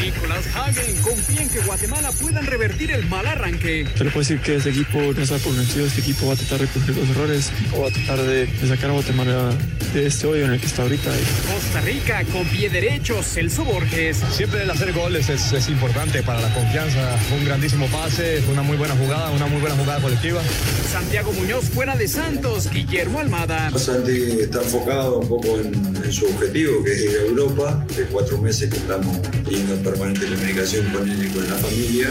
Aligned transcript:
Nicolás 0.00 0.46
Hagen 0.54 0.96
confía 1.02 1.42
en 1.42 1.48
que 1.48 1.60
Guatemala 1.60 2.12
puedan 2.12 2.46
revertir 2.46 2.90
el 2.92 3.06
mal 3.06 3.26
arranque. 3.26 3.86
Te 3.96 4.04
lo 4.04 4.10
puedo 4.10 4.20
decir 4.20 4.40
que 4.40 4.56
este 4.56 4.70
equipo 4.70 4.98
no 5.00 5.22
está 5.22 5.38
por 5.38 5.54
vencido. 5.54 5.86
Este 5.86 6.00
equipo 6.00 6.26
va 6.26 6.34
a 6.34 6.36
tratar 6.36 6.60
de 6.60 6.66
corregir 6.66 6.96
los 6.96 7.10
errores 7.10 7.50
o 7.76 7.80
va 7.82 7.88
a 7.88 7.90
tratar 7.90 8.22
de, 8.22 8.46
de 8.46 8.68
sacar 8.68 8.90
a 8.90 8.92
Guatemala 8.94 9.50
de 9.92 10.06
este 10.06 10.26
hoyo 10.26 10.44
en 10.44 10.52
el 10.52 10.60
que 10.60 10.66
está 10.66 10.82
ahorita. 10.82 11.10
Costa 11.52 11.80
Rica 11.80 12.24
con 12.32 12.44
pie 12.46 12.68
derecho, 12.70 13.22
Celso 13.22 13.64
Borges. 13.64 14.18
Siempre 14.32 14.62
el 14.62 14.70
hacer 14.70 14.92
goles 14.92 15.28
es, 15.28 15.52
es 15.52 15.68
importante 15.68 16.22
para 16.22 16.40
la 16.40 16.52
confianza. 16.54 17.16
Un 17.36 17.44
grandísimo 17.44 17.86
pase, 17.88 18.42
una 18.50 18.62
muy 18.62 18.76
buena 18.76 18.94
jugada, 18.96 19.30
una 19.30 19.46
muy 19.46 19.60
buena 19.60 19.76
jugada 19.76 20.00
colectiva. 20.00 20.42
Santiago 20.90 21.32
Muñoz 21.32 21.64
fuera 21.64 21.96
de 21.96 22.06
Santos, 22.08 22.70
Guillermo 22.70 23.20
Almada. 23.20 23.70
Santi 23.78 24.40
está 24.40 24.62
enfocado 24.62 25.18
un 25.18 25.28
poco 25.28 25.58
en, 25.58 25.74
en 26.04 26.12
su 26.12 26.26
objetivo, 26.26 26.84
que 26.84 26.92
es 26.92 27.00
ir 27.02 27.10
a 27.10 27.22
Europa. 27.22 27.84
De 27.96 28.04
cuatro 28.04 28.38
meses 28.38 28.70
que 28.70 28.76
estamos 28.76 29.16
yendo 29.48 29.74
en 29.74 29.82
permanente 29.90 30.26
comunicación 30.26 30.86
con 30.92 31.08
él 31.08 31.24
y 31.24 31.28
con 31.28 31.48
la 31.48 31.56
familia. 31.56 32.08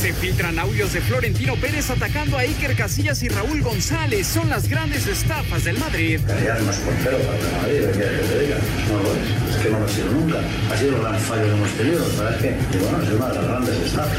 Se 0.00 0.12
filtran 0.12 0.58
audios 0.58 0.92
de 0.92 1.00
Florentino 1.00 1.56
Pérez 1.56 1.90
atacando 1.90 2.36
a 2.36 2.40
Iker 2.40 2.76
Casillas 2.76 3.22
y 3.22 3.28
Raúl 3.28 3.62
González. 3.62 4.26
Son 4.26 4.48
las 4.48 4.68
grandes 4.68 5.06
estafas 5.06 5.64
del 5.64 5.78
Madrid. 5.78 6.20
Calidad 6.26 6.60
no 6.60 6.70
es 6.70 6.76
portero 6.78 7.18
para 7.18 7.38
el 7.38 7.52
Madrid, 7.56 7.74
¿qué 7.80 7.90
quieres 7.92 8.20
que 8.20 8.26
te 8.26 8.40
diga? 8.40 8.58
No 8.88 9.02
lo 9.02 9.12
es, 9.14 9.56
es 9.56 9.62
que 9.62 9.70
no 9.70 9.78
lo 9.78 9.84
ha 9.84 9.88
sido 9.88 10.10
nunca. 10.12 10.40
Ha 10.70 10.76
sido 10.76 10.96
el 10.96 11.02
gran 11.02 11.18
fallo 11.20 11.42
que 11.44 11.52
hemos 11.52 11.70
tenido, 11.72 12.04
pero 12.16 12.28
es 12.30 12.36
que, 12.36 12.48
y 12.48 12.78
bueno, 12.78 13.02
es 13.02 13.08
una 13.10 13.28
de 13.28 13.34
las 13.34 13.44
grandes 13.44 13.76
estafas. 13.80 14.18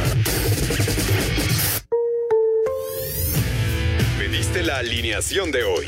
Pediste 4.17 4.63
la 4.63 4.77
alineación 4.77 5.52
de 5.52 5.63
hoy. 5.63 5.88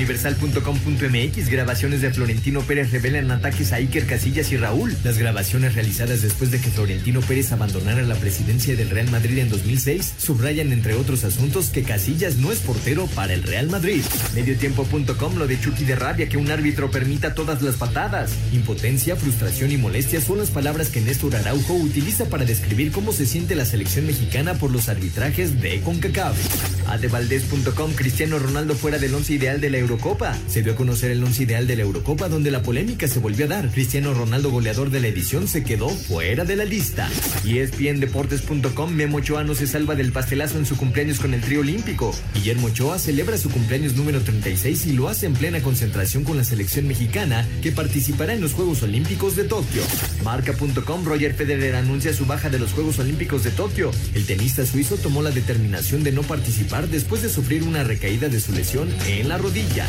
Universal.com.mx 0.00 1.50
Grabaciones 1.50 2.00
de 2.00 2.10
Florentino 2.10 2.62
Pérez 2.62 2.90
revelan 2.90 3.30
ataques 3.30 3.74
a 3.74 3.76
Iker 3.76 4.06
Casillas 4.06 4.50
y 4.50 4.56
Raúl. 4.56 4.96
Las 5.04 5.18
grabaciones 5.18 5.74
realizadas 5.74 6.22
después 6.22 6.50
de 6.50 6.58
que 6.58 6.70
Florentino 6.70 7.20
Pérez 7.20 7.52
abandonara 7.52 8.00
la 8.00 8.14
presidencia 8.14 8.74
del 8.76 8.88
Real 8.88 9.10
Madrid 9.10 9.36
en 9.36 9.50
2006 9.50 10.14
subrayan 10.16 10.72
entre 10.72 10.94
otros 10.94 11.24
asuntos 11.24 11.68
que 11.68 11.82
Casillas 11.82 12.36
no 12.36 12.50
es 12.50 12.60
portero 12.60 13.08
para 13.08 13.34
el 13.34 13.42
Real 13.42 13.68
Madrid. 13.68 14.00
Mediotiempo.com 14.34 15.36
lo 15.36 15.46
de 15.46 15.60
Chucky 15.60 15.84
de 15.84 15.96
rabia 15.96 16.30
que 16.30 16.38
un 16.38 16.50
árbitro 16.50 16.90
permita 16.90 17.34
todas 17.34 17.60
las 17.60 17.76
patadas. 17.76 18.32
Impotencia, 18.54 19.16
frustración 19.16 19.70
y 19.70 19.76
molestia 19.76 20.22
son 20.22 20.38
las 20.38 20.48
palabras 20.48 20.88
que 20.88 21.02
Néstor 21.02 21.36
Araujo 21.36 21.74
utiliza 21.74 22.24
para 22.24 22.46
describir 22.46 22.90
cómo 22.90 23.12
se 23.12 23.26
siente 23.26 23.54
la 23.54 23.66
selección 23.66 24.06
mexicana 24.06 24.54
por 24.54 24.70
los 24.70 24.88
arbitrajes 24.88 25.60
de 25.60 25.80
CONCACAF. 25.82 26.88
Adevaldez.com 26.88 27.92
Cristiano 27.92 28.38
Ronaldo 28.38 28.74
fuera 28.74 28.98
del 28.98 29.14
once 29.14 29.34
ideal 29.34 29.60
de 29.60 29.68
la 29.68 29.76
Eurocopa. 29.90 30.38
Se 30.46 30.62
dio 30.62 30.74
a 30.74 30.76
conocer 30.76 31.10
el 31.10 31.24
once 31.24 31.42
ideal 31.42 31.66
de 31.66 31.74
la 31.74 31.82
Eurocopa 31.82 32.28
donde 32.28 32.52
la 32.52 32.62
polémica 32.62 33.08
se 33.08 33.18
volvió 33.18 33.46
a 33.46 33.48
dar. 33.48 33.70
Cristiano 33.70 34.14
Ronaldo, 34.14 34.50
goleador 34.50 34.90
de 34.90 35.00
la 35.00 35.08
edición, 35.08 35.48
se 35.48 35.64
quedó 35.64 35.88
fuera 35.88 36.44
de 36.44 36.54
la 36.54 36.64
lista. 36.64 37.10
Y 37.44 37.58
ESPNDeportes.com 37.58 38.92
Memo 38.92 39.18
Ochoa 39.18 39.42
no 39.42 39.56
se 39.56 39.66
salva 39.66 39.96
del 39.96 40.12
pastelazo 40.12 40.58
en 40.58 40.66
su 40.66 40.76
cumpleaños 40.76 41.18
con 41.18 41.34
el 41.34 41.40
trío 41.40 41.60
olímpico. 41.60 42.14
Guillermo 42.34 42.68
Ochoa 42.68 43.00
celebra 43.00 43.36
su 43.36 43.50
cumpleaños 43.50 43.96
número 43.96 44.20
36 44.20 44.86
y 44.86 44.92
lo 44.92 45.08
hace 45.08 45.26
en 45.26 45.32
plena 45.32 45.60
concentración 45.60 46.22
con 46.22 46.36
la 46.36 46.44
selección 46.44 46.86
mexicana 46.86 47.46
que 47.60 47.72
participará 47.72 48.34
en 48.34 48.40
los 48.40 48.52
Juegos 48.52 48.84
Olímpicos 48.84 49.34
de 49.34 49.44
Tokio. 49.44 49.82
Marca.com 50.22 51.04
Roger 51.04 51.34
Federer 51.34 51.74
anuncia 51.74 52.14
su 52.14 52.26
baja 52.26 52.48
de 52.48 52.60
los 52.60 52.72
Juegos 52.72 53.00
Olímpicos 53.00 53.42
de 53.42 53.50
Tokio. 53.50 53.90
El 54.14 54.24
tenista 54.24 54.64
suizo 54.64 54.96
tomó 54.98 55.20
la 55.20 55.32
determinación 55.32 56.04
de 56.04 56.12
no 56.12 56.22
participar 56.22 56.86
después 56.86 57.22
de 57.22 57.28
sufrir 57.28 57.64
una 57.64 57.82
recaída 57.82 58.28
de 58.28 58.40
su 58.40 58.52
lesión 58.52 58.88
en 59.08 59.28
la 59.28 59.36
rodilla. 59.36 59.79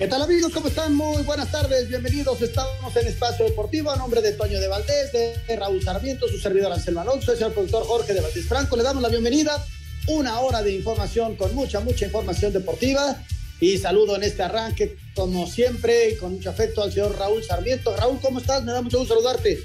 ¿Qué 0.00 0.08
tal 0.08 0.22
amigos? 0.22 0.50
¿Cómo 0.54 0.68
están? 0.68 0.94
Muy 0.94 1.22
buenas 1.24 1.50
tardes, 1.50 1.86
bienvenidos. 1.86 2.40
Estamos 2.40 2.96
en 2.96 3.06
Espacio 3.06 3.44
Deportivo 3.44 3.90
a 3.90 3.96
nombre 3.96 4.22
de 4.22 4.32
Toño 4.32 4.58
de 4.58 4.66
Valdés, 4.66 5.12
de 5.12 5.56
Raúl 5.56 5.82
Sarmiento, 5.82 6.26
su 6.26 6.38
servidor 6.38 6.72
Anselmo 6.72 7.02
Alonso, 7.02 7.34
es 7.34 7.40
el 7.42 7.52
productor 7.52 7.84
Jorge 7.84 8.14
de 8.14 8.22
Valdés 8.22 8.46
Franco. 8.46 8.76
Le 8.76 8.82
damos 8.82 9.02
la 9.02 9.10
bienvenida. 9.10 9.62
Una 10.06 10.40
hora 10.40 10.62
de 10.62 10.72
información 10.72 11.36
con 11.36 11.54
mucha, 11.54 11.80
mucha 11.80 12.06
información 12.06 12.50
deportiva. 12.52 13.22
Y 13.60 13.76
saludo 13.76 14.16
en 14.16 14.22
este 14.22 14.42
arranque, 14.42 14.96
como 15.14 15.46
siempre, 15.46 16.08
y 16.08 16.16
con 16.16 16.32
mucho 16.32 16.48
afecto 16.48 16.82
al 16.82 16.90
señor 16.90 17.18
Raúl 17.18 17.44
Sarmiento. 17.44 17.94
Raúl, 17.94 18.18
¿cómo 18.22 18.40
estás? 18.40 18.64
Me 18.64 18.72
da 18.72 18.80
mucho 18.80 19.00
gusto 19.00 19.12
saludarte. 19.12 19.62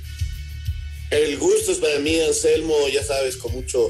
El 1.16 1.38
gusto 1.38 1.72
es 1.72 1.78
para 1.78 1.98
mí, 2.00 2.20
Anselmo, 2.20 2.76
ya 2.92 3.02
sabes, 3.02 3.38
con 3.38 3.54
mucho 3.54 3.90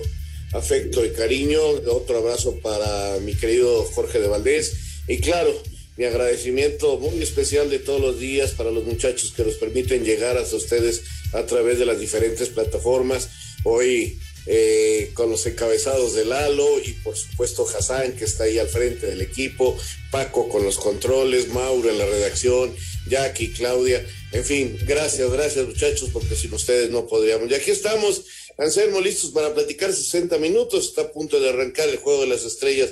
afecto 0.54 1.04
y 1.04 1.10
cariño. 1.10 1.60
Otro 1.90 2.20
abrazo 2.20 2.60
para 2.62 3.18
mi 3.20 3.34
querido 3.34 3.84
Jorge 3.96 4.20
de 4.20 4.28
Valdés. 4.28 4.74
Y 5.08 5.18
claro, 5.18 5.52
mi 5.98 6.06
agradecimiento 6.06 7.00
muy 7.00 7.24
especial 7.24 7.72
de 7.72 7.80
todos 7.80 8.00
los 8.00 8.20
días 8.20 8.52
para 8.52 8.70
los 8.70 8.84
muchachos 8.86 9.34
que 9.36 9.44
nos 9.44 9.56
permiten 9.56 10.04
llegar 10.06 10.38
hasta 10.38 10.56
ustedes 10.56 11.02
a 11.34 11.44
través 11.48 11.80
de 11.80 11.88
las 11.88 12.00
diferentes 12.00 12.50
plataformas. 12.50 13.30
Hoy 13.64 14.20
eh, 14.48 15.12
con 15.14 15.30
los 15.30 15.46
encabezados 15.46 16.14
de 16.14 16.26
Lalo 16.26 16.80
y 16.80 16.94
por 16.94 17.18
supuesto 17.18 17.68
Hassan 17.68 18.16
que 18.16 18.26
está 18.26 18.44
ahí 18.44 18.60
al 18.60 18.68
frente 18.68 19.08
del 19.08 19.22
equipo, 19.22 19.78
Paco 20.12 20.50
con 20.50 20.64
los 20.64 20.78
controles, 20.78 21.50
Mauro 21.50 21.90
en 21.90 21.98
la 21.98 22.06
redacción, 22.06 22.76
Jackie, 23.08 23.52
Claudia, 23.52 24.06
en 24.32 24.44
fin, 24.44 24.78
gracias, 24.86 25.32
gracias 25.32 25.68
muchachos, 25.68 26.10
porque 26.12 26.36
sin 26.36 26.54
ustedes 26.54 26.90
no 26.90 27.08
podríamos. 27.08 27.50
Y 27.50 27.56
aquí 27.56 27.72
estamos, 27.72 28.24
Anselmo, 28.58 29.02
listos 29.02 29.32
para 29.32 29.54
platicar 29.54 29.94
60 29.94 30.38
minutos, 30.38 30.88
está 30.88 31.04
a 31.04 31.12
punto 31.12 31.40
de 31.40 31.50
arrancar 31.50 31.90
el 31.90 31.98
Juego 31.98 32.22
de 32.22 32.28
las 32.28 32.44
Estrellas 32.44 32.92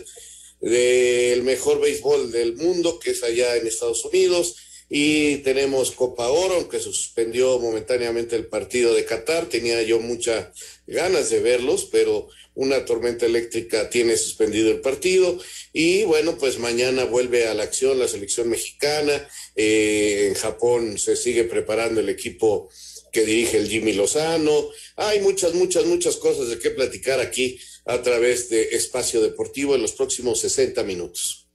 del 0.63 1.44
mejor 1.44 1.81
béisbol 1.81 2.31
del 2.31 2.56
mundo, 2.56 2.97
que 2.97 3.12
es 3.12 3.24
allá 3.24 3.58
en 3.58 3.68
Estados 3.68 4.06
Unidos. 4.06 4.56
Y 4.89 5.38
tenemos 5.38 5.92
Copa 5.92 6.30
Oro, 6.30 6.56
aunque 6.56 6.80
suspendió 6.80 7.60
momentáneamente 7.60 8.36
el 8.36 8.45
partido 8.45 8.94
de 8.94 9.06
Qatar. 9.06 9.48
Tenía 9.48 9.81
yo 9.81 10.00
muchas 10.00 10.48
ganas 10.88 11.30
de 11.30 11.39
verlos, 11.39 11.89
pero 11.91 12.30
una 12.56 12.85
tormenta 12.85 13.25
eléctrica 13.25 13.89
tiene 13.89 14.18
suspendido 14.18 14.71
el 14.71 14.81
partido. 14.81 15.38
Y 15.71 16.03
bueno, 16.03 16.38
pues 16.38 16.59
mañana 16.59 17.06
vuelve 17.06 17.47
a 17.47 17.53
la 17.53 17.63
acción 17.63 18.00
la 18.00 18.07
selección 18.07 18.50
mexicana. 18.50 19.27
Eh, 19.56 20.27
en 20.30 20.35
Japón 20.35 20.97
se 20.97 21.15
sigue 21.15 21.45
preparando 21.45 22.00
el 22.00 22.09
equipo 22.09 22.69
que 23.12 23.25
dirige 23.25 23.57
el 23.57 23.69
Jimmy 23.69 23.94
Lozano. 23.94 24.69
Hay 24.95 25.21
muchas, 25.21 25.53
muchas, 25.53 25.85
muchas 25.85 26.18
cosas 26.18 26.50
de 26.50 26.59
qué 26.59 26.71
platicar 26.71 27.19
aquí 27.19 27.59
a 27.85 28.01
través 28.01 28.50
de 28.50 28.69
Espacio 28.75 29.21
Deportivo 29.21 29.75
en 29.75 29.81
los 29.81 29.94
próximos 29.94 30.39
60 30.39 30.83
minutos. 30.83 31.47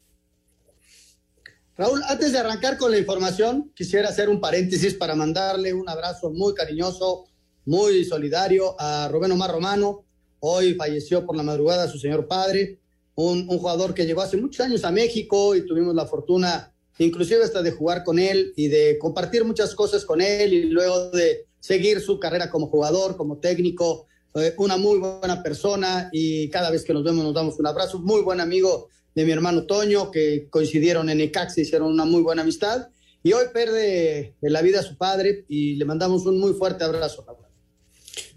Raúl, 1.76 2.02
antes 2.08 2.32
de 2.32 2.38
arrancar 2.38 2.76
con 2.76 2.90
la 2.90 2.98
información, 2.98 3.72
quisiera 3.74 4.08
hacer 4.08 4.28
un 4.28 4.40
paréntesis 4.40 4.94
para 4.94 5.14
mandarle 5.14 5.72
un 5.72 5.88
abrazo 5.88 6.30
muy 6.30 6.52
cariñoso, 6.52 7.27
muy 7.68 8.02
solidario 8.06 8.74
a 8.80 9.08
Rubén 9.08 9.32
Omar 9.32 9.52
Romano. 9.52 10.02
Hoy 10.40 10.72
falleció 10.72 11.26
por 11.26 11.36
la 11.36 11.42
madrugada 11.42 11.86
su 11.86 11.98
señor 11.98 12.26
padre. 12.26 12.78
un, 13.14 13.46
un, 13.46 13.58
jugador 13.58 13.92
que 13.92 14.06
llegó 14.06 14.22
hace 14.22 14.38
muchos 14.38 14.64
años 14.64 14.84
a 14.84 14.90
México 14.90 15.54
y 15.54 15.66
tuvimos 15.66 15.94
la 15.94 16.06
fortuna 16.06 16.72
inclusive 16.98 17.44
hasta 17.44 17.60
de 17.60 17.72
jugar 17.72 18.04
con 18.04 18.18
él 18.18 18.54
y 18.56 18.68
de 18.68 18.96
compartir 18.98 19.44
muchas 19.44 19.74
cosas 19.74 20.06
con 20.06 20.22
él 20.22 20.52
y 20.52 20.64
luego 20.64 21.10
de 21.10 21.46
seguir 21.60 22.00
su 22.00 22.18
carrera 22.18 22.50
como 22.50 22.68
jugador, 22.68 23.16
como 23.18 23.36
técnico, 23.38 24.06
eh, 24.34 24.54
una 24.56 24.78
muy 24.78 24.98
buena 24.98 25.42
persona 25.42 26.08
y 26.10 26.48
cada 26.48 26.70
vez 26.70 26.84
que 26.84 26.94
nos 26.94 27.04
vemos 27.04 27.22
nos 27.22 27.34
damos 27.34 27.58
un 27.58 27.66
abrazo, 27.66 27.98
muy 27.98 28.22
buen 28.22 28.40
amigo 28.40 28.88
de 29.14 29.26
mi 29.26 29.32
hermano 29.32 29.66
Toño, 29.66 30.10
que 30.10 30.48
coincidieron 30.48 31.10
en 31.10 31.20
Ecax 31.20 31.58
hicieron 31.58 31.92
una 31.92 32.06
muy 32.06 32.22
buena 32.22 32.42
amistad. 32.42 32.88
Y 33.22 33.32
hoy 33.32 33.46
pierde 33.52 34.36
la 34.40 34.62
vida 34.62 34.80
a 34.80 34.84
su 34.84 34.96
padre 34.96 35.44
y 35.48 35.74
le 35.74 35.84
mandamos 35.84 36.24
un 36.24 36.38
muy 36.38 36.54
fuerte 36.54 36.84
abrazo. 36.84 37.26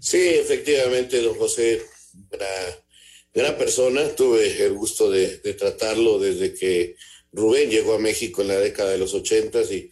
Sí, 0.00 0.18
efectivamente, 0.18 1.20
don 1.20 1.36
José, 1.36 1.82
gran, 2.30 2.74
gran 3.32 3.58
persona. 3.58 4.14
Tuve 4.14 4.64
el 4.64 4.72
gusto 4.74 5.10
de, 5.10 5.38
de 5.38 5.54
tratarlo 5.54 6.18
desde 6.18 6.54
que 6.54 6.96
Rubén 7.32 7.70
llegó 7.70 7.94
a 7.94 7.98
México 7.98 8.42
en 8.42 8.48
la 8.48 8.58
década 8.58 8.92
de 8.92 8.98
los 8.98 9.14
ochentas 9.14 9.70
y, 9.70 9.88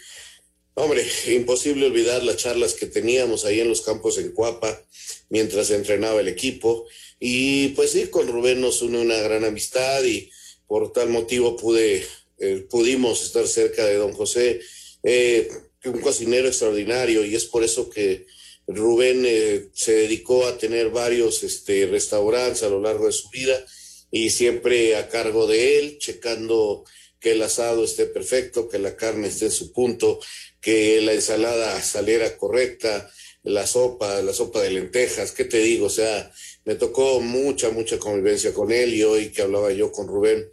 hombre, 0.74 1.06
imposible 1.28 1.86
olvidar 1.86 2.22
las 2.22 2.36
charlas 2.36 2.74
que 2.74 2.86
teníamos 2.86 3.44
ahí 3.44 3.60
en 3.60 3.68
los 3.68 3.80
campos 3.80 4.18
en 4.18 4.32
Cuapa 4.32 4.84
mientras 5.30 5.70
entrenaba 5.70 6.20
el 6.20 6.28
equipo. 6.28 6.86
Y 7.18 7.68
pues 7.68 7.92
sí, 7.92 8.08
con 8.08 8.28
Rubén 8.28 8.60
nos 8.60 8.82
une 8.82 8.98
una 9.00 9.16
gran 9.16 9.44
amistad 9.44 10.04
y 10.04 10.30
por 10.66 10.92
tal 10.92 11.08
motivo 11.08 11.56
pude, 11.56 12.06
eh, 12.38 12.66
pudimos 12.70 13.22
estar 13.24 13.46
cerca 13.46 13.84
de 13.86 13.96
don 13.96 14.12
José, 14.12 14.60
eh, 15.02 15.50
un 15.84 16.00
cocinero 16.00 16.48
extraordinario 16.48 17.24
y 17.24 17.34
es 17.34 17.44
por 17.46 17.64
eso 17.64 17.88
que 17.88 18.26
Rubén 18.74 19.24
eh, 19.26 19.68
se 19.72 19.92
dedicó 19.92 20.46
a 20.46 20.56
tener 20.56 20.90
varios 20.90 21.42
este, 21.42 21.86
restaurantes 21.86 22.62
a 22.62 22.68
lo 22.68 22.80
largo 22.80 23.06
de 23.06 23.12
su 23.12 23.28
vida 23.30 23.64
y 24.10 24.30
siempre 24.30 24.96
a 24.96 25.08
cargo 25.08 25.46
de 25.46 25.78
él, 25.78 25.98
checando 25.98 26.84
que 27.18 27.32
el 27.32 27.42
asado 27.42 27.84
esté 27.84 28.06
perfecto, 28.06 28.68
que 28.68 28.78
la 28.78 28.96
carne 28.96 29.28
esté 29.28 29.46
en 29.46 29.50
su 29.52 29.72
punto, 29.72 30.18
que 30.60 31.00
la 31.02 31.12
ensalada 31.12 31.80
saliera 31.82 32.36
correcta, 32.36 33.10
la 33.42 33.66
sopa, 33.66 34.22
la 34.22 34.32
sopa 34.32 34.62
de 34.62 34.70
lentejas, 34.70 35.32
¿qué 35.32 35.44
te 35.44 35.58
digo? 35.58 35.86
O 35.86 35.90
sea, 35.90 36.30
me 36.64 36.74
tocó 36.74 37.20
mucha, 37.20 37.70
mucha 37.70 37.98
convivencia 37.98 38.52
con 38.52 38.70
él 38.72 38.94
y 38.94 39.02
hoy 39.02 39.30
que 39.30 39.42
hablaba 39.42 39.72
yo 39.72 39.92
con 39.92 40.08
Rubén, 40.08 40.48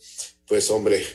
pues 0.46 0.69
hombre, 0.72 1.06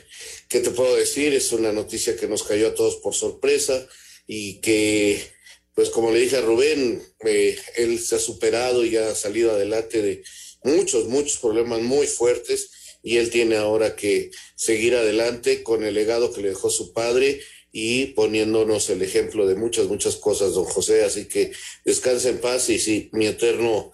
¿qué 0.47 0.59
te 0.59 0.69
puedo 0.69 0.95
decir? 0.95 1.33
Es 1.33 1.51
una 1.51 1.71
noticia 1.71 2.15
que 2.15 2.27
nos 2.27 2.43
cayó 2.43 2.67
a 2.67 2.75
todos 2.75 2.97
por 2.97 3.13
sorpresa 3.15 3.87
y 4.27 4.59
que, 4.61 5.32
pues 5.75 5.89
como 5.89 6.11
le 6.11 6.19
dije 6.19 6.37
a 6.37 6.41
Rubén, 6.41 7.01
eh, 7.25 7.57
él 7.75 7.99
se 7.99 8.15
ha 8.15 8.19
superado 8.19 8.85
y 8.85 8.95
ha 8.97 9.15
salido 9.15 9.51
adelante 9.51 10.01
de 10.01 10.23
muchos, 10.63 11.05
muchos 11.07 11.39
problemas 11.39 11.81
muy 11.81 12.07
fuertes 12.07 12.71
y 13.01 13.17
él 13.17 13.29
tiene 13.29 13.57
ahora 13.57 13.95
que 13.95 14.31
seguir 14.55 14.95
adelante 14.95 15.63
con 15.63 15.83
el 15.83 15.93
legado 15.93 16.31
que 16.31 16.41
le 16.41 16.49
dejó 16.49 16.69
su 16.69 16.93
padre 16.93 17.41
y 17.71 18.07
poniéndonos 18.07 18.89
el 18.91 19.01
ejemplo 19.01 19.47
de 19.47 19.55
muchas, 19.55 19.87
muchas 19.87 20.15
cosas, 20.15 20.53
don 20.53 20.65
José. 20.65 21.03
Así 21.03 21.25
que 21.25 21.51
descanse 21.83 22.29
en 22.29 22.39
paz 22.39 22.69
y 22.69 22.79
sí, 22.79 23.09
mi 23.11 23.25
eterno 23.25 23.91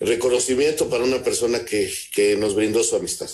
reconocimiento 0.00 0.90
para 0.90 1.04
una 1.04 1.22
persona 1.22 1.64
que, 1.64 1.90
que 2.12 2.36
nos 2.36 2.54
brindó 2.54 2.82
su 2.82 2.96
amistad. 2.96 3.30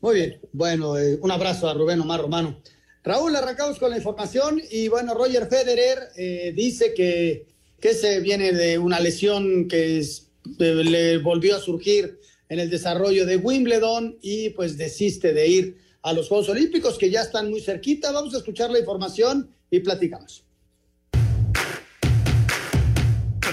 Muy 0.00 0.16
bien, 0.16 0.40
bueno, 0.52 0.98
eh, 0.98 1.16
un 1.20 1.30
abrazo 1.30 1.68
a 1.68 1.74
Rubén 1.74 2.00
Omar 2.00 2.20
Romano. 2.20 2.60
Raúl, 3.06 3.36
arrancamos 3.36 3.78
con 3.78 3.90
la 3.90 3.98
información 3.98 4.60
y 4.68 4.88
bueno, 4.88 5.14
Roger 5.14 5.46
Federer 5.46 6.08
eh, 6.16 6.52
dice 6.56 6.92
que, 6.92 7.46
que 7.80 7.94
se 7.94 8.18
viene 8.18 8.50
de 8.50 8.78
una 8.78 8.98
lesión 8.98 9.68
que 9.68 10.00
eh, 10.00 10.04
le 10.58 11.18
volvió 11.18 11.54
a 11.54 11.60
surgir 11.60 12.18
en 12.48 12.58
el 12.58 12.68
desarrollo 12.68 13.24
de 13.24 13.36
Wimbledon 13.36 14.18
y 14.22 14.50
pues 14.50 14.76
desiste 14.76 15.32
de 15.32 15.46
ir 15.46 15.78
a 16.02 16.12
los 16.12 16.26
Juegos 16.26 16.48
Olímpicos 16.48 16.98
que 16.98 17.08
ya 17.08 17.22
están 17.22 17.48
muy 17.48 17.60
cerquita. 17.60 18.10
Vamos 18.10 18.34
a 18.34 18.38
escuchar 18.38 18.72
la 18.72 18.80
información 18.80 19.54
y 19.70 19.78
platicamos. 19.78 20.45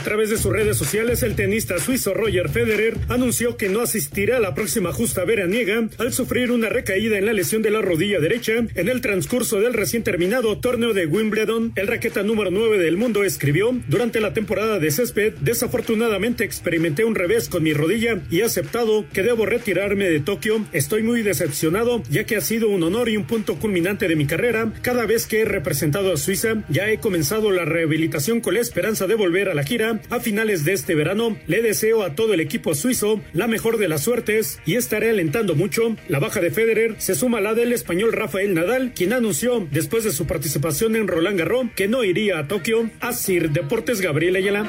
A 0.04 0.12
través 0.14 0.30
de 0.30 0.38
sus 0.38 0.52
redes 0.52 0.76
sociales, 0.76 1.24
el 1.24 1.34
tenista 1.34 1.80
suizo 1.80 2.14
Roger 2.14 2.50
Federer 2.50 2.98
anunció 3.08 3.56
que 3.56 3.70
no 3.70 3.80
asistirá 3.80 4.36
a 4.36 4.42
la 4.42 4.54
próxima 4.54 4.92
justa 4.92 5.24
veraniega 5.24 5.88
al 5.98 6.12
sufrir 6.12 6.52
una 6.52 6.68
recaída 6.68 7.18
en 7.18 7.26
la 7.26 7.32
lesión 7.32 7.62
de 7.62 7.72
la 7.72 7.82
rodilla 7.82 8.20
derecha 8.20 8.52
en 8.76 8.90
el 8.90 9.00
transcurso 9.00 9.62
del 9.62 9.74
recién 9.74 10.04
terminado 10.04 10.58
torneo 10.58 10.94
de 10.94 11.06
Wimbledon. 11.06 11.72
El 11.78 11.88
raqueta 11.88 12.22
número 12.22 12.52
9 12.52 12.80
del 12.80 12.98
mundo 12.98 13.24
escribió, 13.24 13.74
durante 13.88 14.20
la 14.20 14.34
temporada 14.34 14.78
de 14.78 14.92
césped, 14.92 15.36
desafortunadamente 15.36 16.44
experimenté 16.44 17.06
un 17.06 17.16
revés 17.16 17.48
con 17.48 17.64
mi 17.64 17.72
rodilla 17.72 18.20
y 18.30 18.42
he 18.42 18.44
aceptado 18.44 19.06
que 19.14 19.24
debo 19.24 19.46
retirarme 19.46 20.10
de 20.10 20.20
Tokio. 20.20 20.66
Estoy 20.74 21.04
muy 21.04 21.22
decepcionado 21.22 22.04
ya 22.10 22.26
que 22.26 22.36
ha 22.36 22.42
sido 22.42 22.68
un 22.68 22.84
honor 22.84 23.08
y 23.08 23.16
un 23.16 23.26
punto 23.26 23.56
culminante 23.56 24.10
de 24.10 24.18
mi 24.18 24.28
carrera. 24.28 24.74
Cada 24.82 25.06
vez 25.06 25.28
que 25.28 25.44
he 25.44 25.46
representado 25.46 26.12
a 26.12 26.18
Suiza, 26.18 26.66
ya 26.68 26.92
he 26.92 26.98
comenzado 26.98 27.52
la 27.52 27.64
rehabilitación 27.64 28.42
con 28.42 28.56
la 28.56 28.60
esperanza 28.60 29.08
de 29.08 29.16
volver 29.16 29.48
a 29.48 29.54
la 29.54 29.64
gira 29.64 29.93
a 30.10 30.20
finales 30.20 30.66
de 30.66 30.74
este 30.74 30.96
verano. 30.96 31.38
Le 31.48 31.62
deseo 31.62 32.04
a 32.04 32.16
todo 32.16 32.34
el 32.34 32.40
equipo 32.40 32.74
suizo 32.76 33.22
la 33.34 33.48
mejor 33.48 33.78
de 33.78 33.88
las 33.88 34.04
suertes 34.04 34.60
y 34.66 34.76
estaré 34.76 35.10
alentando 35.10 35.56
mucho. 35.56 35.96
La 36.08 36.20
baja 36.20 36.42
de 36.42 36.52
Federer 36.52 36.96
se 36.98 37.16
suma 37.16 37.40
a 37.40 37.42
la 37.42 37.54
del 37.54 37.74
español 37.74 38.14
Rafael 38.14 38.54
Nadal, 38.54 38.94
quien 38.94 39.14
anunció 39.14 39.68
después 39.72 40.04
de 40.04 40.12
su 40.12 40.26
participación 40.26 40.96
en 40.96 41.08
Roland 41.08 41.38
Garros 41.38 41.68
que 41.76 41.88
no 41.88 42.04
iría 42.04 42.40
a 42.40 42.48
Tokio. 42.48 42.90
Así 43.00 43.40
Deportes 43.40 44.02
Gabriel 44.02 44.36
Ayala. 44.36 44.66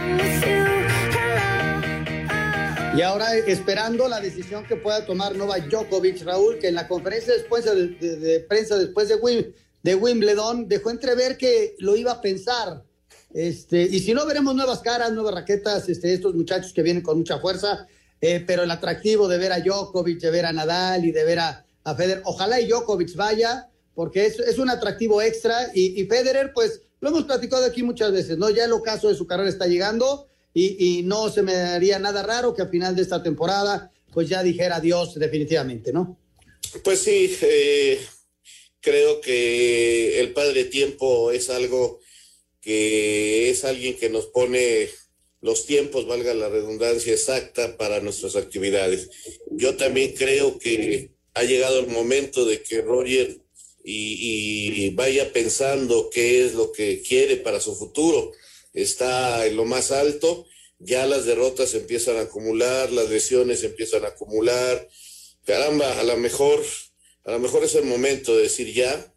Y 2.97 3.03
ahora 3.03 3.37
esperando 3.37 4.07
la 4.09 4.21
decisión 4.21 4.65
que 4.67 4.77
pueda 4.77 5.05
tomar 5.05 5.35
Novak 5.35 5.69
Djokovic, 5.69 6.23
Raúl, 6.23 6.59
que 6.59 6.69
en 6.69 6.77
la 6.77 6.87
conferencia 6.87 7.35
de, 7.35 8.47
prensa 8.49 8.79
después 8.79 9.09
de, 9.09 9.53
de 9.83 9.95
Wimbledon 9.95 10.69
dejó 10.69 10.91
entrever 10.91 11.37
que 11.37 11.75
lo 11.79 11.97
iba 11.97 12.13
a 12.13 12.21
pensar 12.21 12.85
este, 13.35 13.83
y 13.83 13.99
si 13.99 14.15
no, 14.15 14.25
veremos 14.25 14.55
nuevas 14.55 14.79
caras, 14.79 15.13
nuevas 15.13 15.35
raquetas, 15.35 15.89
este, 15.89 16.15
estos 16.15 16.37
muchachos 16.37 16.73
que 16.73 16.83
vienen 16.83 17.03
con 17.03 17.19
mucha 17.19 17.41
fuerza, 17.41 17.89
eh, 18.21 18.43
pero 18.47 18.63
el 18.63 18.71
atractivo 18.71 19.27
de 19.27 19.39
ver 19.39 19.53
a 19.53 19.59
Djokovic, 19.59 20.21
de 20.21 20.31
ver 20.31 20.47
a 20.47 20.53
Nadal 20.53 21.05
y 21.05 21.11
de 21.11 21.25
ver 21.25 21.41
a, 21.41 21.67
Federer, 21.97 22.23
ojalá 22.25 22.61
y 22.61 22.69
Djokovic 22.69 23.15
vaya, 23.17 23.69
porque 23.95 24.25
es, 24.25 24.39
es 24.39 24.59
un 24.59 24.71
atractivo 24.71 25.21
extra, 25.21 25.71
y, 25.75 26.03
Federer, 26.05 26.53
pues 26.55 26.83
lo 27.01 27.09
hemos 27.11 27.25
platicado 27.25 27.67
aquí 27.67 27.83
muchas 27.83 28.13
veces, 28.13 28.39
¿no? 28.39 28.49
Ya 28.51 28.65
el 28.65 28.73
ocaso 28.73 29.09
de 29.09 29.17
su 29.17 29.27
carrera 29.27 29.51
está 29.51 29.67
llegando 29.67 30.29
y, 30.55 31.03
no 31.05 31.29
se 31.29 31.43
me 31.43 31.55
haría 31.57 31.99
nada 31.99 32.23
raro 32.23 32.55
que 32.55 32.63
al 32.63 32.71
final 32.71 32.95
de 32.95 33.03
esta 33.03 33.23
temporada, 33.23 33.91
pues 34.13 34.29
ya 34.29 34.45
dijera 34.45 34.77
adiós 34.77 35.17
definitivamente, 35.17 35.93
¿no? 35.93 36.17
Pues 36.85 37.01
sí, 37.01 37.37
eh, 37.43 38.01
creo 38.81 39.21
que 39.21 40.21
el 40.21 40.33
padre 40.33 40.65
tiempo 40.65 41.33
es 41.33 41.51
algo 41.51 42.01
que 42.65 43.51
es 43.51 43.65
alguien 43.65 43.95
que 43.95 44.09
nos 44.09 44.27
pone 44.27 44.89
los 45.43 45.67
tiempos, 45.67 46.07
valga 46.07 46.33
la 46.33 46.49
redundancia 46.49 47.13
exacta, 47.13 47.77
para 47.77 48.01
nuestras 48.01 48.35
actividades. 48.35 49.11
Yo 49.51 49.77
también 49.77 50.15
creo 50.15 50.59
que 50.59 51.11
ha 51.35 51.43
llegado 51.43 51.81
el 51.81 51.89
momento 51.89 52.47
de 52.47 52.63
que 52.63 52.81
Roger 52.81 53.39
y, 53.85 54.89
vaya 54.91 55.31
pensando 55.35 56.09
qué 56.11 56.47
es 56.47 56.55
lo 56.55 56.73
que 56.73 57.03
quiere 57.03 57.37
para 57.37 57.61
su 57.61 57.77
futuro. 57.77 58.33
Está 58.73 59.47
en 59.47 59.57
lo 59.57 59.67
más 59.67 59.91
alto, 59.91 60.47
ya 60.79 61.07
las 61.07 61.27
derrotas 61.27 61.75
empiezan 61.75 62.17
a 62.17 62.23
acumular, 62.23 62.91
las 62.91 63.11
lesiones 63.11 63.63
empiezan 63.63 64.07
a 64.07 64.09
acumular. 64.09 64.89
Caramba, 65.45 66.01
a 66.01 66.05
lo 66.05 66.17
mejor, 66.17 66.65
a 67.25 67.33
lo 67.33 67.39
mejor 67.39 67.63
es 67.65 67.75
el 67.75 67.85
momento 67.85 68.35
de 68.35 68.45
decir 68.45 68.73
ya, 68.73 69.14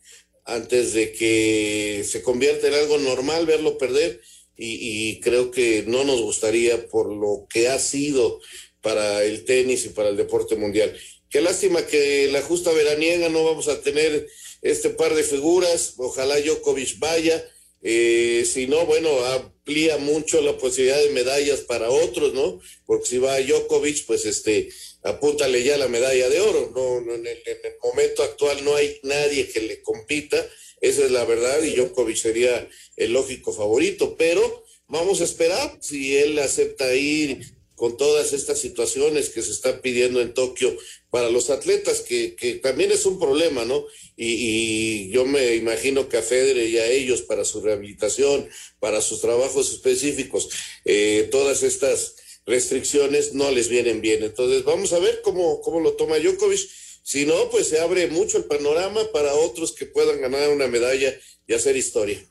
antes 0.48 0.94
de 0.94 1.12
que 1.12 2.04
se 2.10 2.24
convierta 2.24 2.68
en 2.68 2.74
algo 2.74 2.98
normal 2.98 3.46
verlo 3.46 3.77
perder. 3.77 4.22
Y, 4.60 5.20
creo 5.20 5.51
que 5.51 5.84
no 5.86 6.04
nos 6.04 6.20
gustaría 6.22 6.88
por 6.88 7.13
lo 7.13 7.46
que 7.48 7.68
ha 7.68 7.77
sido 7.77 8.39
para 8.82 9.24
el 9.24 9.46
tenis 9.46 9.86
y 9.86 9.89
para 9.89 10.10
el 10.10 10.18
deporte 10.18 10.56
mundial. 10.56 10.98
Qué 11.30 11.42
lástima 11.42 11.86
que 11.86 12.27
la 12.32 12.42
justa 12.42 12.72
veraniega 12.72 13.30
no 13.30 13.44
vamos 13.44 13.68
a 13.68 13.82
tener 13.82 14.27
este 14.63 14.89
par 14.89 15.13
de 15.13 15.22
figuras, 15.22 15.94
ojalá 15.98 16.39
Djokovic 16.39 16.98
vaya, 16.98 17.46
eh, 17.81 18.46
si 18.51 18.67
no, 18.67 18.86
bueno, 18.86 19.10
amplía 19.25 19.98
mucho 19.98 20.41
la 20.41 20.57
posibilidad 20.57 21.01
de 21.01 21.12
medallas 21.12 21.62
para 21.62 21.89
otros, 21.89 22.34
¿no? 22.34 22.60
Porque 22.86 23.07
si 23.07 23.17
va 23.17 23.39
Djokovic, 23.39 24.05
pues 24.05 24.25
este, 24.25 24.69
apúntale 25.03 25.63
ya 25.63 25.77
la 25.77 25.88
medalla 25.88 26.29
de 26.29 26.41
oro. 26.41 26.72
No, 26.75 27.01
no 27.01 27.13
en, 27.13 27.27
el, 27.27 27.38
momento 27.84 28.24
actual 28.24 28.63
no 28.63 28.75
hay 28.75 29.00
nadie 29.03 29.48
que 29.50 29.62
le 29.62 29.81
compita, 29.81 30.46
esa 30.81 31.05
es 31.05 31.12
la 31.12 31.25
verdad, 31.25 31.62
y 31.63 31.75
Djokovic 31.75 32.17
sería 32.17 32.67
el 32.96 33.13
lógico 33.13 33.53
favorito, 33.53 34.15
pero 34.17 34.65
vamos 34.88 35.22
a 35.22 35.24
esperar 35.24 35.77
si 35.81 36.17
él 36.17 36.38
acepta 36.39 36.93
ir 36.96 37.57
con 37.77 37.96
todas 37.96 38.34
estas 38.34 38.57
situaciones 38.57 39.29
que 39.29 39.43
se 39.43 39.51
están 39.51 39.81
pidiendo 39.81 40.19
en 40.19 40.34
Tokio 40.34 40.75
para 41.12 41.29
los 41.29 41.51
atletas, 41.51 42.01
que, 42.01 42.36
que 42.36 42.55
también 42.55 42.91
es 42.91 43.05
un 43.05 43.19
problema, 43.19 43.65
¿no? 43.65 43.86
Y, 44.15 45.12
yo 45.12 45.25
me 45.25 45.53
imagino 45.53 46.10
que 46.10 46.17
a 46.17 46.24
Federer 46.24 46.67
y 46.67 46.79
a 46.79 46.88
ellos 46.88 47.22
para 47.22 47.46
su 47.46 47.62
rehabilitación, 47.62 48.50
para 48.79 49.00
sus 49.00 49.22
trabajos 49.22 49.72
específicos, 49.72 50.50
eh, 50.86 51.29
todas 51.31 51.62
estas 51.62 52.15
restricciones 52.48 53.36
no 53.36 53.51
les 53.51 53.69
vienen 53.69 54.01
bien. 54.01 54.24
Entonces, 54.24 54.63
vamos 54.63 54.91
a 54.93 55.00
ver 55.00 55.22
cómo, 55.22 55.62
cómo 55.62 55.79
lo 55.79 55.93
toma 55.93 56.17
Djokovic. 56.17 56.67
Si 57.03 57.27
no, 57.27 57.51
pues 57.51 57.67
se 57.67 57.79
abre 57.79 58.07
mucho 58.07 58.39
el 58.39 58.46
panorama 58.46 59.01
para 59.13 59.36
otros 59.36 59.72
que 59.74 59.86
puedan 59.86 60.19
ganar 60.19 60.50
una 60.50 60.67
medalla 60.67 61.15
y 61.46 61.53
hacer 61.53 61.77
historia. 61.77 62.27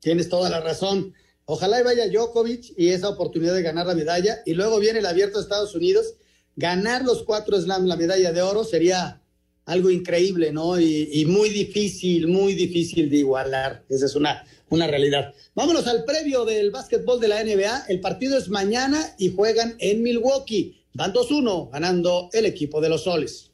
Tienes 0.00 0.30
toda 0.30 0.48
la 0.48 0.62
razón. 0.62 1.14
Ojalá 1.46 1.80
y 1.80 1.84
vaya 1.84 2.08
Djokovic 2.08 2.74
y 2.76 2.88
esa 2.88 3.08
oportunidad 3.08 3.54
de 3.54 3.62
ganar 3.62 3.86
la 3.86 3.94
medalla. 3.94 4.42
Y 4.44 4.54
luego 4.54 4.80
viene 4.80 4.98
el 4.98 5.06
abierto 5.06 5.38
de 5.38 5.44
Estados 5.44 5.74
Unidos. 5.74 6.14
Ganar 6.56 7.04
los 7.04 7.22
cuatro 7.22 7.60
slams, 7.60 7.86
la 7.86 7.96
medalla 7.96 8.32
de 8.32 8.42
oro, 8.42 8.64
sería 8.64 9.22
algo 9.64 9.90
increíble, 9.90 10.52
¿no? 10.52 10.78
Y, 10.80 11.08
y, 11.12 11.26
muy 11.26 11.50
difícil, 11.50 12.26
muy 12.28 12.54
difícil 12.54 13.08
de 13.08 13.18
igualar. 13.18 13.84
Esa 13.88 14.06
es 14.06 14.16
una, 14.16 14.44
una 14.70 14.86
realidad. 14.86 15.34
Vámonos 15.54 15.86
al 15.86 16.04
previo 16.04 16.44
del 16.44 16.70
básquetbol 16.70 17.20
de 17.20 17.28
la 17.28 17.44
NBA. 17.44 17.86
El 17.88 18.00
partido 18.00 18.36
es 18.36 18.48
mañana 18.48 19.14
y 19.18 19.32
juegan 19.32 19.76
en 19.78 20.02
Milwaukee. 20.02 20.84
Van 20.94 21.12
2-1, 21.12 21.70
ganando 21.70 22.28
el 22.32 22.46
equipo 22.46 22.80
de 22.80 22.88
los 22.88 23.04
soles 23.04 23.50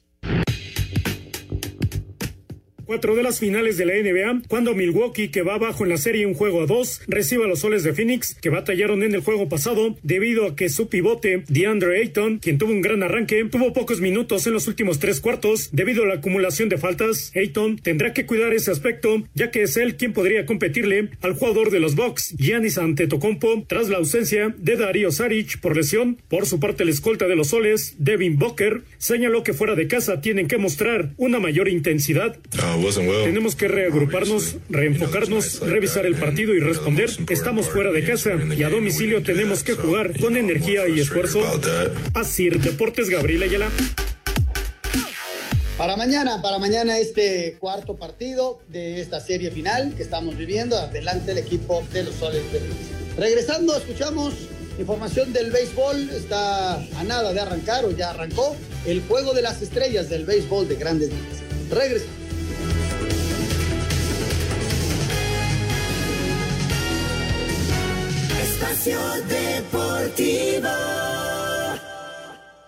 cuatro 2.85 3.15
de 3.15 3.23
las 3.23 3.39
finales 3.39 3.77
de 3.77 3.85
la 3.85 3.93
NBA, 3.93 4.43
cuando 4.47 4.75
Milwaukee, 4.75 5.29
que 5.29 5.41
va 5.41 5.55
abajo 5.55 5.83
en 5.83 5.89
la 5.89 5.97
serie 5.97 6.25
un 6.25 6.33
juego 6.33 6.61
a 6.61 6.65
dos, 6.65 7.01
recibe 7.07 7.45
a 7.45 7.47
los 7.47 7.59
soles 7.59 7.83
de 7.83 7.93
Phoenix, 7.93 8.35
que 8.35 8.49
batallaron 8.49 9.03
en 9.03 9.13
el 9.13 9.21
juego 9.21 9.49
pasado 9.49 9.95
debido 10.03 10.45
a 10.45 10.55
que 10.55 10.69
su 10.69 10.89
pivote, 10.89 11.43
DeAndre 11.47 12.01
Ayton, 12.01 12.39
quien 12.39 12.57
tuvo 12.57 12.71
un 12.71 12.81
gran 12.81 13.03
arranque, 13.03 13.45
tuvo 13.45 13.73
pocos 13.73 14.01
minutos 14.01 14.45
en 14.47 14.53
los 14.53 14.67
últimos 14.67 14.99
tres 14.99 15.19
cuartos 15.19 15.69
debido 15.71 16.03
a 16.03 16.07
la 16.07 16.15
acumulación 16.15 16.69
de 16.69 16.77
faltas. 16.77 17.31
Ayton 17.35 17.77
tendrá 17.77 18.13
que 18.13 18.25
cuidar 18.25 18.53
ese 18.53 18.71
aspecto, 18.71 19.23
ya 19.33 19.51
que 19.51 19.63
es 19.63 19.77
él 19.77 19.95
quien 19.95 20.13
podría 20.13 20.45
competirle 20.45 21.09
al 21.21 21.33
jugador 21.33 21.71
de 21.71 21.79
los 21.79 21.95
Bucks, 21.95 22.35
Giannis 22.37 22.77
Antetokounmpo, 22.77 23.65
tras 23.67 23.89
la 23.89 23.97
ausencia 23.97 24.53
de 24.57 24.75
Darío 24.75 25.11
Saric 25.11 25.59
por 25.59 25.75
lesión. 25.75 26.17
Por 26.27 26.45
su 26.45 26.59
parte, 26.59 26.83
el 26.83 26.89
escolta 26.89 27.27
de 27.27 27.35
los 27.35 27.49
soles, 27.49 27.95
Devin 27.99 28.37
Booker, 28.37 28.81
señaló 28.97 29.43
que 29.43 29.53
fuera 29.53 29.75
de 29.75 29.87
casa 29.87 30.21
tienen 30.21 30.47
que 30.47 30.57
mostrar 30.57 31.11
una 31.17 31.39
mayor 31.39 31.67
intensidad. 31.69 32.37
Tenemos 33.23 33.55
que 33.55 33.67
reagruparnos, 33.67 34.55
reenfocarnos, 34.69 35.59
revisar 35.61 36.05
el 36.05 36.15
partido 36.15 36.53
y 36.53 36.59
responder. 36.59 37.09
Estamos 37.29 37.69
fuera 37.69 37.91
de 37.91 38.03
casa 38.03 38.31
y 38.55 38.63
a 38.63 38.69
domicilio 38.69 39.23
tenemos 39.23 39.63
que 39.63 39.73
jugar 39.73 40.19
con 40.19 40.37
energía 40.37 40.87
y 40.87 40.99
esfuerzo. 40.99 41.41
Así, 42.13 42.49
Deportes 42.49 43.09
Gabriel 43.09 43.43
Ayala. 43.43 43.69
Para 45.77 45.97
mañana, 45.97 46.41
para 46.41 46.59
mañana 46.59 46.99
este 46.99 47.57
cuarto 47.59 47.95
partido 47.95 48.59
de 48.69 49.01
esta 49.01 49.19
serie 49.19 49.49
final 49.51 49.93
que 49.95 50.03
estamos 50.03 50.37
viviendo, 50.37 50.77
adelante 50.77 51.31
el 51.31 51.39
equipo 51.39 51.83
de 51.91 52.03
los 52.03 52.15
Soles 52.15 52.43
de 52.51 52.61
Regresando, 53.17 53.75
escuchamos 53.75 54.33
información 54.79 55.33
del 55.33 55.51
béisbol, 55.51 56.09
está 56.09 56.75
a 56.75 57.03
nada 57.03 57.33
de 57.33 57.39
arrancar 57.39 57.85
o 57.85 57.91
ya 57.91 58.11
arrancó 58.11 58.55
el 58.85 59.01
juego 59.01 59.33
de 59.33 59.41
las 59.41 59.61
estrellas 59.61 60.09
del 60.09 60.25
béisbol 60.25 60.67
de 60.67 60.75
grandes 60.75 61.09
ligas. 61.09 61.69
Regresamos. 61.69 62.22
Deportivo. 69.27 70.69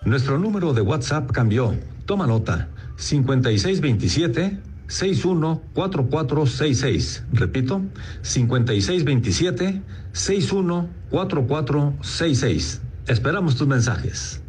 Nuestro 0.04 0.38
número 0.38 0.74
de 0.74 0.82
WhatsApp 0.82 1.32
cambió. 1.32 1.74
Toma 2.04 2.26
nota. 2.26 2.68
5627 2.96 4.58
614466. 4.88 7.22
Repito, 7.32 7.80
5627 8.22 9.80
614466. 10.12 12.82
Esperamos 13.08 13.56
tus 13.56 13.66
mensajes. 13.66 14.42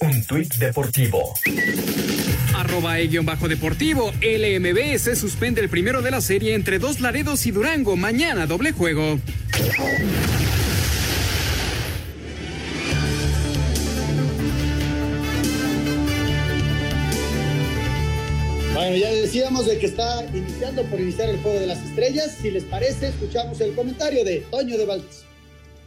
Un 0.00 0.26
tuit 0.26 0.52
deportivo. 0.56 1.34
Arroba 2.56 2.98
e 2.98 3.16
bajo 3.20 3.46
deportivo. 3.46 4.10
LMB 4.20 4.98
se 4.98 5.14
suspende 5.14 5.60
el 5.60 5.68
primero 5.68 6.02
de 6.02 6.10
la 6.10 6.20
serie 6.20 6.56
entre 6.56 6.80
dos 6.80 6.98
Laredos 7.00 7.46
y 7.46 7.52
Durango. 7.52 7.96
Mañana 7.96 8.46
doble 8.46 8.72
juego. 8.72 9.20
Bueno, 18.90 19.04
ya 19.04 19.12
decíamos 19.12 19.66
de 19.66 19.78
que 19.78 19.86
está 19.86 20.26
iniciando 20.34 20.82
por 20.86 20.98
iniciar 20.98 21.30
el 21.30 21.36
juego 21.36 21.60
de 21.60 21.66
las 21.68 21.80
estrellas. 21.80 22.36
Si 22.42 22.50
les 22.50 22.64
parece, 22.64 23.06
escuchamos 23.06 23.60
el 23.60 23.72
comentario 23.74 24.24
de 24.24 24.42
Toño 24.50 24.76
de 24.76 24.84
Valdés. 24.84 25.24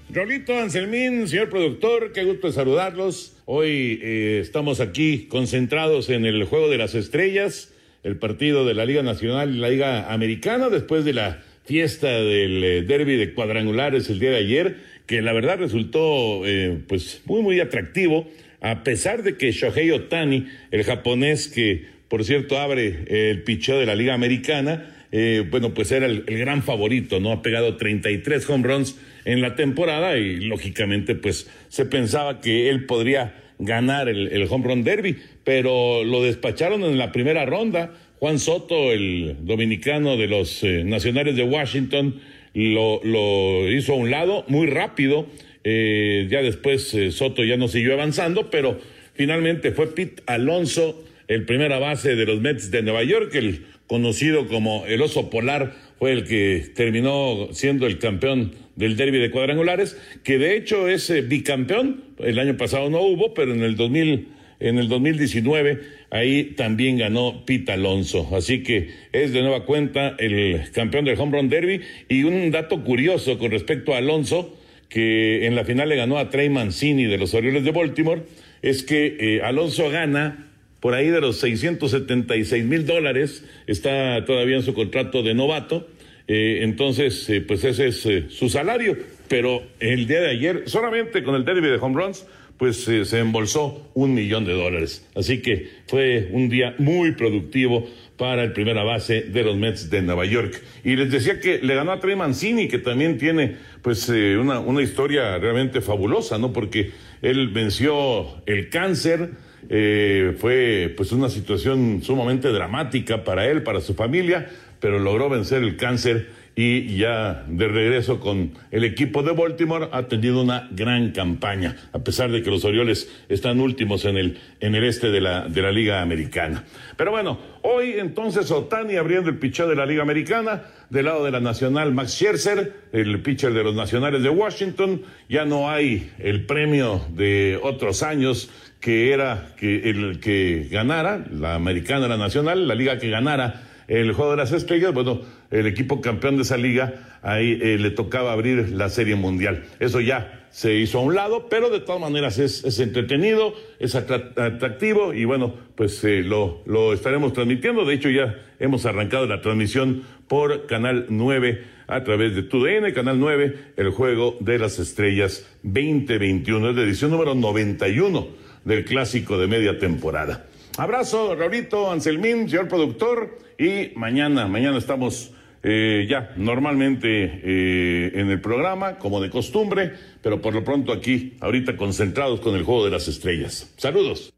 Rolito 0.09 0.57
Anselmín, 0.57 1.27
señor 1.27 1.49
productor, 1.49 2.13
qué 2.13 2.23
gusto 2.23 2.53
saludarlos. 2.53 3.35
Hoy 3.43 3.99
eh, 4.01 4.39
estamos 4.41 4.79
aquí 4.79 5.27
concentrados 5.27 6.09
en 6.09 6.25
el 6.25 6.45
juego 6.45 6.69
de 6.69 6.77
las 6.77 6.95
estrellas, 6.95 7.73
el 8.03 8.15
partido 8.15 8.63
de 8.63 8.73
la 8.73 8.85
Liga 8.85 9.03
Nacional 9.03 9.53
y 9.53 9.59
la 9.59 9.67
Liga 9.67 10.13
Americana, 10.13 10.69
después 10.69 11.03
de 11.03 11.11
la 11.11 11.43
fiesta 11.65 12.07
del 12.07 12.63
eh, 12.63 12.81
derby 12.83 13.17
de 13.17 13.33
cuadrangulares 13.33 14.09
el 14.09 14.19
día 14.19 14.29
de 14.29 14.37
ayer, 14.37 14.77
que 15.07 15.21
la 15.21 15.33
verdad 15.33 15.57
resultó 15.59 16.47
eh, 16.47 16.79
pues 16.87 17.21
muy 17.25 17.41
muy 17.41 17.59
atractivo, 17.59 18.29
a 18.61 18.85
pesar 18.85 19.23
de 19.23 19.35
que 19.35 19.51
Shohei 19.51 19.91
Otani, 19.91 20.47
el 20.71 20.85
japonés 20.85 21.49
que 21.49 21.91
por 22.13 22.25
cierto, 22.25 22.59
abre 22.59 23.05
el 23.07 23.41
picheo 23.41 23.79
de 23.79 23.87
la 23.87 23.95
Liga 23.95 24.13
Americana. 24.13 24.85
Eh, 25.11 25.43
bueno, 25.49 25.73
pues 25.73 25.91
era 25.91 26.05
el, 26.05 26.21
gran 26.25 26.61
favorito, 26.61 27.19
¿no? 27.19 27.31
Ha 27.31 27.41
pegado 27.41 27.75
33 27.75 28.47
home 28.51 28.67
runs 28.67 28.99
en 29.25 29.41
la 29.41 29.55
temporada 29.55 30.15
y 30.19 30.35
lógicamente, 30.41 31.15
pues 31.15 31.49
se 31.69 31.85
pensaba 31.85 32.39
que 32.39 32.69
él 32.69 32.85
podría 32.85 33.33
ganar 33.57 34.09
el, 34.09 34.45
home 34.47 34.67
run 34.67 34.83
derby, 34.83 35.17
pero 35.43 36.03
lo 36.03 36.21
despacharon 36.21 36.83
en 36.83 36.99
la 36.99 37.11
primera 37.11 37.47
ronda. 37.47 37.95
Juan 38.19 38.37
Soto, 38.37 38.91
el 38.91 39.37
dominicano 39.39 40.15
de 40.15 40.27
los 40.27 40.63
eh, 40.63 40.83
Nacionales 40.83 41.35
de 41.35 41.41
Washington, 41.45 42.21
lo, 42.53 43.71
hizo 43.71 43.93
a 43.93 43.95
un 43.95 44.11
lado 44.11 44.45
muy 44.49 44.67
rápido. 44.67 45.25
Eh, 45.63 46.27
ya 46.29 46.43
después 46.43 46.95
Soto 47.09 47.43
ya 47.43 47.57
no 47.57 47.67
siguió 47.67 47.93
avanzando, 47.93 48.51
pero 48.51 48.79
finalmente 49.15 49.71
fue 49.71 49.95
Pete 49.95 50.21
Alonso 50.27 51.05
el 51.33 51.45
primera 51.45 51.79
base 51.79 52.15
de 52.15 52.25
los 52.25 52.41
Mets 52.41 52.71
de 52.71 52.81
Nueva 52.81 53.03
York, 53.03 53.33
el 53.35 53.65
conocido 53.87 54.47
como 54.47 54.85
el 54.85 55.01
oso 55.01 55.29
polar, 55.29 55.73
fue 55.99 56.11
el 56.11 56.25
que 56.25 56.65
terminó 56.75 57.49
siendo 57.51 57.87
el 57.87 57.97
campeón 57.97 58.53
del 58.75 58.97
derby 58.97 59.19
de 59.19 59.31
cuadrangulares, 59.31 59.97
que 60.23 60.37
de 60.37 60.55
hecho 60.55 60.87
es 60.89 61.09
eh, 61.09 61.21
bicampeón, 61.21 62.03
el 62.19 62.39
año 62.39 62.57
pasado 62.57 62.89
no 62.89 63.01
hubo, 63.01 63.33
pero 63.33 63.53
en 63.53 63.61
el 63.61 63.75
2000 63.75 64.27
en 64.59 64.77
el 64.77 64.87
2019 64.87 65.81
ahí 66.09 66.53
también 66.55 66.97
ganó 66.97 67.43
Pete 67.45 67.73
Alonso. 67.73 68.29
Así 68.33 68.63
que 68.63 68.91
es 69.11 69.33
de 69.33 69.41
nueva 69.41 69.65
cuenta 69.65 70.15
el 70.19 70.61
campeón 70.71 71.03
del 71.03 71.19
Home 71.19 71.37
Run 71.37 71.49
Derby. 71.49 71.81
Y 72.07 72.23
un 72.23 72.49
dato 72.49 72.81
curioso 72.83 73.37
con 73.37 73.51
respecto 73.51 73.93
a 73.93 73.97
Alonso, 73.97 74.57
que 74.87 75.47
en 75.47 75.55
la 75.55 75.65
final 75.65 75.89
le 75.89 75.97
ganó 75.97 76.17
a 76.17 76.29
Trey 76.29 76.49
Mancini 76.49 77.05
de 77.05 77.17
los 77.17 77.33
Orioles 77.33 77.65
de 77.65 77.71
Baltimore, 77.71 78.21
es 78.61 78.83
que 78.83 79.17
eh, 79.19 79.41
Alonso 79.43 79.89
gana 79.89 80.52
por 80.83 80.95
ahí 80.95 81.07
de 81.07 81.21
los 81.21 81.37
676 81.37 82.65
mil 82.65 82.85
dólares, 82.85 83.45
está 83.67 84.25
todavía 84.25 84.57
en 84.57 84.63
su 84.63 84.73
contrato 84.73 85.23
de 85.23 85.33
novato, 85.33 85.87
eh, 86.27 86.59
entonces 86.63 87.29
eh, 87.29 87.39
pues 87.39 87.63
ese 87.63 87.87
es 87.87 88.05
eh, 88.05 88.25
su 88.27 88.49
salario, 88.49 88.97
pero 89.29 89.63
el 89.79 90.07
día 90.07 90.19
de 90.19 90.31
ayer, 90.31 90.63
solamente 90.65 91.23
con 91.23 91.35
el 91.35 91.45
derby 91.45 91.69
de 91.69 91.77
home 91.77 92.01
runs, 92.01 92.27
pues 92.57 92.83
se 92.83 93.17
embolsó 93.17 93.89
un 93.93 94.13
millón 94.13 94.43
de 94.43 94.51
dólares. 94.51 95.07
Así 95.15 95.41
que 95.41 95.69
fue 95.87 96.27
un 96.31 96.49
día 96.49 96.75
muy 96.77 97.13
productivo 97.13 97.87
para 98.17 98.43
el 98.43 98.51
primera 98.51 98.83
base 98.83 99.21
de 99.21 99.43
los 99.43 99.55
Mets 99.55 99.89
de 99.89 100.01
Nueva 100.01 100.25
York. 100.25 100.61
Y 100.83 100.97
les 100.97 101.09
decía 101.09 101.39
que 101.39 101.59
le 101.59 101.75
ganó 101.75 101.93
a 101.93 101.99
Trey 102.01 102.17
Mancini, 102.17 102.67
que 102.67 102.77
también 102.77 103.17
tiene 103.17 103.55
pues 103.81 104.09
una, 104.09 104.59
una 104.59 104.81
historia 104.81 105.37
realmente 105.37 105.79
fabulosa, 105.79 106.37
¿no? 106.37 106.51
Porque 106.51 106.91
él 107.21 107.49
venció 107.49 108.43
el 108.45 108.69
cáncer, 108.69 109.31
eh, 109.69 110.35
fue 110.39 110.93
pues 110.95 111.11
una 111.11 111.29
situación 111.29 112.01
sumamente 112.03 112.49
dramática 112.49 113.23
para 113.23 113.47
él, 113.47 113.63
para 113.63 113.81
su 113.81 113.93
familia, 113.93 114.49
pero 114.79 114.99
logró 114.99 115.29
vencer 115.29 115.63
el 115.63 115.77
cáncer 115.77 116.29
y 116.55 116.97
ya 116.97 117.45
de 117.47 117.67
regreso 117.67 118.19
con 118.19 118.51
el 118.69 118.83
equipo 118.83 119.23
de 119.23 119.31
Baltimore 119.31 119.89
ha 119.91 120.03
tenido 120.03 120.41
una 120.41 120.67
gran 120.71 121.11
campaña, 121.11 121.75
a 121.91 121.99
pesar 121.99 122.31
de 122.31 122.43
que 122.43 122.51
los 122.51 122.63
Orioles 122.63 123.09
están 123.27 123.59
últimos 123.59 124.05
en 124.05 124.17
el, 124.17 124.39
en 124.59 124.75
el 124.75 124.83
este 124.83 125.09
de 125.09 125.21
la, 125.21 125.47
de 125.47 125.61
la 125.61 125.71
Liga 125.71 126.01
Americana. 126.01 126.63
Pero 126.95 127.11
bueno, 127.11 127.39
hoy 127.63 127.95
entonces 127.97 128.51
Otani 128.51 128.97
abriendo 128.97 129.29
el 129.29 129.39
picheo 129.39 129.67
de 129.67 129.75
la 129.75 129.85
Liga 129.85 130.03
Americana, 130.03 130.63
del 130.91 131.05
lado 131.05 131.25
de 131.25 131.31
la 131.31 131.39
Nacional 131.39 131.91
Max 131.91 132.11
Scherzer, 132.11 132.73
el 132.91 133.19
pitcher 133.21 133.53
de 133.53 133.63
los 133.63 133.73
Nacionales 133.73 134.21
de 134.21 134.29
Washington, 134.29 135.01
ya 135.27 135.45
no 135.45 135.71
hay 135.71 136.11
el 136.19 136.45
premio 136.45 137.01
de 137.15 137.59
otros 137.63 138.03
años 138.03 138.51
que 138.79 139.11
era 139.11 139.53
que 139.57 139.89
el 139.89 140.19
que 140.19 140.67
ganara, 140.69 141.25
la 141.31 141.55
americana, 141.55 142.07
la 142.07 142.17
nacional, 142.17 142.67
la 142.67 142.75
liga 142.75 142.99
que 142.99 143.09
ganara 143.09 143.63
el 143.87 144.13
juego 144.13 144.31
de 144.31 144.37
las 144.37 144.51
estrellas, 144.51 144.93
bueno, 144.93 145.21
el 145.51 145.67
equipo 145.67 146.01
campeón 146.01 146.35
de 146.37 146.43
esa 146.43 146.57
liga, 146.57 147.19
ahí 147.21 147.59
eh, 147.61 147.77
le 147.79 147.91
tocaba 147.91 148.31
abrir 148.31 148.69
la 148.69 148.89
serie 148.89 149.15
mundial. 149.15 149.63
Eso 149.79 149.99
ya 149.99 150.45
se 150.51 150.75
hizo 150.75 150.99
a 150.99 151.01
un 151.01 151.15
lado, 151.15 151.47
pero 151.49 151.69
de 151.69 151.79
todas 151.79 151.99
maneras 151.99 152.37
es, 152.37 152.79
entretenido, 152.79 153.55
es 153.79 153.95
atractivo 153.95 155.13
y 155.13 155.25
bueno, 155.25 155.55
pues 155.75 156.03
eh, 156.03 156.21
lo, 156.21 156.61
lo 156.65 156.93
estaremos 156.93 157.33
transmitiendo. 157.33 157.85
De 157.85 157.95
hecho, 157.95 158.09
ya 158.09 158.35
hemos 158.59 158.85
arrancado 158.85 159.25
la 159.25 159.41
transmisión 159.41 160.03
por 160.27 160.67
Canal 160.67 161.07
9 161.09 161.63
a 161.87 162.03
través 162.03 162.35
de 162.35 162.43
TUDN, 162.43 162.91
Canal 162.93 163.19
9, 163.19 163.57
el 163.77 163.89
Juego 163.89 164.37
de 164.39 164.59
las 164.59 164.79
Estrellas 164.79 165.47
2021, 165.63 166.69
es 166.69 166.75
la 166.75 166.83
edición 166.83 167.11
número 167.11 167.35
91 167.35 168.27
del 168.63 168.85
clásico 168.85 169.37
de 169.37 169.47
media 169.47 169.77
temporada. 169.79 170.45
Abrazo, 170.77 171.35
Raulito, 171.35 171.91
Anselmín, 171.91 172.49
señor 172.49 172.67
productor, 172.67 173.37
y 173.59 173.91
mañana, 173.95 174.47
mañana 174.47 174.79
estamos 174.79 175.31
eh, 175.61 176.07
ya 176.09 176.33
normalmente 176.35 177.07
eh, 177.23 178.11
en 178.15 178.31
el 178.31 178.41
programa, 178.41 178.97
como 178.97 179.21
de 179.21 179.29
costumbre, 179.29 179.93
pero 180.23 180.41
por 180.41 180.55
lo 180.55 180.63
pronto 180.63 180.91
aquí, 180.91 181.37
ahorita 181.41 181.77
concentrados 181.77 182.39
con 182.39 182.55
el 182.55 182.63
Juego 182.63 182.85
de 182.85 182.91
las 182.91 183.07
Estrellas. 183.07 183.69
Saludos. 183.77 184.33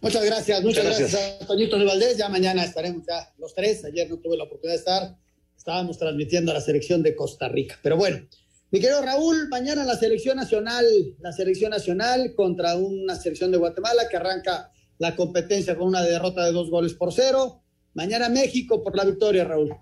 Muchas 0.00 0.24
gracias, 0.24 0.62
muchas, 0.62 0.84
gracias. 0.84 1.14
a 1.42 1.46
Toñito 1.46 1.78
de 1.78 1.84
Valdés. 1.84 2.16
Ya 2.16 2.30
mañana 2.30 2.64
estaremos 2.64 3.02
ya 3.06 3.30
los 3.38 3.54
tres. 3.54 3.84
Ayer 3.84 4.08
no 4.08 4.16
tuve 4.16 4.38
la 4.38 4.44
oportunidad 4.44 4.74
de 4.74 4.78
estar. 4.78 5.16
Estábamos 5.56 5.98
transmitiendo 5.98 6.50
a 6.50 6.54
la 6.54 6.60
selección 6.62 7.02
de 7.02 7.14
Costa 7.14 7.48
Rica. 7.48 7.78
Pero 7.82 7.98
bueno, 7.98 8.26
mi 8.74 8.80
querido 8.80 9.02
Raúl, 9.02 9.46
mañana 9.50 9.84
la 9.84 9.96
selección 9.96 10.36
nacional, 10.36 10.84
la 11.20 11.32
selección 11.32 11.70
nacional 11.70 12.34
contra 12.34 12.74
una 12.74 13.14
selección 13.14 13.52
de 13.52 13.56
Guatemala 13.56 14.08
que 14.08 14.16
arranca 14.16 14.72
la 14.98 15.14
competencia 15.14 15.76
con 15.76 15.86
una 15.86 16.02
derrota 16.02 16.44
de 16.44 16.50
dos 16.50 16.70
goles 16.70 16.94
por 16.94 17.12
cero. 17.12 17.62
Mañana 17.92 18.28
México 18.28 18.82
por 18.82 18.96
la 18.96 19.04
victoria, 19.04 19.44
Raúl. 19.44 19.76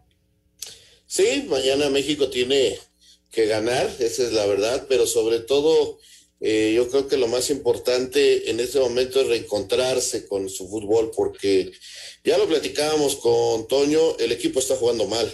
Sí, 1.07 1.47
mañana 1.49 1.89
México 1.89 2.29
tiene 2.29 2.79
que 3.31 3.47
ganar, 3.47 3.91
esa 3.99 4.25
es 4.25 4.35
la 4.35 4.45
verdad, 4.45 4.85
pero 4.91 5.07
sobre 5.07 5.41
todo 5.41 5.99
eh, 6.41 6.75
yo 6.77 6.91
creo 6.91 7.09
que 7.09 7.17
lo 7.17 7.29
más 7.29 7.49
importante 7.49 8.51
en 8.51 8.61
este 8.61 8.79
momento 8.79 9.23
es 9.23 9.29
reencontrarse 9.29 10.27
con 10.27 10.51
su 10.51 10.69
fútbol, 10.69 11.13
porque 11.17 11.73
ya 12.25 12.37
lo 12.37 12.47
platicábamos 12.47 13.17
con 13.17 13.67
Toño, 13.69 14.19
el 14.19 14.33
equipo 14.33 14.59
está 14.59 14.77
jugando 14.77 15.07
mal. 15.07 15.33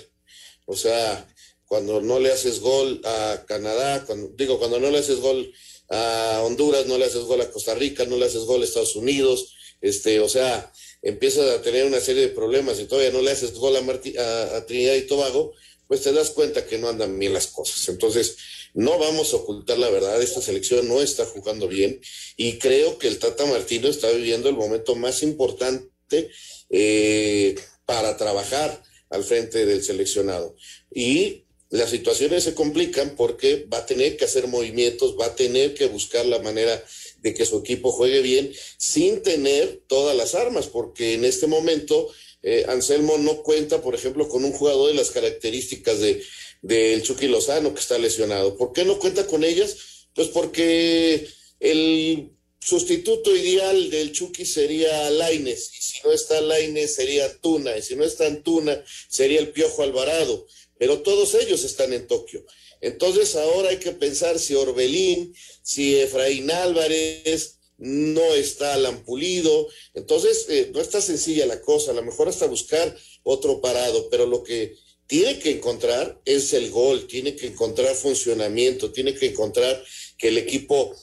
O 0.65 0.77
sea, 0.77 1.27
cuando 1.69 2.01
no 2.01 2.19
le 2.19 2.33
haces 2.33 2.61
gol 2.61 3.01
a 3.05 3.45
Canadá, 3.47 4.05
cuando, 4.07 4.33
digo, 4.35 4.59
cuando 4.59 4.81
no 4.81 4.91
le 4.91 4.99
haces 4.99 5.21
gol 5.21 5.53
a 5.91 6.41
Honduras, 6.43 6.87
no 6.87 6.99
le 6.99 7.05
haces 7.05 7.23
gol 7.23 7.43
a 7.43 7.51
Costa 7.51 7.75
Rica, 7.75 8.07
no 8.07 8.17
le 8.17 8.25
haces 8.25 8.43
gol 8.43 8.63
a 8.63 8.65
Estados 8.65 8.97
Unidos, 8.97 9.55
este, 9.83 10.19
o 10.21 10.29
sea, 10.29 10.73
empiezas 11.03 11.49
a 11.51 11.63
tener 11.63 11.85
una 11.85 12.01
serie 12.01 12.23
de 12.23 12.29
problemas 12.29 12.81
y 12.81 12.87
todavía 12.87 13.13
no 13.13 13.23
le 13.23 13.31
haces 13.31 13.53
gol 13.55 13.77
a, 13.77 14.57
a, 14.57 14.67
Trinidad 14.67 14.95
y 14.95 15.07
Tobago, 15.07 15.53
pues 15.87 16.03
te 16.03 16.13
das 16.13 16.31
cuenta 16.31 16.67
que 16.67 16.79
no 16.79 16.89
andan 16.89 17.19
bien 17.19 17.35
las 17.35 17.49
cosas. 17.49 17.87
Entonces, 17.89 18.37
no 18.73 18.99
vamos 18.99 19.33
a 19.33 19.37
ocultar 19.37 19.79
la 19.79 19.91
verdad, 19.91 20.21
esta 20.23 20.41
selección 20.41 20.89
no 20.89 21.03
está 21.03 21.27
jugando 21.27 21.69
bien 21.69 22.01
y 22.37 22.59
creo 22.59 22.99
que 22.99 23.09
el 23.09 23.19
Tata 23.19 23.45
Martino 23.47 23.89
está 23.89 24.11
viviendo 24.11 24.49
el 24.49 24.57
momento 24.57 24.95
más 24.95 25.23
importante 25.23 26.31
eh, 26.71 27.55
para 27.85 28.17
trabajar 28.17 28.83
al 29.11 29.25
frente 29.25 29.65
del 29.67 29.83
seleccionado. 29.83 30.55
Y 30.93 31.45
las 31.71 31.91
situaciones 31.91 32.45
se 32.45 32.55
complican 32.55 33.15
porque 33.17 33.67
va 33.73 33.79
a 33.79 33.87
tener 33.87 34.17
que 34.17 34.25
hacer 34.25 34.47
movimientos, 34.47 35.17
va 35.21 35.27
a 35.27 35.37
tener 35.37 35.75
que 35.75 35.87
buscar 35.87 36.25
la 36.27 36.39
manera 36.39 36.83
de 37.21 37.35
que 37.35 37.45
su 37.45 37.59
equipo 37.59 37.93
juegue 37.93 38.23
bien 38.23 38.53
sin 38.79 39.23
tener 39.23 39.83
todas 39.87 40.17
las 40.17 40.35
armas, 40.35 40.67
porque 40.67 41.15
en 41.15 41.25
este 41.25 41.47
momento 41.47 42.09
eh, 42.43 42.65
Anselmo 42.69 43.19
no 43.19 43.43
cuenta, 43.43 43.83
por 43.83 43.95
ejemplo, 43.95 44.29
con 44.29 44.45
un 44.45 44.53
jugador 44.53 44.89
de 44.89 44.95
las 44.95 45.11
características 45.11 46.01
de 46.01 46.23
del 46.63 47.03
Chucky 47.03 47.29
Lozano 47.29 47.75
que 47.75 47.81
está 47.81 47.99
lesionado. 47.99 48.57
¿Por 48.57 48.73
qué 48.73 48.85
no 48.85 48.99
cuenta 48.99 49.27
con 49.27 49.45
ellas? 49.45 49.77
Pues 50.15 50.29
porque 50.29 51.29
el 51.61 52.33
sustituto 52.69 53.35
ideal 53.35 53.89
del 53.89 54.13
Chucky 54.13 54.45
sería 54.45 55.11
Laines, 55.11 55.71
y 55.73 55.83
si 55.83 56.01
no 56.05 56.13
está 56.13 56.39
Laines 56.43 56.95
sería 56.95 57.35
Tuna, 57.39 57.75
y 57.79 57.81
si 57.83 57.97
no 57.97 58.05
está 58.05 58.43
Tuna 58.43 58.85
sería 59.09 59.41
el 59.41 59.53
Piojo 59.53 59.83
Alvarado, 59.83 60.47
pero 60.79 61.01
todos 61.01 61.35
ellos 61.35 61.65
están 61.65 61.95
en 61.95 62.07
Tokio. 62.07 62.45
Entonces 62.83 63.37
ahora 63.37 63.71
hay 63.71 63.79
que 63.79 63.93
pensar 63.93 64.39
si 64.39 64.55
Orbelín, 64.55 65.35
si 65.63 65.99
Efraín 65.99 66.51
Álvarez, 66.51 67.59
no 67.79 68.35
está 68.35 68.77
Lampulido, 68.77 69.69
entonces 69.95 70.47
eh, 70.51 70.71
no 70.75 70.81
está 70.83 71.01
sencilla 71.01 71.47
la 71.47 71.63
cosa, 71.63 71.93
a 71.93 71.95
lo 71.95 72.03
mejor 72.03 72.29
hasta 72.29 72.47
buscar 72.47 72.95
otro 73.23 73.63
parado, 73.63 74.11
pero 74.11 74.27
lo 74.27 74.43
que 74.43 74.77
tiene 75.07 75.39
que 75.39 75.53
encontrar 75.53 76.21
es 76.27 76.53
el 76.53 76.71
gol, 76.71 77.07
tiene 77.07 77.35
que 77.35 77.47
encontrar 77.47 77.95
funcionamiento, 77.95 78.93
tiene 78.93 79.15
que 79.15 79.27
encontrar 79.27 79.83
que 80.19 80.29
el 80.29 80.37
equipo 80.37 80.95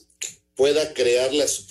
pueda 0.56 0.94
crear 0.94 1.34
las 1.34 1.66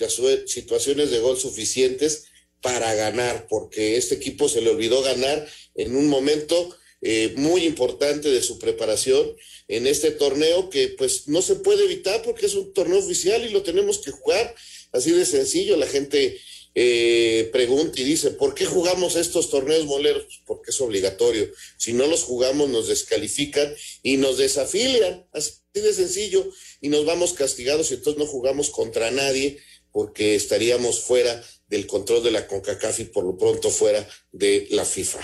situaciones 0.47 1.11
de 1.11 1.19
gol 1.19 1.39
suficientes 1.39 2.27
para 2.61 2.95
ganar, 2.95 3.47
porque 3.49 3.97
este 3.97 4.15
equipo 4.15 4.49
se 4.49 4.61
le 4.61 4.71
olvidó 4.71 5.03
ganar 5.03 5.47
en 5.75 5.97
un 5.97 6.09
momento 6.09 6.75
eh, 7.03 7.35
muy 7.37 7.65
importante 7.65 8.31
de 8.31 8.43
su 8.43 8.59
preparación 8.59 9.37
en 9.69 9.87
este 9.87 10.11
torneo 10.11 10.71
que 10.71 10.89
pues 10.89 11.29
no 11.29 11.43
se 11.43 11.57
puede 11.57 11.85
evitar 11.85 12.23
porque 12.23 12.47
es 12.47 12.55
un 12.55 12.73
torneo 12.73 12.99
oficial 12.99 13.45
y 13.45 13.51
lo 13.51 13.63
tenemos 13.63 13.99
que 13.99 14.11
jugar 14.11 14.55
así 14.93 15.11
de 15.11 15.27
sencillo. 15.27 15.77
La 15.77 15.87
gente 15.87 16.41
eh, 16.75 17.51
pregunta 17.53 18.01
y 18.01 18.05
dice, 18.05 18.31
¿por 18.31 18.55
qué 18.55 18.65
jugamos 18.65 19.17
estos 19.17 19.51
torneos 19.51 19.85
moleros? 19.85 20.43
Porque 20.47 20.71
es 20.71 20.81
obligatorio. 20.81 21.51
Si 21.77 21.93
no 21.93 22.07
los 22.07 22.23
jugamos 22.23 22.71
nos 22.71 22.89
descalifican 22.89 23.75
y 24.03 24.17
nos 24.17 24.39
desafilian, 24.39 25.27
así 25.33 25.53
de 25.83 25.93
sencillo, 25.93 26.49
y 26.81 26.89
nos 26.89 27.05
vamos 27.05 27.33
castigados 27.33 27.91
y 27.91 27.95
entonces 27.95 28.19
no 28.19 28.27
jugamos 28.27 28.71
contra 28.71 29.11
nadie 29.11 29.59
porque 29.91 30.35
estaríamos 30.35 31.01
fuera 31.01 31.43
del 31.69 31.87
control 31.87 32.23
de 32.23 32.31
la 32.31 32.47
CONCACAF 32.47 33.01
y 33.01 33.05
por 33.05 33.25
lo 33.25 33.37
pronto 33.37 33.71
fuera 33.71 34.07
de 34.33 34.69
la 34.71 34.85
FIFA. 34.85 35.21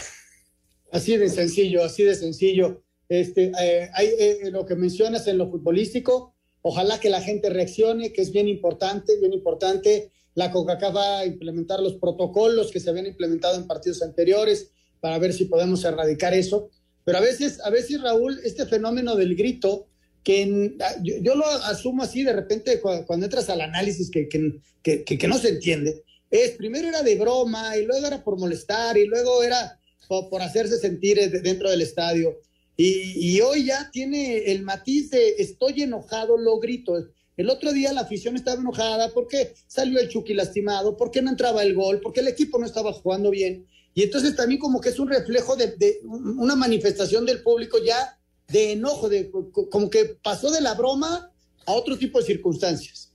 Así 0.93 1.17
de 1.17 1.29
sencillo, 1.29 1.85
así 1.85 2.03
de 2.03 2.15
sencillo. 2.15 2.83
Este, 3.09 3.53
eh, 3.61 3.91
hay 3.95 4.09
eh, 4.19 4.51
lo 4.51 4.67
que 4.67 4.75
mencionas 4.75 5.27
en 5.27 5.39
lo 5.39 5.51
futbolístico, 5.51 6.35
ojalá 6.63 6.99
que 7.01 7.11
la 7.11 7.21
gente 7.21 7.51
reaccione, 7.51 8.13
que 8.13 8.23
es 8.23 8.33
bien 8.33 8.49
importante, 8.49 9.19
bien 9.19 9.33
importante. 9.33 10.11
La 10.35 10.51
CONCACAF 10.51 10.95
va 10.95 11.19
a 11.21 11.27
implementar 11.27 11.81
los 11.81 11.95
protocolos 11.95 12.71
que 12.71 12.81
se 12.81 12.91
habían 12.91 13.07
implementado 13.07 13.57
en 13.57 13.67
partidos 13.67 14.03
anteriores 14.03 14.71
para 15.01 15.19
ver 15.19 15.33
si 15.33 15.45
podemos 15.45 15.85
erradicar 15.85 16.35
eso. 16.35 16.71
Pero 17.05 17.19
a 17.19 17.21
veces, 17.23 17.61
a 17.65 17.71
veces 17.71 18.01
Raúl, 18.01 18.41
este 18.45 18.67
fenómeno 18.67 19.17
del 19.17 19.35
grito, 19.35 19.90
que 20.23 20.77
ah, 20.81 20.97
yo, 21.03 21.35
lo 21.35 21.47
asumo 21.47 22.03
así 22.03 22.23
de 22.23 22.33
repente 22.33 22.81
cuando, 22.81 23.25
entras 23.25 23.49
al 23.49 23.61
análisis 23.61 24.11
que, 24.11 24.29
que, 24.29 25.05
que, 25.05 25.29
no 25.29 25.39
se 25.39 25.51
entiende, 25.51 26.05
es 26.31 26.53
primero 26.53 26.89
era 26.89 27.03
de 27.03 27.17
broma 27.17 27.77
y 27.77 27.85
luego 27.85 28.07
era 28.07 28.23
por 28.23 28.39
molestar 28.39 28.99
y 28.99 29.07
luego 29.07 29.43
era 29.43 29.79
por, 30.09 30.43
hacerse 30.43 30.79
sentir 30.79 31.19
dentro 31.43 31.71
del 31.71 31.83
estadio. 31.83 32.39
Y, 32.77 33.35
y, 33.37 33.41
hoy 33.43 33.67
ya 33.67 33.91
tiene 33.93 34.51
el 34.51 34.63
matiz 34.63 35.11
de 35.11 35.37
estoy 35.39 35.83
enojado, 35.83 36.39
lo 36.39 36.59
grito. 36.59 36.95
El 37.37 37.51
otro 37.51 37.73
día 37.73 37.93
la 37.93 38.03
afición 38.03 38.37
estaba 38.37 38.61
enojada 38.61 39.13
porque 39.13 39.55
salió 39.67 40.01
el 40.01 40.09
Chucky 40.09 40.35
lastimado, 40.35 40.97
porque 40.97 41.21
no 41.21 41.31
entraba 41.31 41.63
el 41.63 41.75
gol, 41.75 42.01
porque 42.03 42.21
el 42.21 42.29
equipo 42.29 42.59
no 42.59 42.67
estaba 42.67 42.93
jugando 42.93 43.31
bien. 43.31 43.67
Y 43.95 44.03
entonces 44.03 44.35
también 44.35 44.61
como 44.61 44.81
que 44.81 44.91
es 44.91 44.99
un 44.99 45.09
reflejo 45.09 45.57
de 45.57 46.01
una 46.05 46.57
manifestación 46.57 47.27
del 47.27 47.43
público 47.43 47.79
ya 47.85 48.20
de 48.51 48.73
enojo, 48.73 49.09
de, 49.09 49.31
como 49.71 49.91
que 49.91 50.05
pasó 50.23 50.51
de 50.51 50.61
la 50.61 50.75
broma 50.75 51.33
a 51.67 51.73
otro 51.73 51.99
tipo 51.99 52.19
de 52.19 52.27
circunstancias. 52.27 53.13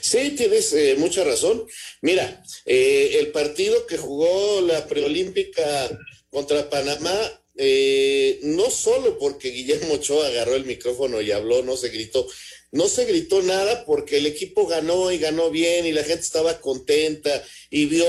Sí, 0.00 0.30
tienes 0.36 0.72
eh, 0.72 0.96
mucha 0.98 1.24
razón. 1.24 1.66
Mira, 2.02 2.42
eh, 2.66 3.16
el 3.20 3.28
partido 3.28 3.86
que 3.86 3.96
jugó 3.96 4.60
la 4.60 4.86
preolímpica 4.86 5.98
contra 6.30 6.68
Panamá, 6.68 7.14
eh, 7.56 8.40
no 8.42 8.70
solo 8.70 9.18
porque 9.18 9.50
Guillermo 9.50 9.94
Ochoa 9.94 10.26
agarró 10.26 10.54
el 10.54 10.66
micrófono 10.66 11.20
y 11.20 11.30
habló, 11.30 11.62
no 11.62 11.76
se 11.76 11.88
gritó, 11.88 12.26
no 12.72 12.88
se 12.88 13.04
gritó 13.04 13.40
nada 13.42 13.84
porque 13.84 14.18
el 14.18 14.26
equipo 14.26 14.66
ganó 14.66 15.12
y 15.12 15.18
ganó 15.18 15.50
bien 15.50 15.86
y 15.86 15.92
la 15.92 16.02
gente 16.02 16.22
estaba 16.22 16.60
contenta 16.60 17.42
y 17.70 17.86
vio 17.86 18.06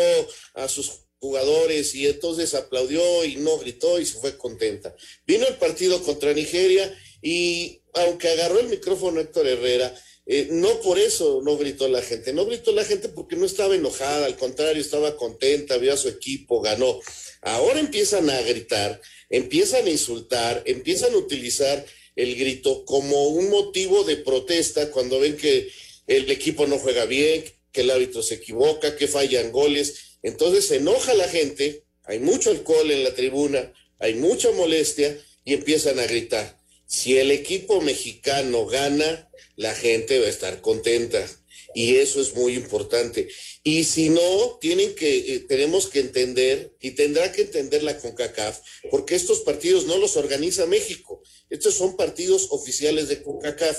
a 0.55 0.67
sus 0.67 1.04
jugadores 1.25 1.95
y 1.95 2.05
entonces 2.05 2.53
aplaudió 2.53 3.25
y 3.25 3.37
no 3.37 3.57
gritó 3.57 3.99
y 3.99 4.05
se 4.05 4.19
fue 4.19 4.37
contenta. 4.37 4.95
Vino 5.25 5.47
el 5.47 5.55
partido 5.55 6.01
contra 6.03 6.33
Nigeria 6.33 6.93
y 7.21 7.81
aunque 7.93 8.29
agarró 8.29 8.59
el 8.59 8.67
micrófono 8.67 9.19
Héctor 9.19 9.47
Herrera, 9.47 9.93
eh, 10.27 10.47
no 10.51 10.79
por 10.81 10.99
eso 10.99 11.41
no 11.43 11.57
gritó 11.57 11.87
la 11.87 12.01
gente, 12.01 12.33
no 12.33 12.45
gritó 12.45 12.71
la 12.71 12.83
gente 12.83 13.09
porque 13.09 13.35
no 13.35 13.45
estaba 13.45 13.75
enojada, 13.75 14.25
al 14.25 14.37
contrario, 14.37 14.81
estaba 14.81 15.15
contenta, 15.17 15.77
vio 15.77 15.93
a 15.93 15.97
su 15.97 16.09
equipo, 16.09 16.61
ganó. 16.61 16.99
Ahora 17.41 17.79
empiezan 17.79 18.29
a 18.29 18.41
gritar, 18.41 19.01
empiezan 19.29 19.85
a 19.85 19.89
insultar, 19.89 20.63
empiezan 20.65 21.13
a 21.13 21.17
utilizar 21.17 21.85
el 22.15 22.35
grito 22.35 22.85
como 22.85 23.27
un 23.29 23.49
motivo 23.49 24.03
de 24.03 24.17
protesta 24.17 24.89
cuando 24.89 25.19
ven 25.19 25.37
que 25.37 25.69
el 26.07 26.29
equipo 26.29 26.65
no 26.65 26.79
juega 26.79 27.05
bien, 27.05 27.43
que 27.71 27.81
el 27.81 27.91
árbitro 27.91 28.23
se 28.23 28.35
equivoca, 28.35 28.95
que 28.95 29.07
fallan 29.07 29.51
goles 29.51 30.14
entonces 30.27 30.67
se 30.67 30.77
enoja 30.77 31.13
la 31.13 31.27
gente 31.27 31.85
hay 32.07 32.19
mucho 32.19 32.51
alcohol 32.51 32.91
en 32.91 33.03
la 33.03 33.13
tribuna, 33.15 33.73
hay 33.99 34.13
mucha 34.15 34.51
molestia 34.51 35.17
y 35.43 35.53
empiezan 35.53 35.99
a 35.99 36.05
gritar. 36.05 36.57
Si 36.85 37.17
el 37.17 37.31
equipo 37.31 37.81
mexicano 37.81 38.67
gana, 38.67 39.29
la 39.55 39.73
gente 39.73 40.19
va 40.19 40.27
a 40.27 40.29
estar 40.29 40.61
contenta 40.61 41.25
y 41.73 41.95
eso 41.95 42.21
es 42.21 42.35
muy 42.35 42.53
importante. 42.53 43.27
Y 43.63 43.85
si 43.85 44.09
no, 44.09 44.57
tienen 44.61 44.93
que, 44.93 45.35
eh, 45.35 45.39
tenemos 45.41 45.87
que 45.87 45.99
entender, 45.99 46.75
y 46.79 46.91
tendrá 46.91 47.31
que 47.31 47.41
entender 47.41 47.83
la 47.83 47.97
CONCACAF, 47.97 48.59
porque 48.91 49.15
estos 49.15 49.41
partidos 49.41 49.85
no 49.85 49.97
los 49.97 50.15
organiza 50.15 50.67
México. 50.67 51.21
Estos 51.49 51.73
son 51.73 51.97
partidos 51.97 52.47
oficiales 52.51 53.09
de 53.09 53.23
CONCACAF, 53.23 53.77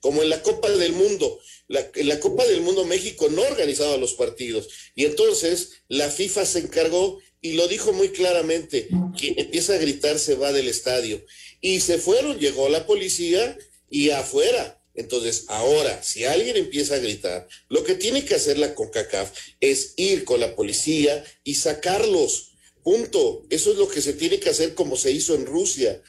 como 0.00 0.22
en 0.22 0.30
la 0.30 0.42
Copa 0.42 0.70
del 0.70 0.92
Mundo. 0.92 1.40
La, 1.68 1.90
en 1.94 2.08
la 2.08 2.20
Copa 2.20 2.46
del 2.46 2.60
Mundo 2.60 2.84
México 2.84 3.28
no 3.30 3.42
organizaba 3.42 3.96
los 3.96 4.14
partidos. 4.14 4.68
Y 4.94 5.04
entonces 5.04 5.82
la 5.88 6.10
FIFA 6.10 6.46
se 6.46 6.58
encargó 6.60 7.20
y 7.40 7.52
lo 7.52 7.68
dijo 7.68 7.92
muy 7.92 8.08
claramente, 8.10 8.88
que 9.16 9.34
empieza 9.36 9.74
a 9.74 9.78
gritar 9.78 10.18
se 10.18 10.34
va 10.34 10.52
del 10.52 10.68
estadio. 10.68 11.24
Y 11.60 11.80
se 11.80 11.98
fueron, 11.98 12.38
llegó 12.38 12.68
la 12.68 12.86
policía 12.86 13.56
y 13.90 14.10
afuera 14.10 14.78
entonces, 14.98 15.44
ahora, 15.46 16.02
si 16.02 16.24
alguien 16.24 16.56
empieza 16.56 16.96
a 16.96 16.98
gritar, 16.98 17.46
lo 17.68 17.84
que 17.84 17.94
tiene 17.94 18.24
que 18.24 18.34
hacer 18.34 18.58
la 18.58 18.74
CONCACAF 18.74 19.30
es 19.60 19.94
ir 19.96 20.24
con 20.24 20.40
la 20.40 20.56
policía 20.56 21.24
y 21.44 21.54
sacarlos. 21.54 22.54
Punto. 22.82 23.46
Eso 23.48 23.70
es 23.70 23.78
lo 23.78 23.86
que 23.88 24.02
se 24.02 24.14
tiene 24.14 24.40
que 24.40 24.50
hacer 24.50 24.74
como 24.74 24.96
se 24.96 25.12
hizo 25.12 25.36
en 25.36 25.46
Rusia. 25.46 26.02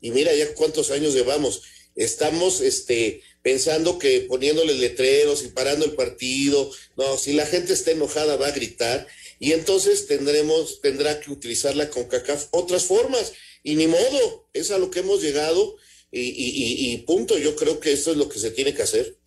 Y 0.00 0.10
mira 0.10 0.34
ya 0.34 0.52
cuántos 0.54 0.90
años 0.90 1.14
llevamos. 1.14 1.62
Estamos 1.96 2.60
este, 2.60 3.22
pensando 3.42 3.98
que 3.98 4.20
poniéndoles 4.28 4.78
letreros 4.78 5.44
y 5.44 5.48
parando 5.48 5.84
el 5.84 5.92
partido. 5.92 6.70
No, 6.96 7.16
si 7.16 7.32
la 7.32 7.46
gente 7.46 7.72
está 7.72 7.90
enojada 7.90 8.36
va 8.36 8.48
a 8.48 8.52
gritar. 8.52 9.06
Y 9.38 9.52
entonces 9.52 10.06
tendremos, 10.06 10.80
tendrá 10.80 11.20
que 11.20 11.30
utilizar 11.30 11.74
la 11.74 11.90
CONCACAF 11.90 12.48
otras 12.52 12.84
formas. 12.84 13.32
Y 13.62 13.74
ni 13.74 13.88
modo, 13.88 14.48
es 14.52 14.70
a 14.70 14.78
lo 14.78 14.90
que 14.90 15.00
hemos 15.00 15.22
llegado 15.22 15.76
y, 16.12 16.96
punto, 16.98 17.36
yo 17.38 17.56
creo 17.56 17.80
que 17.80 17.92
eso 17.92 18.12
es 18.12 18.16
lo 18.16 18.28
que 18.28 18.38
se 18.38 18.50
tiene 18.50 18.74
que 18.74 18.82
hacer. 18.82 19.18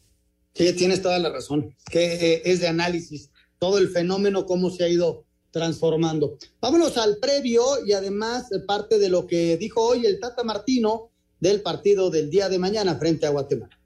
Sí, 0.56 0.74
tienes 0.74 1.02
toda 1.02 1.20
la 1.20 1.30
razón, 1.30 1.76
que 1.92 2.34
eh, 2.34 2.42
es 2.46 2.60
de 2.60 2.68
análisis, 2.68 3.30
todo 3.60 3.78
el 3.78 3.90
fenómeno, 3.90 4.46
cómo 4.46 4.72
se 4.72 4.84
ha 4.84 4.90
ido 4.90 5.26
transformando. 5.52 6.38
Vámonos 6.60 6.98
al 6.98 7.18
previo 7.18 7.86
y 7.86 7.94
además 7.94 8.52
eh, 8.52 8.60
parte 8.66 8.98
de 8.98 9.10
lo 9.10 9.28
que 9.28 9.58
dijo 9.58 9.82
hoy 9.82 10.06
el 10.06 10.20
Tata 10.20 10.44
Martino 10.44 11.12
del 11.40 11.62
partido 11.62 12.10
del 12.10 12.30
día 12.30 12.50
de 12.50 12.60
mañana 12.60 12.96
frente 12.96 13.26
a 13.26 13.30
Guatemala. 13.30 13.78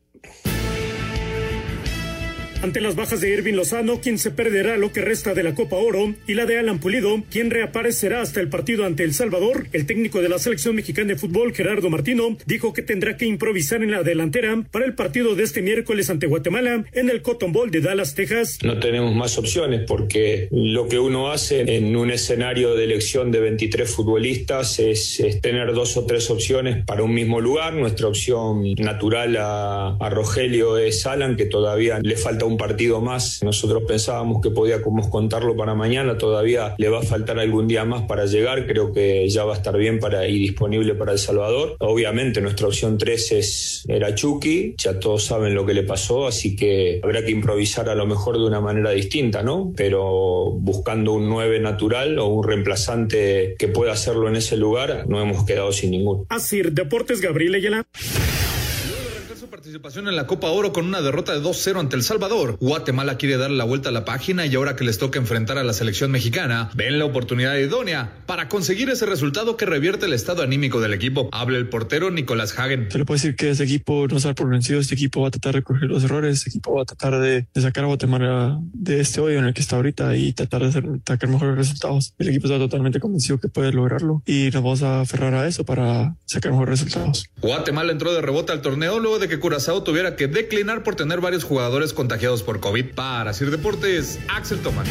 Ante 2.63 2.79
las 2.79 2.95
bajas 2.95 3.19
de 3.19 3.29
Irving 3.29 3.55
Lozano, 3.55 3.99
quien 3.99 4.17
se 4.17 4.31
perderá 4.31 4.77
lo 4.77 4.93
que 4.93 5.01
resta 5.01 5.33
de 5.33 5.43
la 5.43 5.53
Copa 5.53 5.75
Oro, 5.75 6.13
y 6.25 6.33
la 6.33 6.45
de 6.45 6.59
Alan 6.59 6.79
Pulido, 6.79 7.21
quien 7.29 7.51
reaparecerá 7.51 8.21
hasta 8.21 8.39
el 8.39 8.47
partido 8.47 8.85
ante 8.85 9.03
El 9.03 9.13
Salvador, 9.13 9.67
el 9.73 9.85
técnico 9.85 10.21
de 10.21 10.29
la 10.29 10.39
selección 10.39 10.73
mexicana 10.73 11.09
de 11.09 11.17
fútbol, 11.17 11.53
Gerardo 11.53 11.89
Martino, 11.89 12.37
dijo 12.45 12.71
que 12.71 12.81
tendrá 12.81 13.17
que 13.17 13.25
improvisar 13.25 13.83
en 13.83 13.91
la 13.91 14.01
delantera 14.01 14.63
para 14.71 14.85
el 14.85 14.93
partido 14.93 15.35
de 15.35 15.43
este 15.43 15.61
miércoles 15.61 16.09
ante 16.09 16.25
Guatemala 16.25 16.85
en 16.93 17.09
el 17.09 17.21
Cotton 17.21 17.51
Bowl 17.51 17.69
de 17.69 17.81
Dallas, 17.81 18.15
Texas. 18.15 18.59
No 18.63 18.79
tenemos 18.79 19.13
más 19.13 19.37
opciones 19.37 19.81
porque 19.85 20.47
lo 20.49 20.87
que 20.87 20.99
uno 20.99 21.33
hace 21.33 21.75
en 21.75 21.93
un 21.97 22.11
escenario 22.11 22.75
de 22.75 22.85
elección 22.85 23.29
de 23.29 23.41
23 23.41 23.89
futbolistas 23.89 24.79
es, 24.79 25.21
tener 25.41 25.73
dos 25.73 25.97
o 25.97 26.05
tres 26.05 26.29
opciones 26.29 26.85
para 26.85 27.03
un 27.03 27.13
mismo 27.13 27.41
lugar. 27.41 27.73
Nuestra 27.73 28.07
opción 28.07 28.73
natural 28.75 29.35
a, 29.35 29.97
a 29.97 30.09
Rogelio 30.09 30.77
es 30.77 31.05
Alan, 31.05 31.35
que 31.35 31.43
todavía 31.43 31.99
le 32.01 32.15
falta 32.15 32.45
un 32.45 32.52
un 32.53 32.57
partido 32.57 33.01
más. 33.01 33.41
Nosotros 33.43 33.83
pensábamos 33.87 34.41
que 34.41 34.49
podíamos 34.49 35.07
contarlo 35.09 35.55
para 35.55 35.73
mañana, 35.75 36.17
todavía 36.17 36.75
le 36.77 36.89
va 36.89 36.99
a 36.99 37.03
faltar 37.03 37.39
algún 37.39 37.67
día 37.67 37.83
más 37.83 38.03
para 38.03 38.25
llegar, 38.25 38.65
creo 38.67 38.93
que 38.93 39.27
ya 39.27 39.43
va 39.43 39.53
a 39.53 39.57
estar 39.57 39.77
bien 39.77 39.99
para 39.99 40.27
y 40.27 40.39
disponible 40.39 40.95
para 40.95 41.13
El 41.13 41.19
Salvador. 41.19 41.75
Obviamente 41.79 42.41
nuestra 42.41 42.67
opción 42.67 42.97
3 42.97 43.31
es, 43.31 43.83
era 43.87 44.13
Chucky, 44.15 44.75
ya 44.77 44.99
todos 44.99 45.25
saben 45.25 45.55
lo 45.55 45.65
que 45.65 45.73
le 45.73 45.83
pasó, 45.83 46.27
así 46.27 46.55
que 46.55 46.99
habrá 47.03 47.25
que 47.25 47.31
improvisar 47.31 47.89
a 47.89 47.95
lo 47.95 48.05
mejor 48.05 48.37
de 48.37 48.45
una 48.45 48.61
manera 48.61 48.91
distinta, 48.91 49.43
¿no? 49.43 49.73
Pero 49.75 50.51
buscando 50.51 51.13
un 51.13 51.27
9 51.29 51.59
natural 51.59 52.19
o 52.19 52.27
un 52.27 52.43
reemplazante 52.43 53.55
que 53.57 53.67
pueda 53.67 53.93
hacerlo 53.93 54.29
en 54.29 54.35
ese 54.35 54.57
lugar, 54.57 55.05
no 55.07 55.21
hemos 55.21 55.45
quedado 55.45 55.71
sin 55.71 55.91
ninguno. 55.91 56.25
Así, 56.29 56.61
Deportes 56.61 57.21
Gabriel 57.21 57.55
Ayala 57.55 57.85
participación 59.63 60.09
en 60.09 60.17
la 60.17 60.27
Copa 60.27 60.49
Oro 60.49 60.73
con 60.73 60.85
una 60.85 61.01
derrota 61.01 61.31
de 61.31 61.39
2-0 61.39 61.79
ante 61.79 61.95
El 61.95 62.03
Salvador. 62.03 62.57
Guatemala 62.59 63.15
quiere 63.15 63.37
darle 63.37 63.55
la 63.55 63.63
vuelta 63.63 63.87
a 63.87 63.91
la 63.93 64.03
página 64.03 64.45
y 64.45 64.53
ahora 64.55 64.75
que 64.75 64.83
les 64.83 64.97
toca 64.97 65.19
enfrentar 65.19 65.57
a 65.57 65.63
la 65.63 65.71
selección 65.71 66.11
mexicana, 66.11 66.69
ven 66.75 66.99
la 66.99 67.05
oportunidad 67.05 67.55
idónea 67.55 68.11
para 68.25 68.49
conseguir 68.49 68.89
ese 68.89 69.05
resultado 69.05 69.55
que 69.55 69.65
revierte 69.65 70.05
el 70.05 70.11
estado 70.11 70.43
anímico 70.43 70.81
del 70.81 70.93
equipo. 70.93 71.29
Habla 71.31 71.59
el 71.59 71.69
portero 71.69 72.11
Nicolás 72.11 72.59
Hagen. 72.59 72.91
Se 72.91 72.97
le 72.97 73.05
puede 73.05 73.21
decir 73.21 73.37
que 73.37 73.51
este 73.51 73.63
equipo 73.63 74.05
no 74.09 74.19
se 74.19 74.33
por 74.33 74.49
vencido, 74.49 74.81
este 74.81 74.95
equipo 74.95 75.21
va 75.21 75.29
a 75.29 75.31
tratar 75.31 75.55
de 75.55 75.63
corregir 75.63 75.89
los 75.89 76.03
errores, 76.03 76.39
este 76.39 76.49
equipo 76.49 76.75
va 76.75 76.81
a 76.81 76.85
tratar 76.85 77.21
de, 77.21 77.47
sacar 77.61 77.85
a 77.85 77.87
Guatemala 77.87 78.59
de 78.73 78.99
este 78.99 79.21
hoyo 79.21 79.39
en 79.39 79.45
el 79.45 79.53
que 79.53 79.61
está 79.61 79.77
ahorita 79.77 80.17
y 80.17 80.33
tratar 80.33 80.63
de 80.63 80.67
hacer, 80.67 80.83
sacar 81.07 81.29
mejores 81.29 81.55
resultados. 81.55 82.13
El 82.19 82.27
equipo 82.27 82.47
está 82.47 82.59
totalmente 82.59 82.99
convencido 82.99 83.39
que 83.39 83.47
puede 83.47 83.71
lograrlo 83.71 84.23
y 84.25 84.49
nos 84.51 84.61
vamos 84.61 84.83
a 84.83 84.99
aferrar 84.99 85.33
a 85.35 85.47
eso 85.47 85.63
para 85.63 86.17
sacar 86.25 86.51
mejores 86.51 86.81
resultados. 86.81 87.29
Guatemala 87.39 87.93
entró 87.93 88.13
de 88.13 88.21
rebote 88.21 88.51
al 88.51 88.61
torneo 88.61 88.99
luego 88.99 89.19
de 89.19 89.29
que 89.29 89.39
Curazao 89.53 89.83
tuviera 89.83 90.15
que 90.15 90.25
declinar 90.25 90.83
por 90.83 90.95
tener 90.95 91.21
varios 91.21 91.43
jugadores 91.43 91.93
contagiados 91.93 92.41
por 92.41 92.59
COVID. 92.59 92.95
Para 92.95 93.35
Sir 93.35 93.51
Deportes, 93.51 94.17
Axel 94.27 94.59
Tomás. 94.63 94.87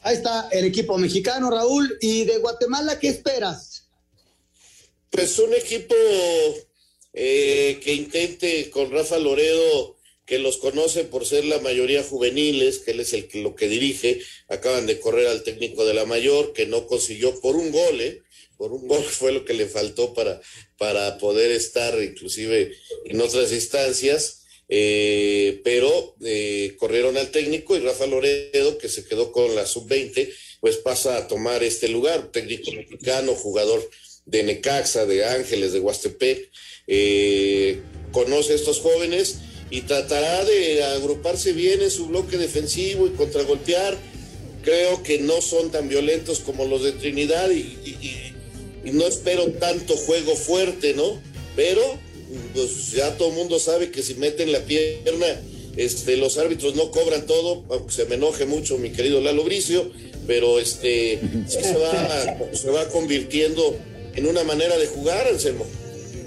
Ahí 0.00 0.14
está 0.16 0.48
el 0.50 0.64
equipo 0.64 0.96
mexicano, 0.96 1.50
Raúl. 1.50 1.98
¿Y 2.00 2.24
de 2.24 2.38
Guatemala 2.38 2.98
qué 2.98 3.08
esperas? 3.08 3.90
Pues 5.10 5.38
un 5.38 5.52
equipo 5.52 5.94
eh, 7.12 7.78
que 7.84 7.92
intente 7.92 8.70
con 8.70 8.90
Rafa 8.90 9.18
Loredo, 9.18 9.98
que 10.24 10.38
los 10.38 10.56
conoce 10.56 11.04
por 11.04 11.26
ser 11.26 11.44
la 11.44 11.58
mayoría 11.58 12.02
juveniles, 12.02 12.78
que 12.78 12.92
él 12.92 13.00
es 13.00 13.12
el 13.12 13.28
que 13.28 13.42
lo 13.42 13.54
que 13.54 13.68
dirige. 13.68 14.22
Acaban 14.48 14.86
de 14.86 14.98
correr 14.98 15.26
al 15.26 15.42
técnico 15.42 15.84
de 15.84 15.92
la 15.92 16.06
mayor, 16.06 16.54
que 16.54 16.64
no 16.64 16.86
consiguió 16.86 17.38
por 17.38 17.54
un 17.54 17.70
gol, 17.70 18.00
¿eh? 18.00 18.22
Por 18.56 18.72
un 18.72 18.86
gol 18.86 19.02
fue 19.02 19.32
lo 19.32 19.44
que 19.44 19.54
le 19.54 19.66
faltó 19.66 20.14
para, 20.14 20.40
para 20.78 21.18
poder 21.18 21.50
estar 21.50 22.00
inclusive 22.02 22.72
en 23.04 23.20
otras 23.20 23.52
instancias, 23.52 24.42
eh, 24.68 25.60
pero 25.62 26.16
eh, 26.24 26.74
corrieron 26.78 27.16
al 27.16 27.30
técnico 27.30 27.76
y 27.76 27.80
Rafa 27.80 28.06
Loredo, 28.06 28.78
que 28.78 28.88
se 28.88 29.04
quedó 29.04 29.30
con 29.32 29.54
la 29.54 29.66
sub-20, 29.66 30.32
pues 30.60 30.76
pasa 30.78 31.16
a 31.16 31.28
tomar 31.28 31.62
este 31.62 31.88
lugar, 31.88 32.32
técnico 32.32 32.72
mexicano, 32.72 33.34
jugador 33.34 33.88
de 34.24 34.42
Necaxa, 34.42 35.06
de 35.06 35.24
Ángeles, 35.24 35.72
de 35.72 35.80
Huastepec, 35.80 36.50
eh, 36.88 37.80
conoce 38.10 38.52
a 38.52 38.56
estos 38.56 38.80
jóvenes 38.80 39.38
y 39.70 39.82
tratará 39.82 40.44
de 40.44 40.82
agruparse 40.82 41.52
bien 41.52 41.82
en 41.82 41.90
su 41.90 42.06
bloque 42.06 42.38
defensivo 42.38 43.06
y 43.06 43.10
contragolpear. 43.10 43.96
Creo 44.62 45.02
que 45.04 45.18
no 45.18 45.40
son 45.40 45.70
tan 45.70 45.88
violentos 45.88 46.40
como 46.40 46.64
los 46.64 46.82
de 46.82 46.92
Trinidad 46.92 47.50
y 47.50 47.78
y 47.84 48.35
no 48.92 49.06
espero 49.06 49.46
tanto 49.52 49.96
juego 49.96 50.34
fuerte, 50.36 50.94
¿no? 50.94 51.20
Pero 51.54 51.82
pues 52.52 52.92
ya 52.92 53.16
todo 53.16 53.28
el 53.28 53.34
mundo 53.34 53.58
sabe 53.58 53.90
que 53.90 54.02
si 54.02 54.14
meten 54.14 54.52
la 54.52 54.60
pierna, 54.60 55.26
este, 55.76 56.16
los 56.16 56.38
árbitros 56.38 56.74
no 56.74 56.90
cobran 56.90 57.26
todo, 57.26 57.64
aunque 57.68 57.92
se 57.92 58.04
me 58.06 58.16
enoje 58.16 58.46
mucho 58.46 58.78
mi 58.78 58.90
querido 58.90 59.20
Lalo 59.20 59.44
Bricio, 59.44 59.90
pero 60.26 60.58
este 60.58 61.20
sí 61.46 61.58
se 61.62 61.76
va, 61.76 62.38
se 62.52 62.70
va 62.70 62.88
convirtiendo 62.88 63.76
en 64.14 64.26
una 64.26 64.42
manera 64.44 64.76
de 64.78 64.86
jugar, 64.86 65.26
Anselmo. 65.28 65.66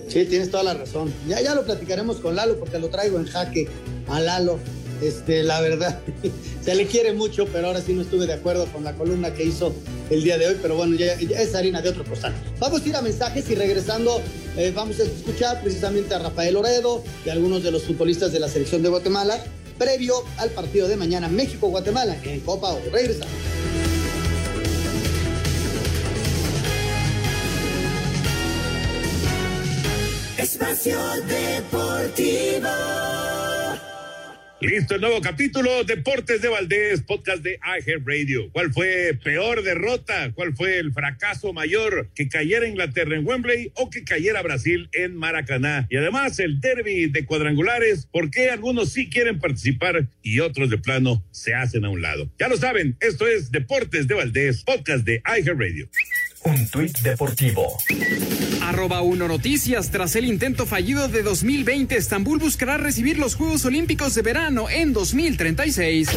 Sí, 0.07 0.25
tienes 0.25 0.49
toda 0.49 0.63
la 0.63 0.73
razón. 0.73 1.13
Ya, 1.27 1.41
ya 1.41 1.53
lo 1.53 1.63
platicaremos 1.63 2.17
con 2.17 2.35
Lalo 2.35 2.57
porque 2.59 2.79
lo 2.79 2.89
traigo 2.89 3.19
en 3.19 3.25
jaque 3.25 3.67
a 4.07 4.19
Lalo. 4.19 4.59
Este, 5.01 5.43
la 5.43 5.61
verdad, 5.61 5.99
se 6.61 6.75
le 6.75 6.85
quiere 6.85 7.13
mucho, 7.13 7.45
pero 7.45 7.67
ahora 7.67 7.81
sí 7.81 7.93
no 7.93 8.01
estuve 8.01 8.27
de 8.27 8.33
acuerdo 8.33 8.65
con 8.67 8.83
la 8.83 8.93
columna 8.93 9.33
que 9.33 9.43
hizo 9.43 9.73
el 10.09 10.23
día 10.23 10.37
de 10.37 10.47
hoy, 10.47 10.57
pero 10.61 10.75
bueno, 10.75 10.95
ya, 10.95 11.13
es 11.13 11.55
harina 11.55 11.81
de 11.81 11.89
otro 11.89 12.03
costal. 12.03 12.33
Vamos 12.59 12.83
a 12.83 12.89
ir 12.89 12.95
a 12.95 13.01
mensajes 13.01 13.49
y 13.49 13.55
regresando 13.55 14.21
eh, 14.57 14.71
vamos 14.75 14.99
a 14.99 15.03
escuchar 15.03 15.61
precisamente 15.61 16.13
a 16.13 16.19
Rafael 16.19 16.55
Oredo 16.57 17.03
y 17.25 17.29
algunos 17.29 17.63
de 17.63 17.71
los 17.71 17.83
futbolistas 17.83 18.31
de 18.31 18.39
la 18.39 18.49
selección 18.49 18.83
de 18.83 18.89
Guatemala 18.89 19.39
previo 19.77 20.15
al 20.37 20.49
partido 20.49 20.87
de 20.87 20.97
mañana 20.97 21.29
México-Guatemala 21.29 22.17
en 22.23 22.41
Copa 22.41 22.69
Oro. 22.69 22.83
Regresamos. 22.91 23.33
Espacio 30.37 30.99
Deportivo. 31.27 32.69
Listo, 34.61 34.95
el 34.95 35.01
nuevo 35.01 35.21
capítulo, 35.21 35.85
Deportes 35.85 36.41
de 36.41 36.49
Valdés, 36.49 37.01
podcast 37.01 37.41
de 37.41 37.57
iHeart 37.63 38.05
Radio. 38.05 38.51
¿Cuál 38.51 38.73
fue 38.73 39.17
peor 39.23 39.63
derrota? 39.63 40.33
¿Cuál 40.33 40.53
fue 40.53 40.79
el 40.79 40.91
fracaso 40.91 41.53
mayor? 41.53 42.09
¿Que 42.13 42.27
cayera 42.27 42.67
Inglaterra 42.67 43.15
en 43.15 43.25
Wembley 43.25 43.71
o 43.75 43.89
que 43.89 44.03
cayera 44.03 44.41
Brasil 44.41 44.89
en 44.91 45.15
Maracaná? 45.15 45.87
Y 45.89 45.95
además 45.95 46.39
el 46.39 46.59
derby 46.59 47.07
de 47.07 47.25
cuadrangulares, 47.25 48.05
¿por 48.11 48.31
qué 48.31 48.49
algunos 48.49 48.91
sí 48.91 49.09
quieren 49.09 49.39
participar 49.39 50.09
y 50.21 50.41
otros 50.41 50.69
de 50.69 50.77
plano 50.77 51.23
se 51.31 51.53
hacen 51.53 51.85
a 51.85 51.89
un 51.89 52.01
lado? 52.01 52.29
Ya 52.37 52.49
lo 52.49 52.57
saben, 52.57 52.97
esto 52.99 53.27
es 53.27 53.51
Deportes 53.51 54.09
de 54.09 54.15
Valdés, 54.15 54.65
podcast 54.65 55.05
de 55.05 55.23
iHeart 55.25 55.57
Radio. 55.57 55.87
Un 56.43 56.67
tuit 56.69 56.97
deportivo. 56.99 57.77
Arroba 58.61 59.01
Uno 59.01 59.27
Noticias. 59.27 59.91
Tras 59.91 60.15
el 60.15 60.25
intento 60.25 60.65
fallido 60.65 61.07
de 61.07 61.23
2020, 61.23 61.97
Estambul 61.97 62.39
buscará 62.39 62.77
recibir 62.77 63.17
los 63.17 63.35
Juegos 63.35 63.65
Olímpicos 63.65 64.15
de 64.15 64.21
verano 64.21 64.69
en 64.69 64.93
2036. 64.93 66.09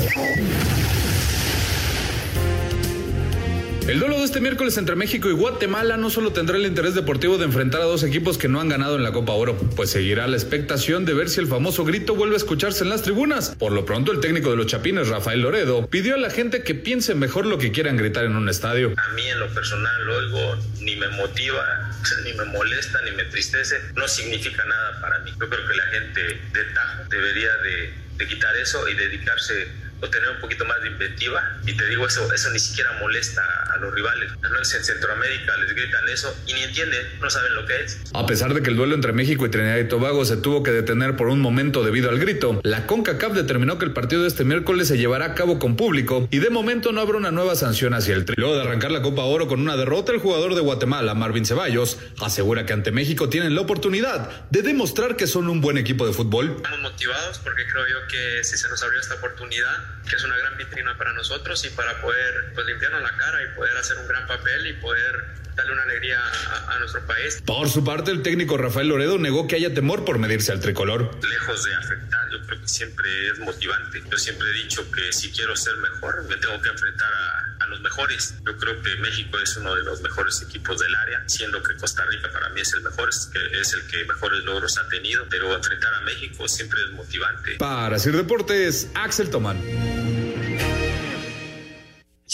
El 3.89 3.99
duelo 3.99 4.17
de 4.17 4.25
este 4.25 4.41
miércoles 4.41 4.79
entre 4.79 4.95
México 4.95 5.29
y 5.29 5.33
Guatemala 5.33 5.97
no 5.97 6.09
solo 6.09 6.33
tendrá 6.33 6.57
el 6.57 6.67
interés 6.67 6.95
deportivo 6.95 7.37
de 7.37 7.47
enfrentar 7.47 7.81
a 7.81 7.85
dos 7.85 8.05
equipos 8.05 8.39
que 8.39 8.47
no 8.47 8.61
han 8.61 8.69
ganado 8.69 8.95
en 8.95 9.03
la 9.03 9.11
Copa 9.11 9.33
Oro, 9.33 9.59
pues 9.75 9.91
seguirá 9.91 10.29
la 10.29 10.37
expectación 10.37 11.05
de 11.05 11.15
ver 11.15 11.29
si 11.29 11.41
el 11.41 11.49
famoso 11.49 11.85
grito 11.85 12.15
vuelve 12.15 12.35
a 12.35 12.37
escucharse 12.37 12.85
en 12.85 12.91
las 12.91 13.03
tribunas. 13.03 13.57
Por 13.59 13.73
lo 13.73 13.85
pronto, 13.85 14.13
el 14.13 14.21
técnico 14.21 14.51
de 14.51 14.57
los 14.57 14.67
Chapines, 14.67 15.09
Rafael 15.09 15.41
Loredo, 15.41 15.89
pidió 15.89 16.15
a 16.15 16.19
la 16.19 16.31
gente 16.31 16.63
que 16.63 16.77
piense 16.77 17.17
mejor 17.17 17.45
lo 17.45 17.59
que 17.59 17.73
quieran 17.73 17.97
gritar 17.97 18.25
en 18.25 18.37
un 18.37 18.49
estadio. 18.49 18.95
A 18.97 19.13
mí 19.15 19.27
en 19.27 19.41
lo 19.41 19.49
personal 19.53 20.07
lo 20.07 20.17
oigo, 20.17 20.59
ni 20.79 20.95
me 20.95 21.09
motiva, 21.09 21.91
ni 22.25 22.35
me 22.35 22.45
molesta, 22.45 23.01
ni 23.03 23.11
me 23.17 23.25
tristece, 23.25 23.75
no 23.97 24.07
significa 24.07 24.65
nada 24.65 25.01
para 25.01 25.19
mí. 25.21 25.33
Yo 25.33 25.49
creo 25.49 25.67
que 25.67 25.75
la 25.75 25.87
gente 25.87 26.21
de 26.21 26.65
Tajo 26.73 27.03
debería 27.11 27.51
de, 27.57 27.93
de 28.17 28.27
quitar 28.29 28.55
eso 28.57 28.89
y 28.89 28.95
dedicarse 28.95 29.83
o 30.03 30.09
tener 30.09 30.29
un 30.31 30.41
poquito 30.41 30.65
más 30.65 30.81
de 30.83 30.89
inventiva. 30.89 31.59
Y 31.65 31.77
te 31.77 31.87
digo, 31.87 32.07
eso, 32.07 32.33
eso 32.33 32.51
ni 32.51 32.59
siquiera 32.59 32.93
molesta 33.01 33.43
a 33.73 33.79
los 33.79 33.95
rivales. 33.95 34.33
No 34.43 34.59
en 34.59 34.65
Centroamérica 34.65 35.57
les 35.59 35.75
gritan 35.75 36.09
eso 36.09 36.37
y 36.47 36.53
ni 36.55 36.63
entienden, 36.63 37.07
no 37.21 37.31
saben 37.31 37.55
lo 37.55 37.65
que 37.67 37.85
es. 37.85 38.01
A 38.13 38.27
pesar 38.27 38.53
de 38.53 38.63
que 38.63 38.71
el 38.71 38.77
duelo 38.77 38.95
entre 38.95 39.13
México 39.13 39.47
y 39.47 39.51
Trinidad 39.51 39.79
y 39.79 39.89
Tobago 39.89 40.25
se 40.25 40.37
tuvo 40.37 40.63
que 40.63 40.73
detener 40.73 41.17
por 41.17 41.29
un 41.29 41.41
momento 41.41 41.85
debido 41.85 42.11
al 42.11 42.19
grito, 42.19 42.61
la 42.65 42.87
CONCACAF 42.87 43.33
determinó 43.33 43.79
que 43.79 43.85
el 43.85 43.93
partido 43.93 44.23
de 44.23 44.29
este 44.29 44.45
miércoles 44.45 44.89
se 44.89 44.99
llevará 44.99 45.27
a 45.27 45.35
cabo 45.35 45.59
con 45.59 45.77
público 45.77 46.29
y 46.31 46.39
de 46.39 46.51
momento 46.51 46.93
no 46.93 47.01
habrá 47.01 47.17
una 47.17 47.31
nueva 47.31 47.55
sanción 47.55 47.95
hacia 47.95 48.15
el 48.15 48.25
tri. 48.25 48.35
Luego 48.37 48.57
de 48.57 48.63
arrancar 48.63 48.91
la 48.91 49.03
Copa 49.03 49.23
Oro 49.23 49.47
con 49.47 49.61
una 49.61 49.77
derrota, 49.77 50.13
el 50.13 50.19
jugador 50.19 50.55
de 50.55 50.61
Guatemala, 50.61 51.15
Marvin 51.15 51.47
Ceballos, 51.47 51.99
asegura 52.21 52.67
que 52.67 52.73
ante 52.73 52.91
México 52.91 53.29
tienen 53.29 53.55
la 53.55 53.61
oportunidad 53.61 54.49
de 54.51 54.63
demostrar 54.63 55.17
que 55.17 55.27
son 55.27 55.49
un 55.49 55.61
buen 55.61 55.79
equipo 55.79 56.07
de 56.07 56.13
fútbol. 56.13 56.55
Estamos 56.57 56.81
motivados 56.81 57.39
porque 57.39 57.63
creo 57.71 57.87
yo 57.89 58.09
que 58.09 58.45
si 58.45 58.57
se 58.57 58.69
nos 58.69 58.83
abrió 58.83 59.01
esta 59.01 59.15
oportunidad, 59.15 59.92
que 60.09 60.17
es 60.17 60.25
una 60.25 60.37
gran 60.37 60.57
vitrina 60.57 60.97
para 60.97 61.13
nosotros 61.13 61.65
y 61.65 61.71
para 61.71 62.01
poder 62.01 62.53
pues, 62.55 62.67
limpiarnos 62.67 63.03
la 63.03 63.17
cara 63.17 63.43
y 63.43 63.57
poder 63.57 63.77
hacer 63.77 63.99
un 63.99 64.09
gran 64.09 64.27
papel 64.27 64.67
y 64.67 64.73
poder 64.75 65.42
darle 65.55 65.73
una 65.73 65.83
alegría 65.83 66.19
a, 66.21 66.75
a, 66.75 66.79
nuestro 66.79 67.07
país. 67.07 67.43
Por 67.45 67.69
su 67.69 67.85
parte, 67.85 68.11
el 68.11 68.23
técnico 68.23 68.57
Rafael 68.57 68.89
Loredo 68.89 69.19
negó 69.19 69.47
que 69.47 69.57
haya 69.57 69.75
temor 69.75 70.05
por 70.05 70.19
medirse 70.19 70.53
al 70.53 70.61
tricolor. 70.61 71.11
Lejos 71.23 71.65
de 71.65 71.75
afectar, 71.75 72.21
yo 72.31 72.47
creo 72.47 72.61
que 72.61 72.69
siempre 72.69 73.31
es 73.31 73.39
motivante. 73.39 74.03
Yo 74.11 74.19
siempre 74.19 74.49
he 74.51 74.53
dicho 74.55 74.91
que 74.91 75.13
si 75.13 75.31
quiero 75.31 75.57
ser 75.57 75.77
mejor, 75.77 76.25
me 76.29 76.37
tengo 76.37 76.61
que 76.61 76.69
enfrentar 76.69 77.13
a, 77.13 77.53
a 77.63 77.67
los 77.67 77.81
mejores. 77.81 78.35
Yo 78.45 78.57
creo 78.57 78.81
que 78.83 78.97
México 78.97 79.39
es 79.39 79.57
uno 79.57 79.75
de 79.75 79.83
los 79.83 80.01
mejores 80.03 80.43
equipos 80.43 80.79
del 80.81 80.95
área, 80.95 81.23
siendo 81.27 81.63
que 81.63 81.75
Costa 81.77 82.05
Rica 82.07 82.31
para 82.33 82.49
mí 82.51 82.61
es 82.61 82.73
el 82.75 82.83
mejor, 82.83 83.09
es, 83.11 83.75
el 83.75 83.87
que 83.87 84.05
mejores 84.05 84.45
logros 84.45 84.79
ha 84.79 84.89
tenido, 84.89 85.27
pero 85.29 85.55
enfrentar 85.55 85.95
a 85.95 86.01
México 86.03 86.49
siempre 86.49 86.81
es 86.83 86.91
motivante. 86.93 87.57
Para 87.59 87.99
Sir 87.99 88.17
Deportes, 88.17 88.89
Axel 88.95 89.31
Tomán. 89.31 90.02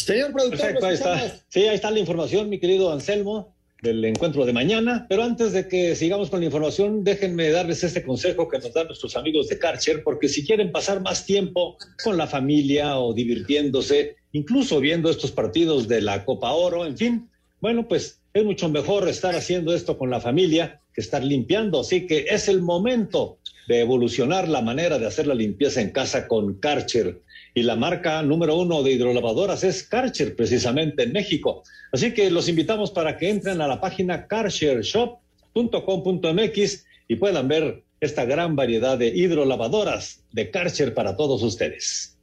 Señor 0.08 0.32
productor, 0.32 0.58
Perfecto, 0.58 0.86
ahí 0.86 0.94
está. 0.94 1.42
Sí, 1.48 1.60
ahí 1.64 1.74
está 1.74 1.90
la 1.90 1.98
información, 1.98 2.48
mi 2.48 2.58
querido 2.58 2.90
Anselmo, 2.90 3.54
del 3.82 4.02
encuentro 4.06 4.46
de 4.46 4.54
mañana. 4.54 5.04
Pero 5.06 5.22
antes 5.22 5.52
de 5.52 5.68
que 5.68 5.94
sigamos 5.96 6.30
con 6.30 6.40
la 6.40 6.46
información, 6.46 7.04
déjenme 7.04 7.50
darles 7.50 7.84
este 7.84 8.02
consejo 8.02 8.48
que 8.48 8.58
nos 8.58 8.72
dan 8.72 8.86
nuestros 8.86 9.16
amigos 9.16 9.48
de 9.48 9.58
Karcher, 9.58 10.02
porque 10.02 10.30
si 10.30 10.46
quieren 10.46 10.72
pasar 10.72 11.02
más 11.02 11.26
tiempo 11.26 11.76
con 12.02 12.16
la 12.16 12.26
familia 12.26 12.98
o 12.98 13.12
divirtiéndose, 13.12 14.16
incluso 14.32 14.80
viendo 14.80 15.10
estos 15.10 15.30
partidos 15.30 15.88
de 15.88 16.00
la 16.00 16.24
Copa 16.24 16.52
Oro, 16.52 16.86
en 16.86 16.96
fin, 16.96 17.28
bueno, 17.60 17.86
pues 17.86 18.22
es 18.32 18.44
mucho 18.44 18.70
mejor 18.70 19.06
estar 19.10 19.36
haciendo 19.36 19.74
esto 19.74 19.98
con 19.98 20.08
la 20.08 20.22
familia 20.22 20.80
que 20.94 21.02
estar 21.02 21.22
limpiando. 21.22 21.80
Así 21.80 22.06
que 22.06 22.24
es 22.30 22.48
el 22.48 22.62
momento 22.62 23.40
de 23.68 23.80
evolucionar 23.80 24.48
la 24.48 24.62
manera 24.62 24.98
de 24.98 25.06
hacer 25.06 25.26
la 25.26 25.34
limpieza 25.34 25.82
en 25.82 25.90
casa 25.90 26.26
con 26.26 26.54
Karcher 26.54 27.20
y 27.58 27.62
la 27.64 27.74
marca 27.74 28.22
número 28.22 28.56
uno 28.56 28.84
de 28.84 28.92
hidrolavadoras 28.92 29.64
es 29.64 29.82
Karcher, 29.82 30.36
precisamente 30.36 31.02
en 31.02 31.12
México. 31.12 31.64
Así 31.90 32.14
que 32.14 32.30
los 32.30 32.48
invitamos 32.48 32.92
para 32.92 33.16
que 33.16 33.30
entren 33.30 33.60
a 33.60 33.66
la 33.66 33.80
página 33.80 34.28
karchershop.com.mx 34.28 36.84
y 37.08 37.16
puedan 37.16 37.48
ver 37.48 37.82
esta 38.00 38.24
gran 38.24 38.54
variedad 38.54 38.96
de 38.96 39.08
hidrolavadoras 39.08 40.20
de 40.30 40.52
Karcher 40.52 40.94
para 40.94 41.16
todos 41.16 41.42
ustedes. 41.42 42.16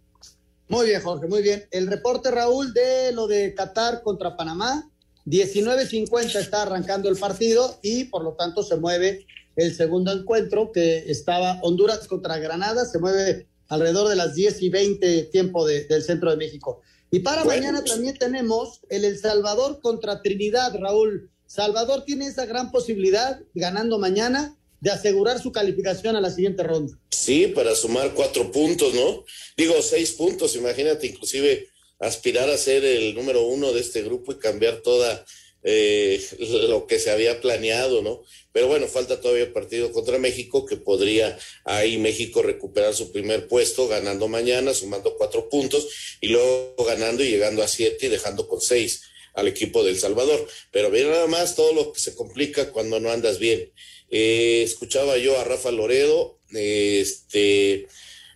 Muy 0.70 0.88
bien, 0.88 1.02
Jorge, 1.02 1.28
muy 1.28 1.44
bien. 1.44 1.66
El 1.70 1.88
reporte, 1.88 2.32
Raúl, 2.32 2.74
de 2.74 3.12
lo 3.12 3.28
de 3.28 3.54
Qatar 3.54 4.04
contra 4.04 4.38
Panamá, 4.38 4.90
19.50 5.26 6.40
está 6.40 6.62
arrancando 6.62 7.10
el 7.10 7.18
partido 7.18 7.78
y 7.82 8.06
por 8.06 8.24
lo 8.24 8.36
tanto 8.36 8.64
se 8.64 8.78
mueve 8.78 9.28
el 9.58 9.76
segundo 9.76 10.14
encuentro 10.14 10.72
que 10.72 11.12
estaba 11.12 11.60
Honduras 11.62 12.08
contra 12.08 12.38
Granada, 12.38 12.86
se 12.86 13.00
mueve 13.00 13.48
alrededor 13.68 14.10
de 14.10 14.16
las 14.16 14.36
10 14.36 14.62
y 14.62 14.70
20 14.70 15.24
tiempo 15.26 15.66
de, 15.66 15.86
del 15.86 16.04
centro 16.04 16.32
de 16.32 16.38
México. 16.38 16.82
Y 17.12 17.20
para 17.20 17.44
bueno. 17.44 17.62
mañana 17.62 17.84
también 17.84 18.18
tenemos 18.18 18.82
el 18.90 19.06
El 19.06 19.18
Salvador 19.18 19.80
contra 19.82 20.22
Trinidad, 20.22 20.76
Raúl. 20.78 21.30
Salvador 21.46 22.04
tiene 22.06 22.28
esa 22.28 22.46
gran 22.46 22.72
posibilidad, 22.72 23.40
ganando 23.54 24.00
mañana, 24.00 24.58
de 24.82 24.92
asegurar 24.92 25.42
su 25.42 25.52
calificación 25.52 26.16
a 26.16 26.22
la 26.22 26.30
siguiente 26.30 26.64
ronda. 26.64 26.98
Sí, 27.10 27.48
para 27.48 27.76
sumar 27.76 28.14
cuatro 28.14 28.52
puntos, 28.52 28.94
¿no? 28.94 29.24
Digo, 29.56 29.82
seis 29.82 30.12
puntos, 30.12 30.56
imagínate, 30.56 31.08
inclusive 31.08 31.70
aspirar 32.00 32.50
a 32.50 32.58
ser 32.58 32.84
el 32.84 33.16
número 33.16 33.48
uno 33.48 33.72
de 33.72 33.80
este 33.80 34.02
grupo 34.02 34.34
y 34.34 34.40
cambiar 34.40 34.82
toda 34.82 35.26
eh, 35.68 36.24
lo 36.70 36.86
que 36.86 37.00
se 37.00 37.10
había 37.10 37.42
planeado, 37.42 38.02
¿no? 38.02 38.24
Pero 38.54 38.68
bueno, 38.68 38.88
falta 38.88 39.20
todavía 39.20 39.52
partido 39.52 39.92
contra 39.92 40.20
México, 40.20 40.66
que 40.66 40.78
podría 40.78 41.38
ahí 41.66 41.98
México 41.98 42.42
recuperar 42.42 42.94
su 42.94 43.12
primer 43.12 43.48
puesto, 43.48 43.88
ganando 43.88 44.30
mañana, 44.30 44.74
sumando 44.74 45.18
cuatro 45.18 45.50
puntos, 45.50 46.18
y 46.22 46.28
luego 46.30 46.76
ganando 46.86 47.24
y 47.24 47.32
llegando 47.32 47.64
a 47.64 47.68
siete 47.68 48.06
y 48.06 48.10
dejando 48.10 48.48
con 48.48 48.62
seis 48.62 49.02
al 49.34 49.48
equipo 49.48 49.84
del 49.84 50.00
Salvador. 50.00 50.48
Pero 50.72 50.92
bien, 50.92 51.10
nada 51.10 51.28
más 51.28 51.56
todo 51.56 51.74
lo 51.74 51.92
que 51.92 52.00
se 52.00 52.16
complica 52.16 52.72
cuando 52.72 53.00
no 53.00 53.12
andas 53.12 53.40
bien. 53.40 53.74
Eh, 54.10 54.62
escuchaba 54.64 55.18
yo 55.18 55.38
a 55.40 55.44
Rafa 55.44 55.72
Loredo, 55.72 56.40
este, 56.52 57.88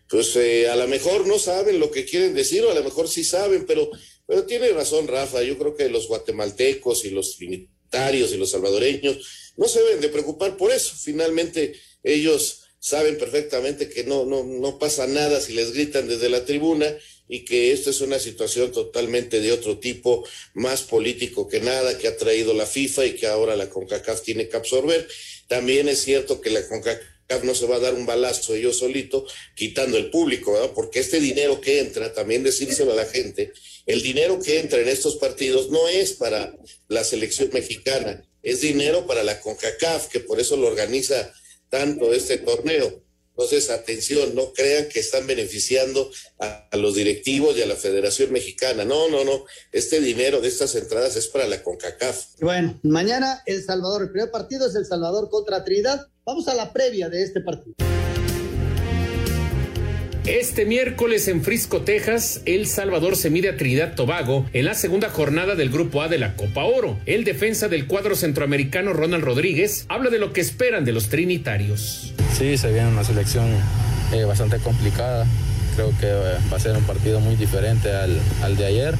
pues 0.09 0.35
eh, 0.35 0.67
a 0.67 0.75
lo 0.75 0.87
mejor 0.87 1.27
no 1.27 1.37
saben 1.37 1.79
lo 1.79 1.91
que 1.91 2.05
quieren 2.05 2.33
decir, 2.33 2.65
o 2.65 2.71
a 2.71 2.75
lo 2.75 2.83
mejor 2.83 3.07
sí 3.07 3.23
saben, 3.23 3.65
pero 3.67 3.89
pero 4.29 4.45
tiene 4.45 4.69
razón 4.69 5.07
Rafa, 5.07 5.41
yo 5.41 5.57
creo 5.57 5.75
que 5.75 5.89
los 5.89 6.07
guatemaltecos 6.07 7.03
y 7.03 7.09
los 7.09 7.35
trinitarios 7.35 8.31
y 8.31 8.37
los 8.37 8.51
salvadoreños 8.51 9.53
no 9.57 9.67
se 9.67 9.81
deben 9.81 10.01
de 10.01 10.09
preocupar 10.09 10.55
por 10.55 10.71
eso. 10.71 10.93
Finalmente 10.95 11.73
ellos 12.03 12.61
saben 12.77 13.17
perfectamente 13.17 13.89
que 13.89 14.03
no, 14.03 14.27
no, 14.27 14.43
no 14.43 14.77
pasa 14.77 15.07
nada 15.07 15.41
si 15.41 15.53
les 15.53 15.73
gritan 15.73 16.07
desde 16.07 16.29
la 16.29 16.45
tribuna 16.45 16.95
y 17.27 17.43
que 17.43 17.71
esta 17.71 17.89
es 17.89 18.01
una 18.01 18.19
situación 18.19 18.71
totalmente 18.71 19.41
de 19.41 19.51
otro 19.51 19.79
tipo, 19.79 20.23
más 20.53 20.83
político 20.83 21.47
que 21.47 21.59
nada, 21.59 21.97
que 21.97 22.07
ha 22.07 22.15
traído 22.15 22.53
la 22.53 22.67
FIFA 22.67 23.07
y 23.07 23.15
que 23.15 23.25
ahora 23.25 23.55
la 23.55 23.71
CONCACAF 23.71 24.21
tiene 24.21 24.47
que 24.47 24.57
absorber. 24.57 25.07
También 25.47 25.89
es 25.89 26.03
cierto 26.03 26.39
que 26.39 26.51
la 26.51 26.67
CONCACAF 26.67 27.43
no 27.45 27.55
se 27.55 27.65
va 27.65 27.77
a 27.77 27.79
dar 27.79 27.95
un 27.95 28.05
balazo 28.05 28.53
ellos 28.53 28.77
solito, 28.77 29.25
quitando 29.55 29.97
el 29.97 30.11
público, 30.11 30.53
¿verdad? 30.53 30.71
Porque 30.75 30.99
este 30.99 31.19
dinero 31.19 31.59
que 31.59 31.79
entra, 31.79 32.13
también 32.13 32.43
decírselo 32.43 32.91
a 32.91 32.95
la 32.95 33.05
gente, 33.05 33.53
el 33.85 34.01
dinero 34.01 34.39
que 34.39 34.59
entra 34.59 34.79
en 34.79 34.89
estos 34.89 35.17
partidos 35.17 35.69
no 35.69 35.87
es 35.87 36.13
para 36.13 36.55
la 36.87 37.03
selección 37.03 37.49
mexicana, 37.53 38.23
es 38.43 38.61
dinero 38.61 39.05
para 39.05 39.23
la 39.23 39.39
CONCACAF, 39.41 40.07
que 40.07 40.19
por 40.19 40.39
eso 40.39 40.57
lo 40.57 40.67
organiza 40.67 41.33
tanto 41.69 42.13
este 42.13 42.37
torneo. 42.37 43.03
Entonces, 43.31 43.69
atención, 43.69 44.35
no 44.35 44.51
crean 44.51 44.89
que 44.89 44.99
están 44.99 45.25
beneficiando 45.25 46.11
a, 46.39 46.67
los 46.73 46.95
directivos 46.95 47.57
y 47.57 47.61
a 47.61 47.65
la 47.65 47.77
Federación 47.77 48.33
Mexicana. 48.33 48.83
No, 48.83 49.07
no, 49.07 49.23
no. 49.23 49.45
Este 49.71 50.01
dinero 50.01 50.41
de 50.41 50.49
estas 50.49 50.75
entradas 50.75 51.15
es 51.15 51.27
para 51.27 51.47
la 51.47 51.63
CONCACAF. 51.63 52.41
Bueno, 52.41 52.77
mañana 52.83 53.41
El 53.45 53.63
Salvador, 53.63 54.01
el 54.01 54.11
primer 54.11 54.29
partido 54.29 54.67
es 54.67 54.75
El 54.75 54.85
Salvador 54.85 55.29
contra 55.29 55.63
Trinidad. 55.63 56.05
Vamos 56.25 56.49
a 56.49 56.53
la 56.53 56.73
previa 56.73 57.07
de 57.07 57.23
este 57.23 57.39
partido. 57.39 57.75
Este 60.25 60.65
miércoles 60.65 61.27
en 61.27 61.41
Frisco, 61.43 61.81
Texas, 61.81 62.41
El 62.45 62.67
Salvador 62.67 63.15
se 63.15 63.29
mide 63.29 63.49
a 63.49 63.57
Trinidad 63.57 63.95
Tobago 63.95 64.45
en 64.53 64.65
la 64.65 64.73
segunda 64.73 65.09
jornada 65.09 65.55
del 65.55 65.69
Grupo 65.69 66.01
A 66.01 66.07
de 66.07 66.19
la 66.19 66.35
Copa 66.35 66.63
Oro. 66.65 66.97
El 67.05 67.23
defensa 67.23 67.67
del 67.67 67.87
cuadro 67.87 68.15
centroamericano 68.15 68.93
Ronald 68.93 69.23
Rodríguez 69.23 69.85
habla 69.87 70.09
de 70.09 70.19
lo 70.19 70.33
que 70.33 70.41
esperan 70.41 70.85
de 70.85 70.91
los 70.91 71.09
trinitarios. 71.09 72.13
Sí, 72.37 72.57
se 72.57 72.71
viene 72.71 72.89
una 72.89 73.03
selección 73.03 73.47
eh, 74.13 74.23
bastante 74.25 74.57
complicada. 74.57 75.25
Creo 75.75 75.89
que 75.99 76.07
eh, 76.07 76.37
va 76.51 76.57
a 76.57 76.59
ser 76.59 76.75
un 76.75 76.83
partido 76.83 77.19
muy 77.21 77.35
diferente 77.35 77.91
al, 77.91 78.19
al 78.43 78.57
de 78.57 78.65
ayer 78.65 78.95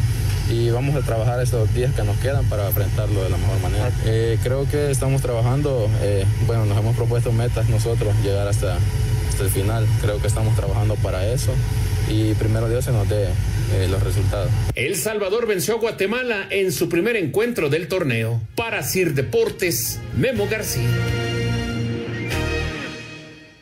y 0.50 0.70
vamos 0.72 0.96
a 0.96 1.02
trabajar 1.02 1.42
estos 1.42 1.72
días 1.74 1.94
que 1.94 2.04
nos 2.04 2.18
quedan 2.18 2.46
para 2.46 2.68
enfrentarlo 2.68 3.24
de 3.24 3.30
la 3.30 3.38
mejor 3.38 3.60
manera. 3.62 3.92
Eh, 4.06 4.38
creo 4.42 4.68
que 4.68 4.90
estamos 4.90 5.22
trabajando, 5.22 5.90
eh, 6.02 6.26
bueno, 6.48 6.66
nos 6.66 6.78
hemos 6.78 6.96
propuesto 6.96 7.32
metas 7.32 7.70
nosotros, 7.70 8.14
llegar 8.24 8.48
hasta, 8.48 8.78
hasta 9.40 9.46
el 9.46 9.64
final. 9.64 9.88
Creo 10.02 10.20
que 10.20 10.28
estamos 10.28 10.56
trabajando 10.56 10.96
para 10.96 11.32
eso 11.32 11.54
y 12.10 12.34
primero 12.34 12.68
Dios 12.68 12.84
se 12.84 12.92
nos 12.92 13.08
dé 13.08 13.26
eh, 13.74 13.88
los 13.90 14.04
resultados. 14.04 14.52
El 14.76 14.96
Salvador 14.96 15.48
venció 15.48 15.76
a 15.76 15.78
Guatemala 15.78 16.48
en 16.50 16.74
su 16.74 16.90
primer 16.90 17.16
encuentro 17.16 17.70
del 17.70 17.88
torneo. 17.88 18.42
Para 18.56 18.84
Sir 18.84 19.14
Deportes, 19.14 20.00
Memo 20.18 20.48
García. 20.50 20.90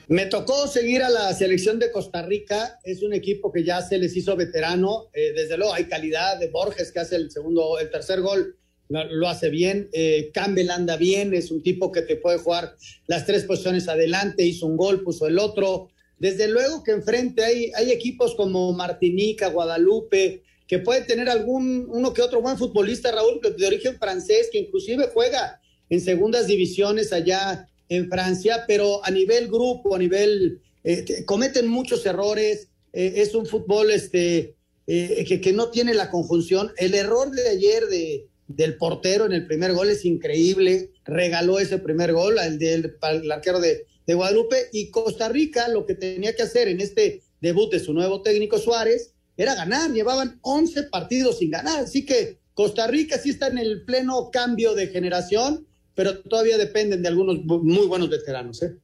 Me 0.08 0.26
tocó 0.26 0.68
seguir 0.68 1.04
a 1.04 1.10
la 1.10 1.32
selección 1.34 1.78
de 1.80 1.92
Costa 1.92 2.24
Rica. 2.24 2.80
Es 2.84 3.04
un 3.04 3.13
equipo 3.13 3.52
que 3.52 3.63
ya 3.63 3.82
se 3.82 4.00
les 4.00 4.16
hizo 4.16 4.36
veterano. 4.36 5.10
Eh, 5.13 5.34
desde 5.36 5.58
luego 5.58 5.74
hay 5.74 5.86
calidad 5.86 6.40
de 6.40 6.50
Borges 6.50 6.92
que 6.92 7.02
hace 7.02 7.18
el 7.18 7.30
segundo, 7.30 7.78
el 7.78 7.92
tercer 7.92 8.22
gol. 8.22 8.58
Lo, 8.89 9.28
hace 9.28 9.50
bien. 9.50 9.89
Eh, 9.91 10.32
Campbell 10.34 10.69
anda 10.69 10.97
bien. 10.97 11.34
Es 11.34 11.52
un 11.52 11.62
tipo 11.62 11.91
que 11.91 12.02
te 12.02 12.15
puede 12.15 12.38
jugar 12.38 12.76
las 13.08 13.26
tres 13.26 13.43
posiciones 13.43 13.88
adelante. 13.88 14.45
Hizo 14.45 14.65
un 14.65 14.78
gol, 14.78 15.04
puso 15.04 15.28
el 15.28 15.39
otro. 15.39 15.89
Desde 16.19 16.47
luego 16.47 16.84
que 16.84 16.91
enfrente 16.91 17.43
hay, 17.43 17.71
hay 17.76 17.91
equipos 17.91 18.36
como 18.36 18.73
Martinica, 18.73 19.50
Guadalupe, 19.50 20.43
que 20.67 20.80
puede 20.80 21.02
tener 21.02 21.30
algún, 21.30 21.88
uno 21.89 22.13
que 22.13 22.21
otro 22.21 22.41
buen 22.41 22.58
futbolista, 22.58 23.12
Raúl, 23.12 23.39
de 23.41 23.67
origen 23.67 23.97
francés, 23.97 24.50
que 24.52 24.60
inclusive 24.60 25.10
juega 25.13 25.62
en 25.89 26.02
segundas 26.02 26.47
divisiones 26.47 27.13
allá 27.13 27.69
en 27.89 28.10
Francia, 28.10 28.65
pero 28.67 29.04
a 29.06 29.12
nivel 29.12 29.47
grupo, 29.47 29.95
a 29.95 30.00
nivel, 30.00 30.60
eh, 30.84 31.23
cometen 31.26 31.67
muchos 31.67 32.06
errores, 32.06 32.67
eh, 32.91 33.13
es 33.17 33.34
un 33.34 33.45
fútbol 33.45 33.91
este, 33.91 34.56
eh, 34.88 35.26
que, 35.26 35.39
que, 35.39 35.54
no 35.54 35.69
tiene 35.69 35.93
la 35.93 36.10
conjunción. 36.10 36.71
El 36.78 36.95
error 36.95 37.32
de 37.32 37.47
ayer 37.47 37.86
de, 37.88 38.27
del 38.47 38.77
portero 38.77 39.25
en 39.25 39.33
el 39.33 39.45
primer 39.45 39.73
gol 39.73 39.89
es 39.89 40.05
increíble, 40.05 40.91
regaló 41.05 41.60
ese 41.60 41.77
primer 41.79 42.13
gol 42.13 42.39
al 42.39 42.60
del 42.60 42.95
el 43.01 43.31
arquero 43.31 43.60
de, 43.60 43.86
de 44.05 44.13
Guadalupe 44.13 44.69
y 44.71 44.89
Costa 44.89 45.29
Rica 45.29 45.67
lo 45.67 45.86
que 45.86 45.95
tenía 45.95 46.36
que 46.36 46.43
hacer 46.43 46.67
en 46.67 46.81
este 46.81 47.23
debut 47.41 47.71
de 47.71 47.79
su 47.79 47.93
nuevo 47.93 48.21
técnico 48.21 48.57
Suárez 48.57 49.13
era 49.36 49.53
ganar, 49.53 49.91
llevaban 49.91 50.39
11 50.41 50.83
partidos 50.83 51.39
sin 51.39 51.51
ganar, 51.51 51.83
así 51.83 52.05
que 52.05 52.38
Costa 52.53 52.88
Rica 52.88 53.19
sí 53.19 53.29
está 53.29 53.47
en 53.47 53.60
el 53.60 53.83
pleno 53.83 54.31
cambio 54.31 54.73
de 54.73 54.88
generación 54.88 55.67
pero 55.97 56.19
todavía 56.19 56.60
dependen 56.60 57.01
de 57.01 57.07
algunos 57.07 57.43
muy 57.43 57.88
buenos 57.88 58.07
veteranos. 58.07 58.62
¿eh? 58.62 58.75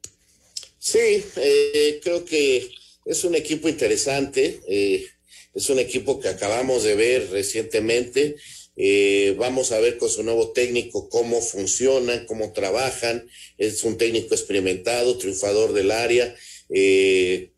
Sí, 0.80 1.24
eh, 1.36 2.00
creo 2.02 2.26
que 2.26 2.72
es 3.06 3.24
un 3.24 3.36
equipo 3.36 3.70
interesante, 3.70 4.60
eh, 4.68 5.06
es 5.54 5.70
un 5.70 5.78
equipo 5.78 6.20
que 6.20 6.30
acabamos 6.30 6.82
de 6.82 6.96
ver 6.96 7.30
recientemente. 7.30 8.36
Eh, 8.76 9.36
vamos 9.38 9.72
a 9.72 9.80
ver 9.80 9.98
con 9.98 10.10
su 10.10 10.24
nuevo 10.24 10.52
técnico 10.52 11.10
cómo 11.10 11.42
funcionan, 11.42 12.26
cómo 12.26 12.54
trabajan. 12.54 13.28
Es 13.58 13.84
un 13.84 13.98
técnico 13.98 14.34
experimentado, 14.34 15.18
triunfador 15.18 15.74
del 15.74 15.92
área. 15.92 16.36
Eh, 16.70 17.52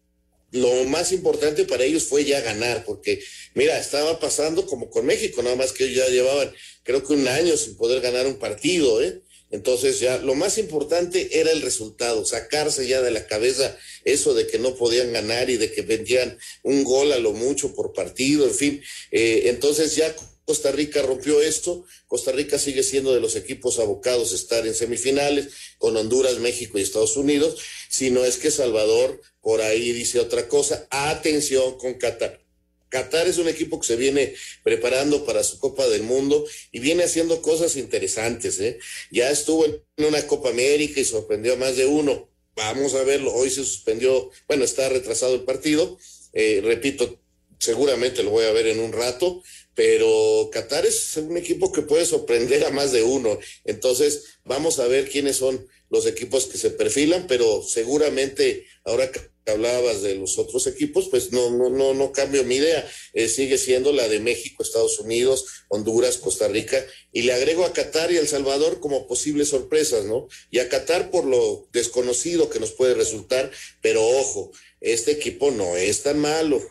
lo 0.51 0.86
más 0.86 1.12
importante 1.12 1.65
para 1.65 1.84
ellos 1.84 2.04
fue 2.04 2.23
ya 2.23 2.41
ganar, 2.41 2.86
porque 2.86 3.21
mira, 3.56 3.78
estaba 3.80 4.19
pasando 4.19 4.65
como 4.65 4.89
con 4.89 5.06
México, 5.06 5.43
nada 5.43 5.56
más 5.56 5.73
que 5.73 5.93
ya 5.93 6.08
llevaban, 6.08 6.51
creo 6.84 7.04
que 7.04 7.13
un 7.13 7.28
año 7.28 7.58
sin 7.58 7.75
poder 7.75 8.01
ganar 8.01 8.25
un 8.25 8.39
partido, 8.39 9.01
¿eh? 9.04 9.21
Entonces 9.51 9.99
ya 9.99 10.17
lo 10.17 10.34
más 10.34 10.58
importante 10.58 11.39
era 11.39 11.51
el 11.51 11.62
resultado, 11.62 12.25
sacarse 12.25 12.88
ya 12.88 13.01
de 13.01 13.12
la 13.12 13.28
cabeza 13.28 13.78
eso 14.04 14.34
de 14.34 14.47
que 14.47 14.60
no 14.60 14.75
podían 14.75 15.13
ganar 15.13 15.49
y 15.49 15.58
de 15.58 15.71
que 15.71 15.82
vendían 15.82 16.38
un 16.63 16.84
gol 16.84 17.12
a 17.12 17.19
lo 17.19 17.32
mucho 17.32 17.73
por 17.73 17.93
partido, 17.93 18.47
en 18.47 18.54
fin. 18.54 18.82
Entonces 19.12 19.95
ya 19.95 20.13
Costa 20.45 20.71
Rica 20.71 21.01
rompió 21.01 21.41
esto, 21.41 21.86
Costa 22.08 22.31
Rica 22.31 22.60
sigue 22.60 22.84
siendo 22.84 23.13
de 23.13 23.19
los 23.19 23.36
equipos 23.36 23.79
abocados 23.79 24.31
a 24.31 24.36
estar 24.36 24.65
en 24.67 24.75
semifinales 24.75 25.47
con 25.79 25.97
Honduras, 25.97 26.39
México 26.39 26.77
y 26.77 26.81
Estados 26.81 27.17
Unidos, 27.17 27.60
si 27.89 28.12
no 28.12 28.23
es 28.23 28.38
que 28.38 28.51
Salvador 28.51 29.21
por 29.41 29.62
ahí 29.62 29.91
dice 29.91 30.19
otra 30.19 30.47
cosa, 30.47 30.88
atención 30.89 31.77
con 31.77 31.95
Qatar. 31.95 32.45
Qatar 32.89 33.27
es 33.27 33.39
un 33.39 33.47
equipo 33.47 33.79
que 33.79 33.88
se 33.88 33.95
viene 33.95 34.36
preparando 34.63 35.25
para 35.25 35.43
su 35.43 35.60
Copa 35.60 35.88
del 35.88 36.03
Mundo 36.03 36.45
y 36.71 36.79
viene 36.79 37.03
haciendo 37.03 37.41
cosas 37.41 37.75
interesantes. 37.75 38.60
¿eh? 38.60 38.79
Ya 39.12 39.29
estuvo 39.31 39.65
en 39.65 39.81
una 39.97 40.25
Copa 40.27 40.49
América 40.49 40.99
y 40.99 41.05
sorprendió 41.05 41.53
a 41.53 41.58
más 41.58 41.75
de 41.75 41.86
uno. 41.86 42.29
Vamos 42.55 42.93
a 42.93 43.03
verlo. 43.03 43.34
Hoy 43.34 43.49
se 43.49 43.65
suspendió, 43.65 44.29
bueno, 44.47 44.63
está 44.63 44.88
retrasado 44.88 45.36
el 45.36 45.43
partido. 45.43 45.97
Eh, 46.31 46.62
repito, 46.63 47.19
seguramente 47.60 48.23
lo 48.23 48.29
voy 48.29 48.45
a 48.45 48.51
ver 48.51 48.67
en 48.67 48.79
un 48.79 48.93
rato, 48.93 49.43
pero 49.75 50.49
Qatar 50.51 50.85
es 50.85 51.17
un 51.17 51.38
equipo 51.38 51.71
que 51.71 51.81
puede 51.81 52.05
sorprender 52.05 52.65
a 52.65 52.71
más 52.71 52.91
de 52.91 53.03
uno. 53.03 53.38
Entonces, 53.65 54.39
vamos 54.45 54.79
a 54.79 54.88
ver 54.88 55.09
quiénes 55.09 55.35
son 55.35 55.67
los 55.89 56.05
equipos 56.07 56.45
que 56.45 56.57
se 56.57 56.71
perfilan, 56.71 57.27
pero 57.27 57.61
seguramente 57.61 58.65
ahora 58.83 59.11
que 59.11 59.19
hablabas 59.51 60.01
de 60.01 60.15
los 60.15 60.39
otros 60.39 60.65
equipos, 60.67 61.07
pues 61.09 61.31
no, 61.31 61.51
no, 61.51 61.69
no, 61.69 61.93
no 61.93 62.11
cambio 62.11 62.43
mi 62.43 62.55
idea. 62.55 62.89
Eh, 63.13 63.27
sigue 63.27 63.57
siendo 63.57 63.91
la 63.91 64.07
de 64.07 64.19
México, 64.19 64.63
Estados 64.63 64.99
Unidos, 64.99 65.45
Honduras, 65.67 66.17
Costa 66.17 66.47
Rica, 66.47 66.83
y 67.11 67.23
le 67.23 67.33
agrego 67.33 67.65
a 67.65 67.73
Qatar 67.73 68.11
y 68.11 68.17
El 68.17 68.27
Salvador 68.27 68.79
como 68.79 69.07
posibles 69.07 69.49
sorpresas, 69.49 70.05
¿no? 70.05 70.27
Y 70.49 70.59
a 70.59 70.69
Qatar 70.69 71.11
por 71.11 71.25
lo 71.25 71.67
desconocido 71.73 72.49
que 72.49 72.59
nos 72.59 72.71
puede 72.71 72.95
resultar, 72.95 73.51
pero 73.81 74.03
ojo, 74.03 74.51
este 74.81 75.11
equipo 75.11 75.51
no 75.51 75.75
es 75.75 76.01
tan 76.03 76.19
malo. 76.19 76.61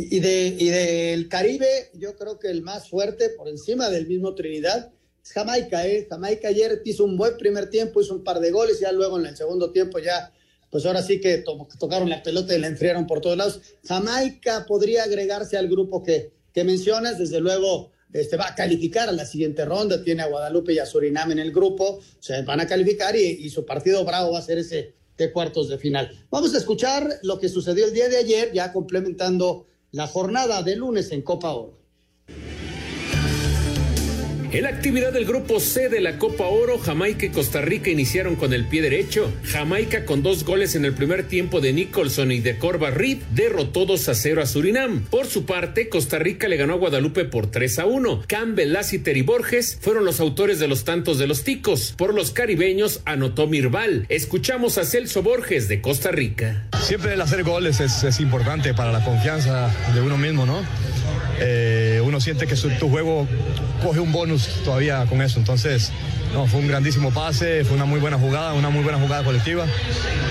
Y, 0.00 0.20
de, 0.20 0.56
y 0.56 0.68
del 0.68 1.28
Caribe, 1.28 1.90
yo 1.94 2.14
creo 2.14 2.38
que 2.38 2.48
el 2.48 2.62
más 2.62 2.88
fuerte, 2.88 3.30
por 3.30 3.48
encima 3.48 3.90
del 3.90 4.06
mismo 4.06 4.32
Trinidad, 4.36 4.92
es 5.20 5.32
Jamaica, 5.32 5.84
¿eh? 5.88 6.06
Jamaica 6.08 6.46
ayer 6.46 6.80
hizo 6.84 7.02
un 7.02 7.16
buen 7.16 7.36
primer 7.36 7.68
tiempo, 7.68 8.00
hizo 8.00 8.14
un 8.14 8.22
par 8.22 8.38
de 8.38 8.52
goles, 8.52 8.78
ya 8.78 8.92
luego 8.92 9.18
en 9.18 9.26
el 9.26 9.36
segundo 9.36 9.72
tiempo 9.72 9.98
ya 9.98 10.32
pues 10.70 10.86
ahora 10.86 11.02
sí 11.02 11.20
que 11.20 11.38
to 11.38 11.66
tocaron 11.80 12.08
la 12.08 12.22
pelota 12.22 12.54
y 12.54 12.60
la 12.60 12.68
enfriaron 12.68 13.08
por 13.08 13.20
todos 13.20 13.36
lados. 13.36 13.60
Jamaica 13.84 14.66
podría 14.66 15.02
agregarse 15.02 15.56
al 15.56 15.66
grupo 15.66 16.02
que, 16.02 16.30
que 16.52 16.62
mencionas, 16.62 17.18
desde 17.18 17.40
luego 17.40 17.90
este, 18.12 18.36
va 18.36 18.48
a 18.48 18.54
calificar 18.54 19.08
a 19.08 19.12
la 19.12 19.24
siguiente 19.24 19.64
ronda, 19.64 20.04
tiene 20.04 20.22
a 20.22 20.28
Guadalupe 20.28 20.74
y 20.74 20.78
a 20.78 20.86
Surinam 20.86 21.32
en 21.32 21.40
el 21.40 21.52
grupo, 21.52 22.00
se 22.20 22.42
van 22.42 22.60
a 22.60 22.68
calificar 22.68 23.16
y, 23.16 23.26
y, 23.26 23.50
su 23.50 23.64
partido 23.64 24.04
bravo 24.04 24.32
va 24.32 24.38
a 24.38 24.42
ser 24.42 24.58
ese 24.58 24.94
de 25.16 25.32
cuartos 25.32 25.68
de 25.68 25.78
final. 25.78 26.26
Vamos 26.30 26.54
a 26.54 26.58
escuchar 26.58 27.18
lo 27.22 27.40
que 27.40 27.48
sucedió 27.48 27.86
el 27.86 27.92
día 27.92 28.08
de 28.08 28.18
ayer, 28.18 28.52
ya 28.52 28.72
complementando 28.72 29.66
la 29.90 30.06
jornada 30.06 30.62
de 30.62 30.76
lunes 30.76 31.12
en 31.12 31.22
Copa 31.22 31.50
Oro. 31.50 31.78
En 34.50 34.62
la 34.62 34.70
actividad 34.70 35.12
del 35.12 35.26
grupo 35.26 35.60
C 35.60 35.90
de 35.90 36.00
la 36.00 36.18
Copa 36.18 36.46
Oro, 36.46 36.78
Jamaica 36.78 37.26
y 37.26 37.28
Costa 37.28 37.60
Rica 37.60 37.90
iniciaron 37.90 38.34
con 38.34 38.54
el 38.54 38.64
pie 38.64 38.80
derecho. 38.80 39.30
Jamaica 39.44 40.06
con 40.06 40.22
dos 40.22 40.44
goles 40.44 40.74
en 40.74 40.86
el 40.86 40.94
primer 40.94 41.28
tiempo 41.28 41.60
de 41.60 41.74
Nicholson 41.74 42.32
y 42.32 42.40
de 42.40 42.56
Corva 42.56 42.88
Reed 42.88 43.18
derrotó 43.34 43.84
2 43.84 44.08
a 44.08 44.14
0 44.14 44.40
a 44.40 44.46
Surinam. 44.46 45.02
Por 45.10 45.26
su 45.26 45.44
parte, 45.44 45.90
Costa 45.90 46.18
Rica 46.18 46.48
le 46.48 46.56
ganó 46.56 46.72
a 46.72 46.76
Guadalupe 46.78 47.26
por 47.26 47.50
3 47.50 47.80
a 47.80 47.84
1. 47.84 48.22
Campbell, 48.26 48.72
Lassiter 48.72 49.18
y 49.18 49.22
Borges 49.22 49.76
fueron 49.82 50.06
los 50.06 50.18
autores 50.18 50.58
de 50.58 50.66
los 50.66 50.84
tantos 50.84 51.18
de 51.18 51.26
los 51.26 51.44
ticos. 51.44 51.92
Por 51.98 52.14
los 52.14 52.30
caribeños 52.30 53.02
anotó 53.04 53.48
Mirval. 53.48 54.06
Escuchamos 54.08 54.78
a 54.78 54.84
Celso 54.84 55.22
Borges 55.22 55.68
de 55.68 55.82
Costa 55.82 56.10
Rica. 56.10 56.64
Siempre 56.80 57.12
el 57.12 57.20
hacer 57.20 57.42
goles 57.42 57.80
es, 57.80 58.02
es 58.02 58.18
importante 58.18 58.72
para 58.72 58.92
la 58.92 59.04
confianza 59.04 59.70
de 59.94 60.00
uno 60.00 60.16
mismo, 60.16 60.46
¿no? 60.46 60.62
Eh, 61.40 62.00
uno 62.02 62.20
siente 62.20 62.46
que 62.46 62.56
su, 62.56 62.70
tu 62.70 62.88
juego 62.88 63.28
coge 63.82 64.00
un 64.00 64.10
bonus 64.10 64.37
todavía 64.64 65.06
con 65.06 65.22
eso. 65.22 65.38
Entonces, 65.38 65.90
no, 66.32 66.46
fue 66.46 66.60
un 66.60 66.68
grandísimo 66.68 67.12
pase, 67.12 67.64
fue 67.64 67.76
una 67.76 67.84
muy 67.84 68.00
buena 68.00 68.18
jugada, 68.18 68.54
una 68.54 68.70
muy 68.70 68.82
buena 68.82 68.98
jugada 68.98 69.24
colectiva. 69.24 69.66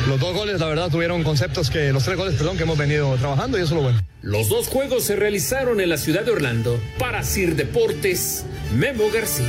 Los 0.07 0.19
dos 0.19 0.33
goles, 0.33 0.59
la 0.59 0.67
verdad, 0.67 0.89
tuvieron 0.89 1.23
conceptos 1.23 1.69
que, 1.69 1.91
los 1.91 2.03
tres 2.03 2.17
goles, 2.17 2.35
perdón, 2.35 2.57
que 2.57 2.63
hemos 2.63 2.77
venido 2.77 3.15
trabajando 3.15 3.57
y 3.57 3.61
eso 3.61 3.73
es 3.73 3.77
lo 3.77 3.83
bueno. 3.83 3.99
Los 4.21 4.49
dos 4.49 4.67
juegos 4.67 5.03
se 5.03 5.15
realizaron 5.15 5.81
en 5.81 5.89
la 5.89 5.97
ciudad 5.97 6.23
de 6.23 6.31
Orlando. 6.31 6.79
Para 6.99 7.23
Sir 7.23 7.55
Deportes, 7.55 8.45
Memo 8.73 9.05
García. 9.13 9.45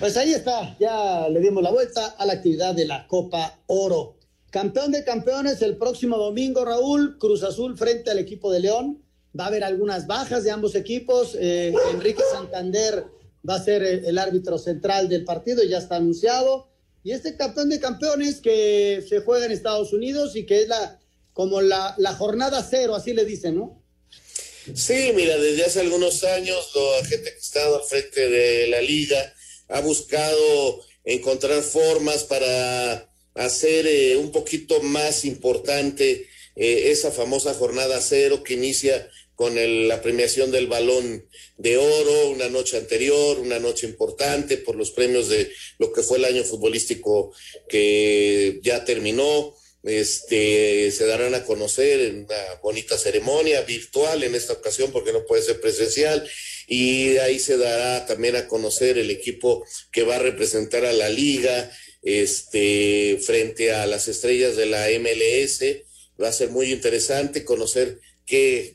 Pues 0.00 0.16
ahí 0.16 0.32
está, 0.32 0.76
ya 0.80 1.28
le 1.28 1.40
dimos 1.40 1.62
la 1.62 1.70
vuelta 1.70 2.14
a 2.18 2.24
la 2.24 2.32
actividad 2.32 2.74
de 2.74 2.86
la 2.86 3.06
Copa 3.06 3.58
Oro. 3.66 4.16
Campeón 4.50 4.92
de 4.92 5.04
campeones 5.04 5.60
el 5.62 5.76
próximo 5.76 6.16
domingo, 6.16 6.64
Raúl, 6.64 7.18
Cruz 7.18 7.42
Azul 7.42 7.76
frente 7.76 8.10
al 8.10 8.18
equipo 8.18 8.50
de 8.50 8.60
León. 8.60 8.99
Va 9.38 9.44
a 9.44 9.46
haber 9.48 9.64
algunas 9.64 10.06
bajas 10.06 10.44
de 10.44 10.50
ambos 10.50 10.74
equipos. 10.74 11.36
Eh, 11.38 11.72
Enrique 11.92 12.22
Santander 12.32 13.04
va 13.48 13.54
a 13.54 13.64
ser 13.64 13.82
el, 13.82 14.04
el, 14.04 14.18
árbitro 14.18 14.58
central 14.58 15.08
del 15.08 15.24
partido, 15.24 15.62
ya 15.62 15.78
está 15.78 15.96
anunciado. 15.96 16.68
Y 17.02 17.12
este 17.12 17.36
campeón 17.36 17.70
de 17.70 17.80
campeones 17.80 18.40
que 18.40 19.04
se 19.08 19.20
juega 19.20 19.46
en 19.46 19.52
Estados 19.52 19.92
Unidos 19.92 20.36
y 20.36 20.44
que 20.44 20.62
es 20.62 20.68
la 20.68 21.00
como 21.32 21.60
la, 21.60 21.94
la 21.98 22.14
jornada 22.14 22.66
cero, 22.68 22.94
así 22.94 23.14
le 23.14 23.24
dicen, 23.24 23.54
¿no? 23.56 23.82
Sí, 24.74 25.12
mira, 25.14 25.38
desde 25.38 25.64
hace 25.64 25.80
algunos 25.80 26.22
años 26.24 26.70
la 26.74 27.06
gente 27.06 27.30
que 27.30 27.36
ha 27.36 27.38
estado 27.38 27.76
al 27.76 27.84
frente 27.84 28.28
de 28.28 28.68
la 28.68 28.82
liga 28.82 29.34
ha 29.68 29.80
buscado 29.80 30.84
encontrar 31.04 31.62
formas 31.62 32.24
para 32.24 33.08
hacer 33.34 33.86
eh, 33.86 34.16
un 34.16 34.32
poquito 34.32 34.82
más 34.82 35.24
importante 35.24 36.28
eh, 36.56 36.90
esa 36.90 37.10
famosa 37.10 37.54
jornada 37.54 38.00
cero 38.00 38.42
que 38.42 38.54
inicia 38.54 39.08
con 39.40 39.56
el, 39.56 39.88
la 39.88 40.02
premiación 40.02 40.50
del 40.50 40.66
balón 40.66 41.26
de 41.56 41.78
oro, 41.78 42.28
una 42.28 42.50
noche 42.50 42.76
anterior, 42.76 43.38
una 43.38 43.58
noche 43.58 43.86
importante 43.86 44.58
por 44.58 44.76
los 44.76 44.90
premios 44.90 45.30
de 45.30 45.50
lo 45.78 45.94
que 45.94 46.02
fue 46.02 46.18
el 46.18 46.26
año 46.26 46.44
futbolístico 46.44 47.32
que 47.66 48.60
ya 48.62 48.84
terminó. 48.84 49.56
Este, 49.82 50.90
se 50.90 51.06
darán 51.06 51.34
a 51.34 51.46
conocer 51.46 52.00
en 52.00 52.26
una 52.26 52.60
bonita 52.62 52.98
ceremonia 52.98 53.62
virtual 53.62 54.24
en 54.24 54.34
esta 54.34 54.52
ocasión 54.52 54.92
porque 54.92 55.14
no 55.14 55.24
puede 55.24 55.40
ser 55.40 55.58
presencial 55.58 56.28
y 56.66 57.16
ahí 57.16 57.38
se 57.38 57.56
dará 57.56 58.04
también 58.04 58.36
a 58.36 58.46
conocer 58.46 58.98
el 58.98 59.10
equipo 59.10 59.64
que 59.90 60.02
va 60.02 60.16
a 60.16 60.18
representar 60.18 60.84
a 60.84 60.92
la 60.92 61.08
liga 61.08 61.72
este 62.02 63.18
frente 63.22 63.72
a 63.72 63.86
las 63.86 64.06
estrellas 64.06 64.54
de 64.56 64.66
la 64.66 64.86
MLS 65.00 65.62
va 66.20 66.28
a 66.28 66.32
ser 66.32 66.50
muy 66.50 66.70
interesante 66.70 67.46
conocer 67.46 68.00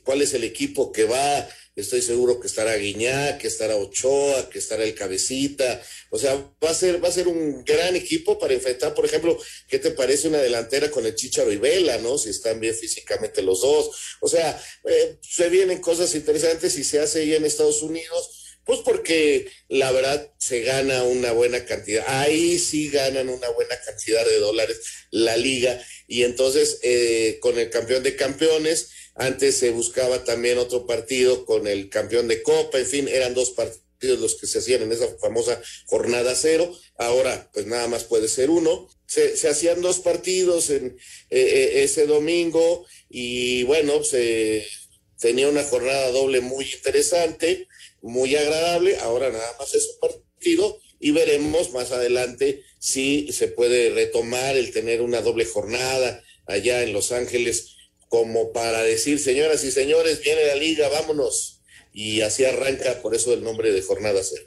cuál 0.04 0.22
es 0.22 0.34
el 0.34 0.44
equipo 0.44 0.92
que 0.92 1.04
va 1.04 1.48
Estoy 1.76 2.00
seguro 2.00 2.40
que 2.40 2.46
estará 2.46 2.74
Guiñá, 2.74 3.36
que 3.36 3.48
estará 3.48 3.76
Ochoa, 3.76 4.48
que 4.48 4.58
estará 4.58 4.82
el 4.82 4.94
Cabecita. 4.94 5.82
O 6.08 6.18
sea, 6.18 6.34
va 6.64 6.70
a 6.70 6.74
ser, 6.74 7.04
va 7.04 7.08
a 7.08 7.12
ser 7.12 7.28
un 7.28 7.62
gran 7.64 7.94
equipo 7.94 8.38
para 8.38 8.54
enfrentar, 8.54 8.94
por 8.94 9.04
ejemplo, 9.04 9.38
¿qué 9.68 9.78
te 9.78 9.90
parece 9.90 10.28
una 10.28 10.38
delantera 10.38 10.90
con 10.90 11.04
el 11.04 11.14
Chicharo 11.14 11.52
y 11.52 11.58
Vela, 11.58 11.98
no? 11.98 12.16
Si 12.16 12.30
están 12.30 12.60
bien 12.60 12.74
físicamente 12.74 13.42
los 13.42 13.60
dos. 13.60 13.90
O 14.22 14.28
sea, 14.28 14.58
eh, 14.84 15.18
se 15.20 15.50
vienen 15.50 15.82
cosas 15.82 16.14
interesantes 16.14 16.78
y 16.78 16.84
se 16.84 16.98
hace 16.98 17.20
ahí 17.20 17.34
en 17.34 17.44
Estados 17.44 17.82
Unidos. 17.82 18.42
Pues 18.64 18.80
porque 18.80 19.46
la 19.68 19.92
verdad 19.92 20.32
se 20.38 20.62
gana 20.62 21.04
una 21.04 21.30
buena 21.32 21.64
cantidad, 21.66 22.04
ahí 22.08 22.58
sí 22.58 22.88
ganan 22.88 23.28
una 23.28 23.48
buena 23.50 23.78
cantidad 23.84 24.24
de 24.24 24.40
dólares 24.40 24.80
la 25.12 25.36
liga 25.36 25.80
y 26.08 26.24
entonces 26.24 26.80
eh, 26.82 27.38
con 27.40 27.56
el 27.60 27.70
campeón 27.70 28.02
de 28.02 28.16
campeones 28.16 28.90
antes 29.16 29.56
se 29.56 29.70
buscaba 29.70 30.24
también 30.24 30.58
otro 30.58 30.86
partido 30.86 31.44
con 31.46 31.66
el 31.66 31.88
campeón 31.88 32.28
de 32.28 32.42
Copa, 32.42 32.78
en 32.78 32.86
fin, 32.86 33.08
eran 33.08 33.34
dos 33.34 33.50
partidos 33.50 33.86
los 34.02 34.36
que 34.36 34.46
se 34.46 34.58
hacían 34.58 34.82
en 34.82 34.92
esa 34.92 35.08
famosa 35.18 35.60
jornada 35.86 36.34
cero. 36.34 36.70
Ahora, 36.98 37.50
pues 37.52 37.66
nada 37.66 37.88
más 37.88 38.04
puede 38.04 38.28
ser 38.28 38.50
uno. 38.50 38.88
Se, 39.06 39.48
hacían 39.48 39.80
dos 39.80 40.00
partidos 40.00 40.70
eh, 40.70 40.96
eh, 41.30 41.82
ese 41.82 42.06
domingo 42.06 42.86
y 43.08 43.62
bueno, 43.62 44.04
se 44.04 44.66
tenía 45.18 45.48
una 45.48 45.64
jornada 45.64 46.10
doble 46.10 46.40
muy 46.40 46.64
interesante, 46.70 47.68
muy 48.02 48.36
agradable. 48.36 48.98
Ahora 48.98 49.30
nada 49.30 49.56
más 49.58 49.74
es 49.74 49.88
un 49.94 50.00
partido 50.00 50.78
y 51.00 51.12
veremos 51.12 51.72
más 51.72 51.92
adelante 51.92 52.64
si 52.78 53.32
se 53.32 53.48
puede 53.48 53.90
retomar 53.90 54.56
el 54.56 54.72
tener 54.72 55.00
una 55.00 55.22
doble 55.22 55.44
jornada 55.44 56.22
allá 56.46 56.82
en 56.82 56.92
Los 56.92 57.12
Ángeles 57.12 57.75
como 58.08 58.52
para 58.52 58.82
decir, 58.82 59.18
señoras 59.18 59.64
y 59.64 59.70
señores, 59.70 60.22
viene 60.22 60.46
la 60.46 60.54
liga, 60.54 60.88
vámonos. 60.88 61.60
Y 61.92 62.20
así 62.20 62.44
arranca, 62.44 63.00
por 63.02 63.14
eso 63.14 63.32
el 63.32 63.42
nombre 63.42 63.72
de 63.72 63.82
Jornada 63.82 64.20
Cero. 64.22 64.44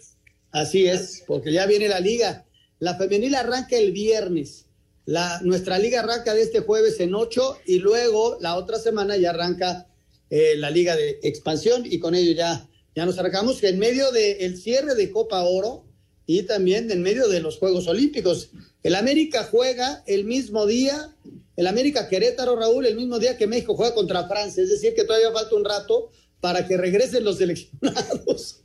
Así 0.51 0.87
es, 0.87 1.23
porque 1.27 1.51
ya 1.51 1.65
viene 1.65 1.87
la 1.87 1.99
liga. 1.99 2.45
La 2.79 2.95
femenil 2.95 3.35
arranca 3.35 3.75
el 3.75 3.91
viernes. 3.91 4.65
La, 5.05 5.39
nuestra 5.41 5.79
liga 5.79 6.01
arranca 6.01 6.33
de 6.33 6.43
este 6.43 6.59
jueves 6.59 6.99
en 6.99 7.15
ocho 7.15 7.57
y 7.65 7.79
luego 7.79 8.37
la 8.39 8.55
otra 8.55 8.77
semana 8.79 9.17
ya 9.17 9.31
arranca 9.31 9.87
eh, 10.29 10.55
la 10.55 10.69
liga 10.69 10.95
de 10.95 11.19
expansión 11.23 11.83
y 11.85 11.97
con 11.99 12.13
ello 12.13 12.31
ya, 12.33 12.67
ya 12.95 13.05
nos 13.05 13.17
arrancamos 13.17 13.63
en 13.63 13.79
medio 13.79 14.11
del 14.11 14.57
cierre 14.57 14.93
de 14.93 15.11
Copa 15.11 15.41
Oro 15.41 15.85
y 16.27 16.43
también 16.43 16.91
en 16.91 17.01
medio 17.01 17.27
de 17.27 17.39
los 17.39 17.57
Juegos 17.57 17.87
Olímpicos. 17.87 18.51
El 18.83 18.93
América 18.93 19.43
juega 19.49 20.03
el 20.05 20.25
mismo 20.25 20.67
día 20.67 21.15
el 21.59 21.67
América 21.67 22.07
Querétaro, 22.07 22.55
Raúl, 22.55 22.85
el 22.85 22.95
mismo 22.95 23.19
día 23.19 23.35
que 23.35 23.45
México 23.45 23.75
juega 23.75 23.93
contra 23.93 24.25
Francia, 24.29 24.63
es 24.63 24.69
decir, 24.69 24.95
que 24.95 25.03
todavía 25.03 25.33
falta 25.33 25.55
un 25.55 25.65
rato 25.65 26.09
para 26.39 26.65
que 26.65 26.77
regresen 26.77 27.25
los 27.25 27.37
seleccionados. 27.37 28.61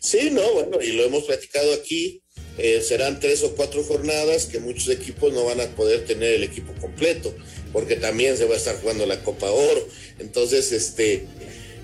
Sí, 0.00 0.30
no, 0.30 0.40
bueno, 0.54 0.80
y 0.80 0.92
lo 0.92 1.04
hemos 1.04 1.24
platicado 1.24 1.74
aquí, 1.74 2.22
eh, 2.56 2.80
serán 2.80 3.20
tres 3.20 3.42
o 3.42 3.54
cuatro 3.54 3.84
jornadas 3.84 4.46
que 4.46 4.60
muchos 4.60 4.88
equipos 4.88 5.30
no 5.34 5.44
van 5.44 5.60
a 5.60 5.76
poder 5.76 6.06
tener 6.06 6.32
el 6.32 6.42
equipo 6.42 6.72
completo, 6.80 7.34
porque 7.70 7.96
también 7.96 8.38
se 8.38 8.46
va 8.46 8.54
a 8.54 8.56
estar 8.56 8.80
jugando 8.80 9.04
la 9.04 9.22
Copa 9.22 9.50
Oro. 9.50 9.86
Entonces, 10.18 10.72
este, 10.72 11.26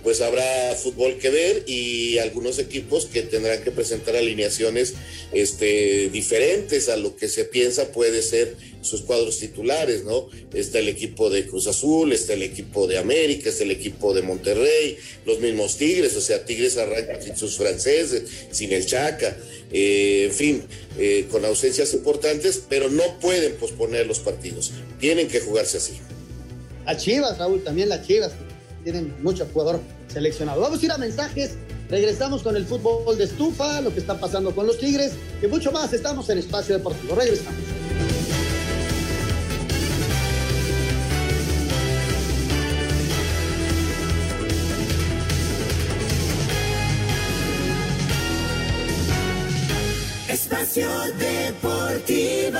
pues 0.02 0.20
habrá 0.20 0.74
fútbol 0.74 1.18
que 1.18 1.30
ver 1.30 1.64
y 1.66 2.18
algunos 2.18 2.58
equipos 2.58 3.06
que 3.06 3.22
tendrán 3.22 3.62
que 3.62 3.70
presentar 3.70 4.16
alineaciones 4.16 4.94
este, 5.32 6.08
diferentes 6.10 6.88
a 6.88 6.96
lo 6.96 7.16
que 7.16 7.28
se 7.28 7.44
piensa 7.44 7.92
puede 7.92 8.22
ser 8.22 8.56
sus 8.80 9.02
cuadros 9.02 9.38
titulares, 9.38 10.04
¿no? 10.04 10.28
Está 10.54 10.78
el 10.78 10.88
equipo 10.88 11.30
de 11.30 11.46
Cruz 11.46 11.66
Azul, 11.66 12.12
está 12.12 12.32
el 12.32 12.42
equipo 12.42 12.86
de 12.86 12.98
América, 12.98 13.48
está 13.48 13.64
el 13.64 13.70
equipo 13.70 14.14
de 14.14 14.22
Monterrey, 14.22 14.96
los 15.26 15.40
mismos 15.40 15.76
Tigres, 15.76 16.16
o 16.16 16.20
sea, 16.20 16.44
Tigres 16.44 16.76
arrancan 16.76 17.22
sin 17.22 17.36
sus 17.36 17.56
franceses, 17.56 18.22
sin 18.50 18.72
el 18.72 18.86
Chaca, 18.86 19.36
eh, 19.72 20.24
en 20.26 20.32
fin, 20.32 20.62
eh, 20.98 21.26
con 21.30 21.44
ausencias 21.44 21.92
importantes, 21.92 22.62
pero 22.68 22.88
no 22.88 23.18
pueden 23.20 23.54
posponer 23.56 24.06
los 24.06 24.20
partidos, 24.20 24.72
tienen 25.00 25.28
que 25.28 25.40
jugarse 25.40 25.78
así. 25.78 25.94
A 26.86 26.96
Chivas, 26.96 27.36
Raúl, 27.38 27.62
también 27.62 27.90
las 27.90 28.06
Chivas, 28.06 28.32
tienen 28.90 29.14
mucho 29.22 29.46
jugador 29.52 29.80
seleccionado. 30.06 30.62
Vamos 30.62 30.80
a 30.80 30.84
ir 30.86 30.92
a 30.92 30.96
mensajes. 30.96 31.58
Regresamos 31.90 32.42
con 32.42 32.56
el 32.56 32.64
fútbol 32.64 33.18
de 33.18 33.24
estufa, 33.24 33.82
lo 33.82 33.92
que 33.92 34.00
está 34.00 34.18
pasando 34.18 34.54
con 34.54 34.66
los 34.66 34.78
Tigres 34.78 35.12
y 35.42 35.46
mucho 35.46 35.70
más. 35.72 35.92
Estamos 35.92 36.30
en 36.30 36.38
Espacio 36.38 36.78
Deportivo. 36.78 37.14
Regresamos. 37.14 37.60
Espacio 50.30 50.88
Deportivo. 51.18 52.58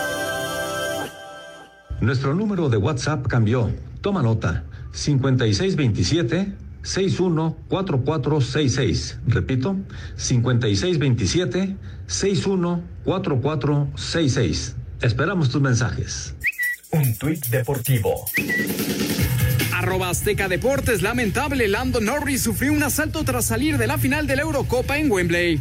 Nuestro 2.02 2.34
número 2.34 2.68
de 2.68 2.76
WhatsApp 2.76 3.26
cambió. 3.26 3.72
Toma 4.02 4.22
nota. 4.22 4.64
5627 4.92 6.52
614466. 6.82 9.18
Repito, 9.26 9.76
5627 10.16 11.76
614466. 12.06 14.76
Esperamos 15.00 15.50
tus 15.50 15.60
mensajes. 15.60 16.34
Un 16.90 17.14
tuit 17.18 17.44
deportivo. 17.48 18.24
Arroba 19.74 20.08
Azteca 20.10 20.48
Deportes. 20.48 21.02
Lamentable, 21.02 21.68
Lando 21.68 22.00
Norris 22.00 22.42
sufrió 22.42 22.72
un 22.72 22.82
asalto 22.82 23.22
tras 23.24 23.44
salir 23.44 23.78
de 23.78 23.86
la 23.86 23.98
final 23.98 24.26
de 24.26 24.34
la 24.36 24.42
Eurocopa 24.42 24.98
en 24.98 25.10
Wembley. 25.10 25.60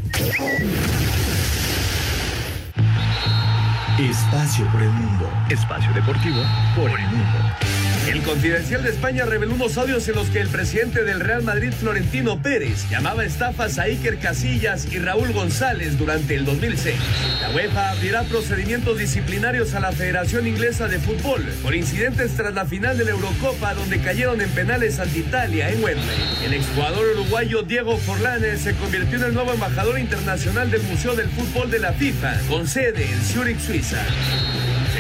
Espacio 4.00 4.66
por 4.72 4.82
el 4.82 4.90
mundo. 4.90 5.30
Espacio 5.50 5.94
deportivo 5.94 6.42
por 6.76 6.90
el 6.90 7.06
mundo. 7.08 7.67
El 8.18 8.24
Confidencial 8.24 8.82
de 8.82 8.90
España 8.90 9.26
reveló 9.26 9.54
unos 9.54 9.78
audios 9.78 10.08
en 10.08 10.16
los 10.16 10.32
que 10.32 10.40
el 10.40 10.48
presidente 10.48 11.04
del 11.04 11.20
Real 11.20 11.44
Madrid, 11.44 11.72
Florentino 11.72 12.42
Pérez, 12.42 12.90
llamaba 12.90 13.24
estafas 13.24 13.78
a 13.78 13.84
Iker 13.84 14.18
Casillas 14.18 14.92
y 14.92 14.98
Raúl 14.98 15.34
González 15.34 16.00
durante 16.00 16.34
el 16.34 16.44
2006. 16.44 16.96
La 17.42 17.52
UEFA 17.52 17.92
abrirá 17.92 18.24
procedimientos 18.24 18.98
disciplinarios 18.98 19.76
a 19.76 19.82
la 19.82 19.92
Federación 19.92 20.48
Inglesa 20.48 20.88
de 20.88 20.98
Fútbol 20.98 21.44
por 21.62 21.76
incidentes 21.76 22.36
tras 22.36 22.56
la 22.56 22.66
final 22.66 22.98
de 22.98 23.06
la 23.06 23.12
Eurocopa 23.12 23.76
donde 23.76 24.00
cayeron 24.00 24.42
en 24.42 24.50
penales 24.50 24.98
ante 25.00 25.20
Italia 25.20 25.70
en 25.70 25.84
Wembley. 25.84 26.18
El 26.44 26.56
exjugador 26.56 27.06
uruguayo 27.14 27.62
Diego 27.62 27.98
Forlán 27.98 28.42
se 28.58 28.74
convirtió 28.74 29.20
en 29.20 29.26
el 29.26 29.34
nuevo 29.36 29.54
embajador 29.54 30.00
internacional 30.00 30.72
del 30.72 30.82
Museo 30.82 31.16
del 31.16 31.30
Fútbol 31.30 31.70
de 31.70 31.78
la 31.78 31.94
FIFA, 31.94 32.40
con 32.50 32.68
sede 32.68 33.04
en 33.12 33.22
Zurich, 33.24 33.60
Suiza. 33.60 34.02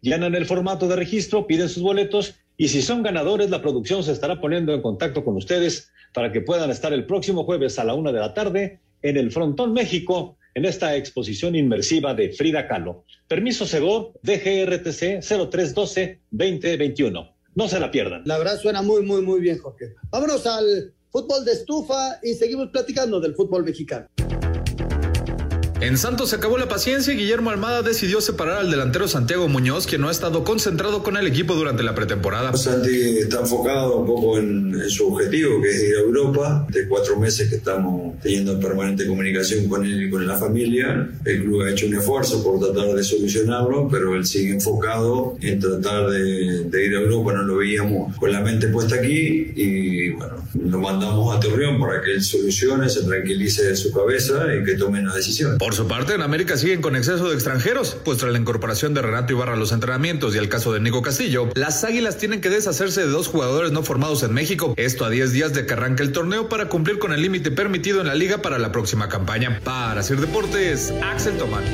Llenan 0.02 0.36
el 0.36 0.46
formato 0.46 0.88
de 0.88 0.96
registro, 0.96 1.48
piden 1.48 1.70
sus 1.70 1.82
boletos 1.82 2.36
y 2.58 2.68
si 2.68 2.84
son 2.84 3.04
ganadores, 3.04 3.50
la 3.50 3.62
producción 3.62 4.04
se 4.04 4.12
estará 4.12 4.40
poniendo 4.40 4.74
en 4.74 4.82
contacto 4.82 5.26
con 5.26 5.36
ustedes 5.36 5.92
para 6.14 6.32
que 6.32 6.42
puedan 6.42 6.70
estar 6.70 6.94
el 6.94 7.06
próximo 7.06 7.44
jueves 7.44 7.80
a 7.80 7.84
la 7.84 7.96
una 7.96 8.12
de 8.12 8.20
la 8.20 8.36
tarde 8.36 8.80
en 9.02 9.18
el 9.18 9.32
Frontón 9.32 9.74
México 9.74 10.38
en 10.54 10.66
esta 10.66 10.96
exposición 10.96 11.56
inmersiva 11.56 12.14
de 12.14 12.30
Frida 12.30 12.68
Kahlo. 12.68 13.06
Permiso 13.28 13.66
Segó, 13.66 14.14
DGRTC 14.22 15.22
0312-2021. 15.22 17.35
No 17.56 17.70
se 17.70 17.80
la 17.80 17.90
pierdan. 17.90 18.24
La 18.26 18.38
verdad 18.38 18.60
suena 18.60 18.82
muy, 18.82 19.02
muy, 19.02 19.22
muy 19.22 19.40
bien, 19.40 19.58
Jorge. 19.60 19.96
Vámonos 20.12 20.46
al 20.46 20.94
fútbol 21.10 21.46
de 21.46 21.54
estufa 21.54 22.20
y 22.22 22.34
seguimos 22.34 22.68
platicando 22.68 23.22
del 23.22 23.34
fútbol 23.34 23.64
mexicano. 23.64 24.08
En 25.86 26.00
Santos 26.00 26.32
se 26.32 26.38
acabó 26.38 26.58
la 26.58 26.68
paciencia 26.68 27.14
y 27.14 27.18
Guillermo 27.18 27.52
Almada 27.52 27.84
decidió 27.84 28.20
separar 28.20 28.58
al 28.58 28.72
delantero 28.72 29.08
Santiago 29.08 29.48
Muñoz, 29.48 29.86
quien 29.86 30.02
no 30.02 30.10
ha 30.10 30.12
estado 30.12 30.44
concentrado 30.44 31.04
con 31.04 31.16
el 31.16 31.28
equipo 31.28 31.54
durante 31.54 31.84
la 31.84 31.94
pretemporada. 31.94 32.58
Santi 32.58 33.20
está 33.20 33.42
enfocado 33.42 33.98
un 33.98 34.08
poco 34.08 34.40
en, 34.40 34.74
en, 34.74 34.90
su 34.90 35.14
objetivo, 35.14 35.62
que 35.62 35.70
es 35.70 35.84
ir 35.84 35.96
a 35.98 36.00
Europa. 36.00 36.66
De 36.72 36.88
cuatro 36.88 37.20
meses 37.20 37.50
que 37.50 37.58
estamos 37.58 38.20
teniendo 38.20 38.60
permanente 38.60 39.06
comunicación 39.06 39.70
con 39.70 39.86
él 39.86 40.08
y 40.08 40.10
con 40.10 40.26
la 40.26 40.36
familia. 40.36 41.08
El 41.24 41.44
club 41.44 41.62
ha 41.62 41.70
hecho 41.70 41.86
un 41.86 41.94
esfuerzo 41.94 42.44
por 42.44 42.60
tratar 42.60 42.96
de 42.96 43.04
solucionarlo, 43.04 43.88
pero 43.88 44.16
él 44.16 44.26
sigue 44.26 44.54
enfocado 44.54 45.38
en 45.40 45.60
tratar 45.60 46.10
de, 46.10 46.64
de 46.64 46.86
ir 46.88 46.96
a 46.96 47.02
Europa. 47.02 47.34
No 47.34 47.44
lo 47.44 47.58
veíamos 47.58 48.18
con 48.18 48.32
la 48.32 48.40
mente 48.40 48.70
puesta 48.70 48.96
aquí 48.96 49.54
y 49.56 50.10
bueno, 50.14 50.38
lo 50.64 50.80
mandamos 50.80 51.38
a 51.38 51.40
Torreón 51.40 51.80
para 51.80 52.02
que 52.02 52.14
él 52.14 52.24
solucione, 52.24 52.90
se 52.90 53.04
tranquilice 53.04 53.66
de 53.66 53.76
su 53.76 53.92
cabeza 53.92 54.48
y 54.60 54.64
que 54.66 54.74
tome 54.74 55.00
una 55.00 55.14
decisión. 55.14 55.60
Por 55.60 55.75
su 55.76 55.90
parte, 55.90 56.14
en 56.14 56.22
América 56.22 56.56
siguen 56.56 56.82
con 56.82 56.96
exceso 56.96 57.28
de 57.28 57.36
extranjeros, 57.36 57.98
pues 58.06 58.20
tras 58.20 58.32
la 58.32 58.40
incorporación 58.40 58.94
de 58.94 59.02
Renato 59.02 59.34
Ibarra 59.34 59.54
a 59.54 59.58
los 59.58 59.74
entrenamientos 59.74 60.34
y 60.34 60.38
el 60.38 60.48
caso 60.48 60.72
de 60.72 60.80
Nico 60.80 61.02
Castillo, 61.02 61.50
las 61.54 61.84
Águilas 61.84 62.18
tienen 62.18 62.40
que 62.40 62.50
deshacerse 62.50 63.02
de 63.02 63.08
dos 63.08 63.28
jugadores 63.28 63.74
no 63.74 63.84
formados 63.84 64.24
en 64.24 64.34
México, 64.34 64.74
esto 64.78 65.04
a 65.04 65.10
10 65.10 65.34
días 65.34 65.54
de 65.54 65.66
que 65.66 65.74
arranque 65.74 66.02
el 66.02 66.14
torneo 66.14 66.48
para 66.48 66.70
cumplir 66.70 66.98
con 66.98 67.12
el 67.12 67.22
límite 67.22 67.52
permitido 67.52 68.00
en 68.00 68.08
la 68.08 68.16
liga 68.16 68.42
para 68.42 68.58
la 68.58 68.72
próxima 68.72 69.10
campaña. 69.10 69.60
Para 69.66 70.02
Sir 70.02 70.22
Deportes, 70.22 70.94
Axel 71.04 71.38
Tomán. 71.38 71.66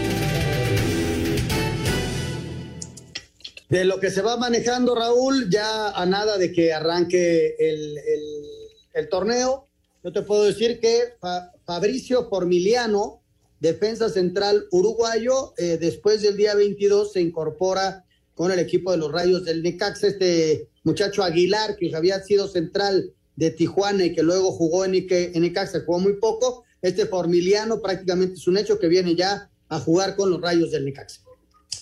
De 3.70 3.86
lo 3.86 4.00
que 4.00 4.10
se 4.10 4.24
va 4.24 4.36
manejando, 4.36 4.96
Raúl, 4.96 5.48
ya 5.52 5.90
a 5.90 6.06
nada 6.08 6.40
de 6.40 6.52
que 6.52 6.74
arranque 6.74 7.56
el, 7.60 9.10
torneo, 9.10 9.68
yo 10.04 10.12
te 10.12 10.24
puedo 10.24 10.44
decir 10.44 10.80
que 10.80 11.14
Fa 11.22 11.52
Fabricio 11.66 12.28
Formiliano, 12.28 13.21
defensa 13.62 14.10
central 14.10 14.68
uruguayo, 14.72 15.54
eh, 15.58 15.78
después 15.80 16.22
del 16.22 16.36
día 16.36 16.56
22 16.56 17.14
se 17.14 17.22
incorpora 17.22 18.04
con 18.34 18.52
el 18.52 18.60
equipo 18.60 18.92
de 18.92 18.98
los 18.98 19.12
Rayos 19.12 19.46
del 19.46 19.62
Necaxa, 19.62 20.08
este 20.08 20.68
muchacho 20.84 21.24
Aguilar, 21.24 21.78
que 21.78 21.96
había 21.96 22.22
sido 22.24 22.48
central 22.48 23.14
de 23.36 23.52
Tijuana 23.52 24.06
y 24.06 24.14
que 24.14 24.24
luego 24.24 24.52
jugó 24.52 24.84
en, 24.84 24.96
Ique, 24.96 25.32
en 25.36 25.44
Necaxa, 25.44 25.84
jugó 25.86 26.00
muy 26.00 26.14
poco, 26.14 26.64
este 26.82 27.06
Formiliano 27.06 27.82
prácticamente 27.82 28.34
es 28.34 28.48
un 28.48 28.58
hecho 28.58 28.80
que 28.80 28.88
viene 28.88 29.16
ya 29.16 29.52
a 29.70 29.80
jugar 29.80 30.16
con 30.16 30.32
los 30.32 30.42
Rayos 30.42 30.72
del 30.72 30.84
Necaxa. 30.84 31.22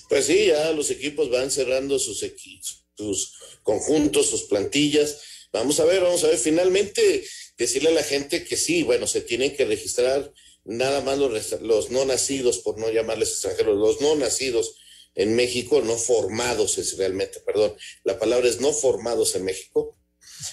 Pues 0.10 0.26
sí, 0.26 0.48
ya 0.48 0.72
los 0.74 0.92
equipos 0.92 1.32
van 1.32 1.50
cerrando 1.50 1.98
sus, 1.98 2.24
equipos, 2.24 2.84
sus 2.98 3.34
conjuntos, 3.64 4.30
sus 4.30 4.44
plantillas. 4.44 5.18
Vamos 5.54 5.80
a 5.80 5.86
ver, 5.86 6.02
vamos 6.02 6.24
a 6.26 6.28
ver. 6.28 6.38
Finalmente, 6.38 7.24
decirle 7.58 7.90
a 7.90 7.94
la 7.94 8.04
gente 8.04 8.44
que 8.44 8.58
sí, 8.58 8.84
bueno, 8.84 9.08
se 9.08 9.22
tienen 9.22 9.56
que 9.56 9.66
registrar 9.66 10.34
nada 10.66 11.02
más 11.02 11.18
los, 11.18 11.62
los 11.62 11.90
no 11.92 12.06
nacidos, 12.06 12.60
por 12.60 12.78
no 12.78 12.90
llamarles 12.90 13.30
extranjeros, 13.30 13.78
los 13.78 14.02
no 14.02 14.16
nacidos 14.16 14.76
en 15.16 15.36
México, 15.36 15.82
no 15.82 15.98
formados 15.98 16.78
es 16.78 16.98
realmente, 16.98 17.40
perdón, 17.42 17.76
la 18.04 18.20
palabra 18.20 18.48
es 18.48 18.62
no 18.62 18.72
formados 18.72 19.36
en 19.36 19.46
México. 19.46 19.98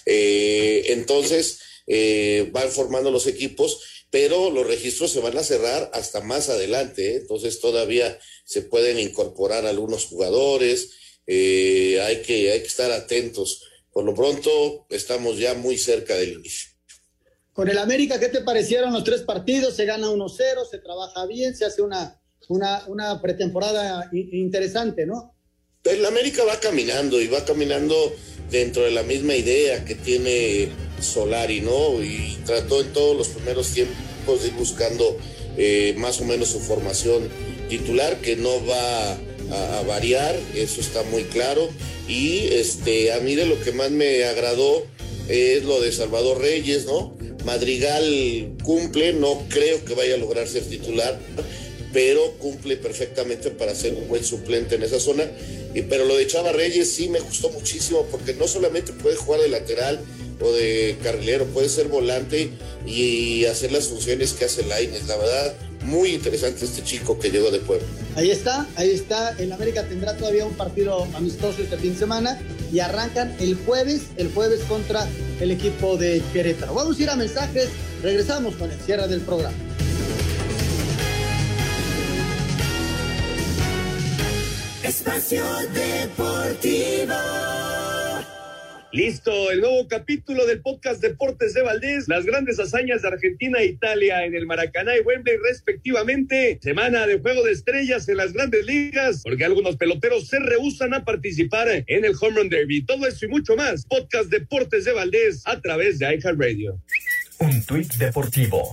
Eh, 0.07 0.85
entonces, 0.89 1.61
eh, 1.87 2.49
van 2.53 2.71
formando 2.71 3.11
los 3.11 3.27
equipos, 3.27 3.81
pero 4.11 4.51
los 4.51 4.67
registros 4.67 5.13
se 5.13 5.21
van 5.21 5.37
a 5.39 5.45
cerrar 5.45 5.91
hasta 5.93 6.21
más 6.21 6.49
adelante, 6.49 7.13
¿eh? 7.13 7.17
entonces 7.17 7.61
todavía 7.61 8.19
se 8.45 8.63
pueden 8.63 8.99
incorporar 8.99 9.67
algunos 9.67 10.07
jugadores, 10.07 10.91
eh, 11.27 12.01
hay, 12.03 12.23
que, 12.23 12.51
hay 12.53 12.61
que 12.61 12.67
estar 12.67 12.91
atentos. 12.91 13.63
Por 13.93 14.05
lo 14.05 14.15
pronto, 14.15 14.87
estamos 14.91 15.39
ya 15.39 15.55
muy 15.55 15.79
cerca 15.79 16.17
del 16.17 16.35
inicio. 16.35 16.76
Con 17.57 17.71
el 17.71 17.79
América, 17.79 18.21
¿qué 18.21 18.29
te 18.29 18.43
parecieron 18.43 18.93
los 18.93 19.03
tres 19.03 19.23
partidos? 19.23 19.75
Se 19.75 19.87
gana 19.87 20.09
1-0, 20.09 20.69
se 20.71 20.77
trabaja 20.77 21.25
bien, 21.25 21.57
se 21.57 21.65
hace 21.65 21.81
una, 21.81 22.21
una, 22.49 22.85
una 22.87 23.23
pretemporada 23.23 24.11
interesante, 24.13 25.07
¿no? 25.07 25.35
El 25.83 26.05
América 26.05 26.45
va 26.45 26.61
caminando 26.61 27.19
y 27.19 27.29
va 27.29 27.47
caminando 27.47 28.15
dentro 28.51 28.83
de 28.83 28.91
la 28.91 29.03
misma 29.05 29.37
idea 29.37 29.87
que 29.87 29.95
tiene 29.95 30.69
Solari, 31.01 31.63
¿no? 31.63 32.03
Y 32.03 32.37
trató 32.45 32.83
en 32.83 32.93
todos 32.93 33.17
los 33.17 33.29
primeros 33.29 33.73
tiempos 33.73 34.43
de 34.43 34.49
ir 34.49 34.55
buscando 34.55 35.17
eh, 35.57 35.95
más 35.97 36.21
o 36.21 36.27
menos 36.27 36.49
su 36.49 36.61
formación 36.61 37.27
titular, 37.71 38.19
que 38.19 38.37
no 38.37 38.51
va 38.67 39.13
a, 39.13 39.79
a, 39.79 39.83
variar, 39.85 40.37
eso 40.55 40.83
está 40.83 41.03
muy 41.05 41.25
claro. 41.25 41.71
Y 42.07 42.49
este, 42.49 43.15
a 43.15 43.21
mí 43.21 43.35
de 43.35 43.47
lo 43.47 43.59
que 43.63 43.73
más 43.73 43.91
me 43.91 44.25
agradó 44.25 44.85
es 45.29 45.65
lo 45.65 45.81
de 45.81 45.93
Salvador 45.93 46.41
Reyes, 46.41 46.85
¿no? 46.87 47.17
Madrigal 47.45 48.57
cumple, 48.63 49.13
no 49.13 49.45
creo 49.49 49.85
que 49.85 49.95
vaya 49.95 50.15
a 50.15 50.19
lograr 50.19 50.49
ser 50.49 50.65
titular, 50.65 51.19
pero 51.93 52.33
cumple 52.39 52.77
perfectamente 52.77 53.51
para 53.51 53.75
ser 53.75 53.95
un 53.95 54.09
buen 54.09 54.25
suplente 54.25 54.75
en 54.75 54.83
esa 54.83 55.01
zona. 55.01 55.25
Y, 55.75 55.83
pero 55.83 56.05
lo 56.05 56.17
de 56.17 56.27
Chava 56.27 56.53
Reyes 56.53 56.93
sí 56.93 57.09
me 57.09 57.21
gustó 57.21 57.51
muchísimo 57.51 58.07
porque 58.11 58.35
no 58.35 58.49
solamente 58.49 58.93
puede 58.93 59.17
jugar 59.17 59.41
de 59.41 59.49
lateral 59.49 60.01
o 60.41 60.53
de 60.53 60.97
carrilero, 61.03 61.47
puede 61.47 61.69
ser 61.69 61.89
volante 61.89 62.51
y 62.87 63.45
hacer 63.47 63.73
las 63.73 63.89
funciones 63.89 64.33
que 64.33 64.45
hace 64.45 64.65
Lainez. 64.65 65.07
La 65.07 65.17
verdad, 65.17 65.55
muy 65.85 66.15
interesante 66.15 66.65
este 66.65 66.83
chico 66.83 67.19
que 67.19 67.31
llegó 67.31 67.51
de 67.51 67.61
Puebla. 67.61 67.87
Ahí 68.17 68.31
está, 68.31 68.67
ahí 68.77 68.91
está. 68.91 69.31
El 69.39 69.53
América 69.53 69.85
tendrá 69.85 70.17
todavía 70.17 70.45
un 70.45 70.55
partido 70.55 71.07
amistoso 71.15 71.63
este 71.63 71.77
fin 71.77 71.93
de 71.93 71.99
semana 71.99 72.41
y 72.73 72.81
arrancan 72.81 73.35
el 73.39 73.55
jueves, 73.55 74.03
el 74.17 74.33
jueves 74.33 74.61
contra 74.69 75.07
el 75.41 75.51
equipo 75.51 75.97
de 75.97 76.23
Querétaro. 76.33 76.75
Vamos 76.75 76.99
a 76.99 77.03
ir 77.03 77.11
a 77.11 77.17
mensajes, 77.17 77.69
regresamos 78.03 78.57
con 78.57 78.71
el 78.71 78.81
cierre 78.81 79.07
del 79.09 79.21
programa. 79.21 79.57
Espacio 84.83 85.45
Deportivo. 85.75 87.15
Listo, 88.97 89.51
el 89.51 89.61
nuevo 89.61 89.87
capítulo 89.89 90.47
del 90.47 90.63
podcast 90.63 91.03
Deportes 91.03 91.53
de 91.53 91.61
Valdés, 91.61 92.09
las 92.09 92.25
grandes 92.25 92.59
hazañas 92.59 93.03
de 93.03 93.09
Argentina 93.09 93.59
e 93.59 93.67
Italia 93.67 94.25
en 94.25 94.35
el 94.35 94.47
Maracaná 94.47 94.97
y 94.97 95.01
Wembley 95.01 95.37
respectivamente, 95.37 96.59
semana 96.63 97.07
de 97.07 97.19
juego 97.19 97.43
de 97.43 97.53
estrellas 97.53 98.09
en 98.09 98.17
las 98.17 98.33
grandes 98.33 98.65
ligas, 98.65 99.21
porque 99.23 99.45
algunos 99.45 99.77
peloteros 99.77 100.29
se 100.29 100.39
rehusan 100.39 100.95
a 100.95 101.05
participar 101.05 101.69
en 101.87 102.05
el 102.07 102.15
Home 102.19 102.39
Run 102.39 102.49
Derby. 102.49 102.87
Todo 102.87 103.07
eso 103.07 103.27
y 103.27 103.29
mucho 103.29 103.55
más, 103.55 103.85
podcast 103.85 104.31
Deportes 104.31 104.87
de 104.87 104.93
Valdés 104.93 105.43
a 105.45 105.61
través 105.61 105.99
de 105.99 106.15
iHeartRadio. 106.15 106.81
Un 107.39 107.63
tuit 107.67 107.93
deportivo 107.97 108.73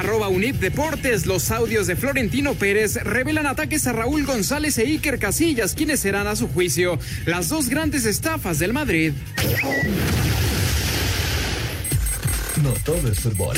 arroba 0.00 0.28
Unip 0.28 0.56
Deportes, 0.56 1.26
los 1.26 1.50
audios 1.50 1.86
de 1.86 1.94
Florentino 1.94 2.54
Pérez 2.54 2.94
revelan 3.04 3.46
ataques 3.46 3.86
a 3.86 3.92
Raúl 3.92 4.24
González 4.24 4.78
e 4.78 4.84
Iker 4.84 5.18
Casillas, 5.18 5.74
quienes 5.74 6.00
serán 6.00 6.26
a 6.26 6.36
su 6.36 6.48
juicio 6.48 6.98
las 7.26 7.50
dos 7.50 7.68
grandes 7.68 8.06
estafas 8.06 8.58
del 8.58 8.72
Madrid. 8.72 9.12
No 12.62 12.70
todo 12.84 13.10
es 13.10 13.20
fútbol. 13.20 13.56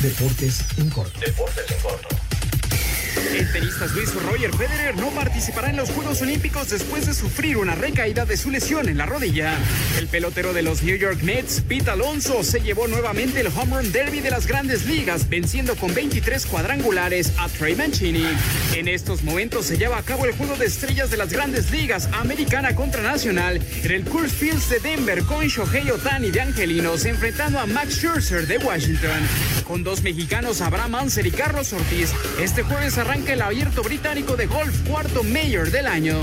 Deportes 0.00 0.64
en 0.78 0.90
corto. 0.90 1.20
Deportes 1.20 1.70
en 1.70 1.78
corto. 1.80 2.23
El 3.32 3.50
tenista 3.50 3.88
suizo 3.88 4.20
Roger 4.20 4.54
Federer 4.54 4.96
no 4.96 5.10
participará 5.10 5.70
en 5.70 5.76
los 5.76 5.90
Juegos 5.90 6.20
Olímpicos 6.22 6.68
después 6.68 7.06
de 7.06 7.14
sufrir 7.14 7.56
una 7.56 7.74
recaída 7.74 8.24
de 8.26 8.36
su 8.36 8.50
lesión 8.50 8.88
en 8.88 8.98
la 8.98 9.06
rodilla. 9.06 9.56
El 9.98 10.06
pelotero 10.08 10.52
de 10.52 10.62
los 10.62 10.82
New 10.82 10.96
York 10.96 11.22
Mets, 11.22 11.62
Pete 11.66 11.90
Alonso, 11.90 12.44
se 12.44 12.60
llevó 12.60 12.86
nuevamente 12.86 13.40
el 13.40 13.48
Home 13.48 13.76
Run 13.76 13.92
Derby 13.92 14.20
de 14.20 14.30
las 14.30 14.46
grandes 14.46 14.86
ligas, 14.86 15.28
venciendo 15.28 15.74
con 15.74 15.94
23 15.94 16.46
cuadrangulares 16.46 17.32
a 17.38 17.48
Trey 17.48 17.74
Mancini. 17.74 18.26
En 18.74 18.88
estos 18.88 19.22
momentos 19.22 19.66
se 19.66 19.78
lleva 19.78 19.98
a 19.98 20.02
cabo 20.02 20.26
el 20.26 20.32
juego 20.32 20.56
de 20.56 20.66
estrellas 20.66 21.10
de 21.10 21.16
las 21.16 21.32
grandes 21.32 21.70
ligas, 21.70 22.08
americana 22.12 22.76
contra 22.76 23.02
nacional, 23.02 23.60
en 23.82 23.90
el 23.90 24.04
Coors 24.04 24.32
Fields 24.32 24.68
de 24.68 24.80
Denver 24.80 25.24
con 25.24 25.46
Shohei 25.46 25.90
Otani 25.90 26.30
de 26.30 26.40
Angelinos, 26.40 27.04
enfrentando 27.04 27.58
a 27.58 27.66
Max 27.66 27.96
Scherzer 27.96 28.46
de 28.46 28.58
Washington. 28.58 29.20
Con 29.66 29.82
dos 29.82 30.02
mexicanos, 30.02 30.60
Abraham 30.60 30.94
Anser 30.96 31.26
y 31.26 31.30
Carlos 31.30 31.72
Ortiz, 31.72 32.10
este 32.38 32.62
jueves 32.62 32.98
arranca 32.98 33.13
el 33.14 33.42
abierto 33.42 33.82
británico 33.82 34.36
de 34.36 34.46
golf, 34.46 34.76
cuarto 34.88 35.22
mayor 35.22 35.70
del 35.70 35.86
año. 35.86 36.16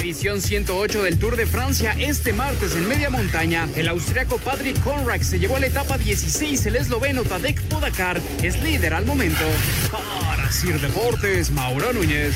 Edición 0.00 0.40
108 0.40 1.04
del 1.04 1.18
Tour 1.18 1.36
de 1.36 1.46
Francia 1.46 1.94
este 1.98 2.32
martes 2.32 2.74
en 2.74 2.88
media 2.88 3.08
montaña. 3.08 3.68
El 3.76 3.86
austriaco 3.86 4.38
Patrick 4.38 4.82
Conrad 4.82 5.20
se 5.20 5.38
llevó 5.38 5.56
a 5.56 5.60
la 5.60 5.66
etapa 5.66 5.96
16, 5.96 6.66
el 6.66 6.76
esloveno 6.76 7.22
Tadek 7.22 7.62
Podacar 7.62 8.20
es 8.42 8.60
líder 8.62 8.94
al 8.94 9.06
momento. 9.06 9.44
Para 9.92 10.50
Sir 10.50 10.80
Deportes, 10.80 11.52
Mauro 11.52 11.92
Núñez. 11.92 12.34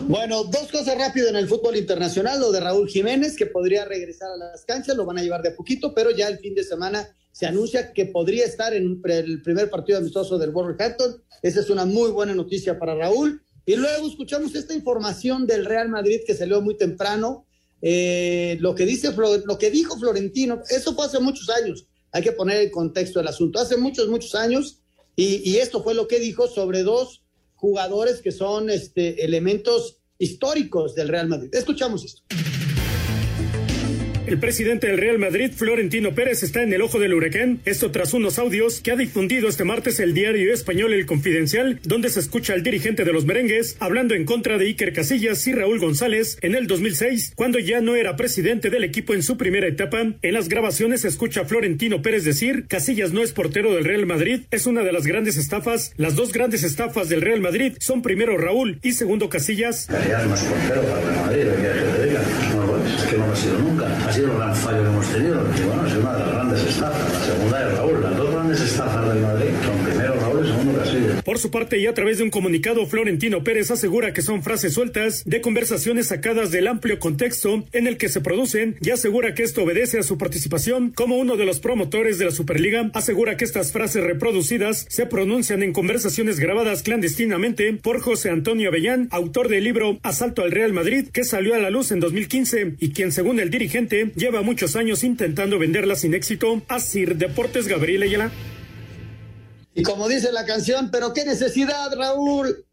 Bueno, 0.00 0.44
dos 0.44 0.70
cosas 0.70 0.96
rápido 0.96 1.28
en 1.28 1.36
el 1.36 1.46
fútbol 1.46 1.76
internacional. 1.76 2.40
Lo 2.40 2.50
de 2.50 2.60
Raúl 2.60 2.88
Jiménez, 2.88 3.36
que 3.36 3.46
podría 3.46 3.84
regresar 3.84 4.30
a 4.30 4.36
las 4.36 4.64
canchas, 4.64 4.96
lo 4.96 5.04
van 5.04 5.18
a 5.18 5.22
llevar 5.22 5.42
de 5.42 5.50
a 5.50 5.56
poquito, 5.56 5.94
pero 5.94 6.10
ya 6.10 6.28
el 6.28 6.38
fin 6.38 6.54
de 6.54 6.64
semana 6.64 7.14
se 7.30 7.46
anuncia 7.46 7.92
que 7.92 8.06
podría 8.06 8.46
estar 8.46 8.74
en 8.74 9.00
el 9.04 9.42
primer 9.42 9.68
partido 9.70 9.98
amistoso 9.98 10.38
del 10.38 10.50
Wolverhampton. 10.50 11.22
Esa 11.42 11.60
es 11.60 11.70
una 11.70 11.84
muy 11.84 12.10
buena 12.10 12.34
noticia 12.34 12.78
para 12.78 12.94
Raúl. 12.94 13.42
Y 13.66 13.76
luego 13.76 14.08
escuchamos 14.08 14.54
esta 14.54 14.74
información 14.74 15.46
del 15.46 15.66
Real 15.66 15.88
Madrid 15.88 16.20
que 16.26 16.34
salió 16.34 16.60
muy 16.62 16.76
temprano. 16.76 17.46
Eh, 17.82 18.56
lo, 18.60 18.74
que 18.74 18.86
dice, 18.86 19.14
lo 19.44 19.58
que 19.58 19.70
dijo 19.70 19.98
Florentino, 19.98 20.62
eso 20.70 20.94
fue 20.94 21.06
hace 21.06 21.20
muchos 21.20 21.48
años. 21.50 21.86
Hay 22.12 22.22
que 22.22 22.32
poner 22.32 22.62
en 22.62 22.70
contexto 22.70 23.20
el 23.20 23.28
asunto. 23.28 23.60
Hace 23.60 23.76
muchos, 23.76 24.08
muchos 24.08 24.34
años. 24.34 24.78
Y 25.14 25.56
esto 25.56 25.82
fue 25.82 25.92
lo 25.92 26.08
que 26.08 26.18
dijo 26.18 26.48
sobre 26.48 26.82
dos 26.82 27.21
jugadores 27.62 28.20
que 28.20 28.32
son 28.32 28.70
este, 28.70 29.24
elementos 29.24 30.00
históricos 30.18 30.96
del 30.96 31.06
Real 31.06 31.28
Madrid. 31.28 31.48
Escuchamos 31.52 32.04
esto. 32.04 32.22
El 34.32 34.38
presidente 34.38 34.86
del 34.86 34.96
Real 34.96 35.18
Madrid, 35.18 35.50
Florentino 35.54 36.14
Pérez, 36.14 36.42
está 36.42 36.62
en 36.62 36.72
el 36.72 36.80
ojo 36.80 36.98
del 36.98 37.12
huracán. 37.12 37.60
Esto 37.66 37.90
tras 37.90 38.14
unos 38.14 38.38
audios 38.38 38.80
que 38.80 38.90
ha 38.90 38.96
difundido 38.96 39.46
este 39.46 39.64
martes 39.64 40.00
el 40.00 40.14
diario 40.14 40.54
español 40.54 40.94
El 40.94 41.04
Confidencial, 41.04 41.80
donde 41.82 42.08
se 42.08 42.20
escucha 42.20 42.54
al 42.54 42.62
dirigente 42.62 43.04
de 43.04 43.12
los 43.12 43.26
merengues 43.26 43.76
hablando 43.78 44.14
en 44.14 44.24
contra 44.24 44.56
de 44.56 44.64
Iker 44.64 44.94
Casillas 44.94 45.46
y 45.46 45.52
Raúl 45.52 45.80
González 45.80 46.38
en 46.40 46.54
el 46.54 46.66
2006, 46.66 47.34
cuando 47.36 47.58
ya 47.58 47.82
no 47.82 47.94
era 47.94 48.16
presidente 48.16 48.70
del 48.70 48.84
equipo 48.84 49.12
en 49.12 49.22
su 49.22 49.36
primera 49.36 49.66
etapa. 49.66 50.14
En 50.22 50.32
las 50.32 50.48
grabaciones 50.48 51.02
se 51.02 51.08
escucha 51.08 51.44
Florentino 51.44 52.00
Pérez 52.00 52.24
decir: 52.24 52.64
Casillas 52.68 53.12
no 53.12 53.22
es 53.22 53.32
portero 53.32 53.74
del 53.74 53.84
Real 53.84 54.06
Madrid, 54.06 54.44
es 54.50 54.64
una 54.64 54.82
de 54.82 54.92
las 54.92 55.06
grandes 55.06 55.36
estafas. 55.36 55.92
Las 55.98 56.16
dos 56.16 56.32
grandes 56.32 56.62
estafas 56.62 57.10
del 57.10 57.20
Real 57.20 57.42
Madrid 57.42 57.74
son 57.80 58.00
primero 58.00 58.38
Raúl 58.38 58.78
y 58.82 58.92
segundo 58.92 59.28
Casillas. 59.28 59.88
Casillas 59.90 60.26
no 60.26 60.34
es 60.34 60.40
portero 60.40 60.82
para 60.84 61.00
el 61.00 61.16
Madrid, 61.16 61.42
que 63.12 63.18
no 63.18 63.26
lo 63.26 63.32
ha 63.32 63.36
sido 63.36 63.58
nunca. 63.58 63.86
Ha 64.08 64.12
sido 64.12 64.32
el 64.32 64.38
gran 64.38 64.54
fallo 64.54 64.82
que 64.82 64.88
hemos 64.88 65.06
tenido. 65.06 65.44
Y 65.56 65.62
bueno, 65.62 65.86
es 65.86 65.94
una 65.94 66.12
de 66.14 66.18
las 66.20 66.32
grandes 66.32 66.64
estafas. 66.64 67.12
La 67.12 67.20
segunda 67.20 67.68
es 67.68 67.76
Raúl. 67.76 68.02
Las 68.02 68.16
dos 68.16 68.30
grandes 68.32 68.60
estafas 68.60 69.08
del 69.08 69.22
Madrid 69.22 69.50
son 69.64 69.78
primero 69.84 70.14
Raúl 70.20 70.46
y 70.46 70.48
segundo 70.48 70.78
Casillas. 70.78 71.11
Por 71.24 71.38
su 71.38 71.50
parte, 71.50 71.78
y 71.78 71.86
a 71.86 71.94
través 71.94 72.18
de 72.18 72.24
un 72.24 72.30
comunicado, 72.30 72.86
Florentino 72.86 73.44
Pérez 73.44 73.70
asegura 73.70 74.12
que 74.12 74.22
son 74.22 74.42
frases 74.42 74.74
sueltas 74.74 75.22
de 75.24 75.40
conversaciones 75.40 76.08
sacadas 76.08 76.50
del 76.50 76.66
amplio 76.66 76.98
contexto 76.98 77.64
en 77.72 77.86
el 77.86 77.96
que 77.96 78.08
se 78.08 78.20
producen 78.20 78.76
y 78.80 78.90
asegura 78.90 79.34
que 79.34 79.42
esto 79.42 79.62
obedece 79.62 79.98
a 79.98 80.02
su 80.02 80.18
participación 80.18 80.90
como 80.90 81.16
uno 81.16 81.36
de 81.36 81.46
los 81.46 81.60
promotores 81.60 82.18
de 82.18 82.24
la 82.24 82.30
Superliga. 82.30 82.90
Asegura 82.94 83.36
que 83.36 83.44
estas 83.44 83.72
frases 83.72 84.02
reproducidas 84.02 84.86
se 84.88 85.06
pronuncian 85.06 85.62
en 85.62 85.72
conversaciones 85.72 86.40
grabadas 86.40 86.82
clandestinamente 86.82 87.72
por 87.74 88.00
José 88.00 88.30
Antonio 88.30 88.68
Avellán, 88.68 89.08
autor 89.10 89.48
del 89.48 89.64
libro 89.64 89.98
Asalto 90.02 90.42
al 90.42 90.50
Real 90.50 90.72
Madrid, 90.72 91.08
que 91.12 91.24
salió 91.24 91.54
a 91.54 91.58
la 91.58 91.70
luz 91.70 91.92
en 91.92 92.00
2015 92.00 92.74
y 92.80 92.90
quien, 92.90 93.12
según 93.12 93.38
el 93.40 93.50
dirigente, 93.50 94.12
lleva 94.16 94.42
muchos 94.42 94.76
años 94.76 95.04
intentando 95.04 95.58
venderla 95.58 95.96
sin 95.96 96.14
éxito 96.14 96.62
a 96.68 96.80
Sir 96.80 97.16
Deportes 97.16 97.68
Gabriel 97.68 98.02
Ayala. 98.02 98.32
Y 99.74 99.82
como 99.82 100.08
dice 100.08 100.32
la 100.32 100.44
canción, 100.44 100.90
pero 100.90 101.12
qué 101.12 101.24
necesidad, 101.24 101.94
Raúl. 101.94 102.66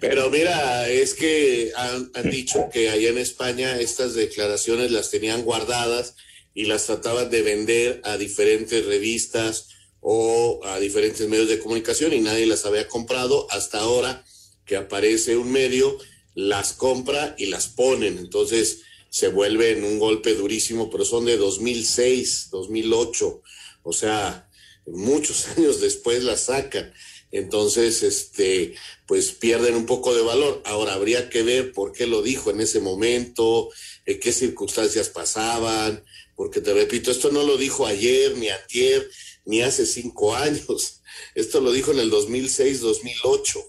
Pero 0.00 0.30
mira, 0.30 0.88
es 0.88 1.14
que 1.14 1.72
han, 1.76 2.10
dicho 2.30 2.68
que 2.72 2.90
allá 2.90 3.10
en 3.10 3.18
España 3.18 3.78
estas 3.78 4.14
declaraciones 4.14 4.90
las 4.90 5.10
tenían 5.10 5.42
guardadas 5.42 6.14
y 6.54 6.64
las 6.64 6.86
trataban 6.86 7.30
de 7.30 7.42
vender 7.42 8.00
a 8.04 8.16
diferentes 8.16 8.84
revistas 8.86 9.68
o 10.00 10.60
a 10.64 10.80
diferentes 10.80 11.28
medios 11.28 11.48
de 11.48 11.58
comunicación 11.58 12.12
y 12.12 12.20
nadie 12.20 12.46
las 12.46 12.64
había 12.66 12.88
comprado 12.88 13.46
hasta 13.50 13.80
ahora 13.80 14.24
que 14.64 14.76
aparece 14.76 15.36
un 15.36 15.52
medio, 15.52 15.98
las 16.34 16.72
compra 16.72 17.34
y 17.38 17.46
las 17.46 17.68
ponen. 17.68 18.18
Entonces 18.18 18.80
se 19.10 19.28
vuelve 19.28 19.72
en 19.72 19.84
un 19.84 19.98
golpe 19.98 20.34
durísimo, 20.34 20.90
pero 20.90 21.04
son 21.04 21.26
de 21.26 21.36
2006, 21.36 22.48
2008, 22.50 23.42
o 23.82 23.92
sea, 23.92 24.48
muchos 24.86 25.48
años 25.56 25.80
después 25.80 26.22
las 26.24 26.42
sacan. 26.42 26.92
Entonces, 27.30 28.02
este, 28.02 28.74
pues 29.06 29.32
pierden 29.32 29.74
un 29.74 29.86
poco 29.86 30.14
de 30.14 30.22
valor. 30.22 30.62
Ahora 30.66 30.94
habría 30.94 31.30
que 31.30 31.42
ver 31.42 31.72
por 31.72 31.92
qué 31.92 32.06
lo 32.06 32.20
dijo 32.22 32.50
en 32.50 32.60
ese 32.60 32.80
momento, 32.80 33.70
en 34.04 34.20
qué 34.20 34.32
circunstancias 34.32 35.08
pasaban, 35.08 36.04
porque 36.36 36.60
te 36.60 36.74
repito, 36.74 37.10
esto 37.10 37.30
no 37.30 37.42
lo 37.42 37.56
dijo 37.56 37.86
ayer, 37.86 38.36
ni 38.36 38.48
ayer, 38.50 39.08
ni 39.44 39.62
hace 39.62 39.86
cinco 39.86 40.34
años. 40.36 41.00
Esto 41.34 41.60
lo 41.60 41.72
dijo 41.72 41.92
en 41.92 42.00
el 42.00 42.10
2006, 42.10 42.80
2008. 42.80 43.60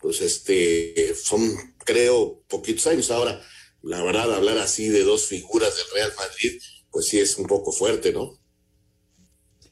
Pues 0.00 0.20
este, 0.22 1.14
son, 1.14 1.76
creo, 1.84 2.42
poquitos 2.48 2.86
años. 2.86 3.10
Ahora, 3.10 3.42
la 3.82 4.02
verdad, 4.02 4.34
hablar 4.34 4.58
así 4.58 4.88
de 4.88 5.04
dos 5.04 5.26
figuras 5.26 5.76
del 5.76 5.86
Real 5.94 6.12
Madrid, 6.16 6.60
pues 6.90 7.06
sí 7.06 7.18
es 7.18 7.36
un 7.36 7.46
poco 7.46 7.72
fuerte, 7.72 8.12
¿no? 8.12 8.39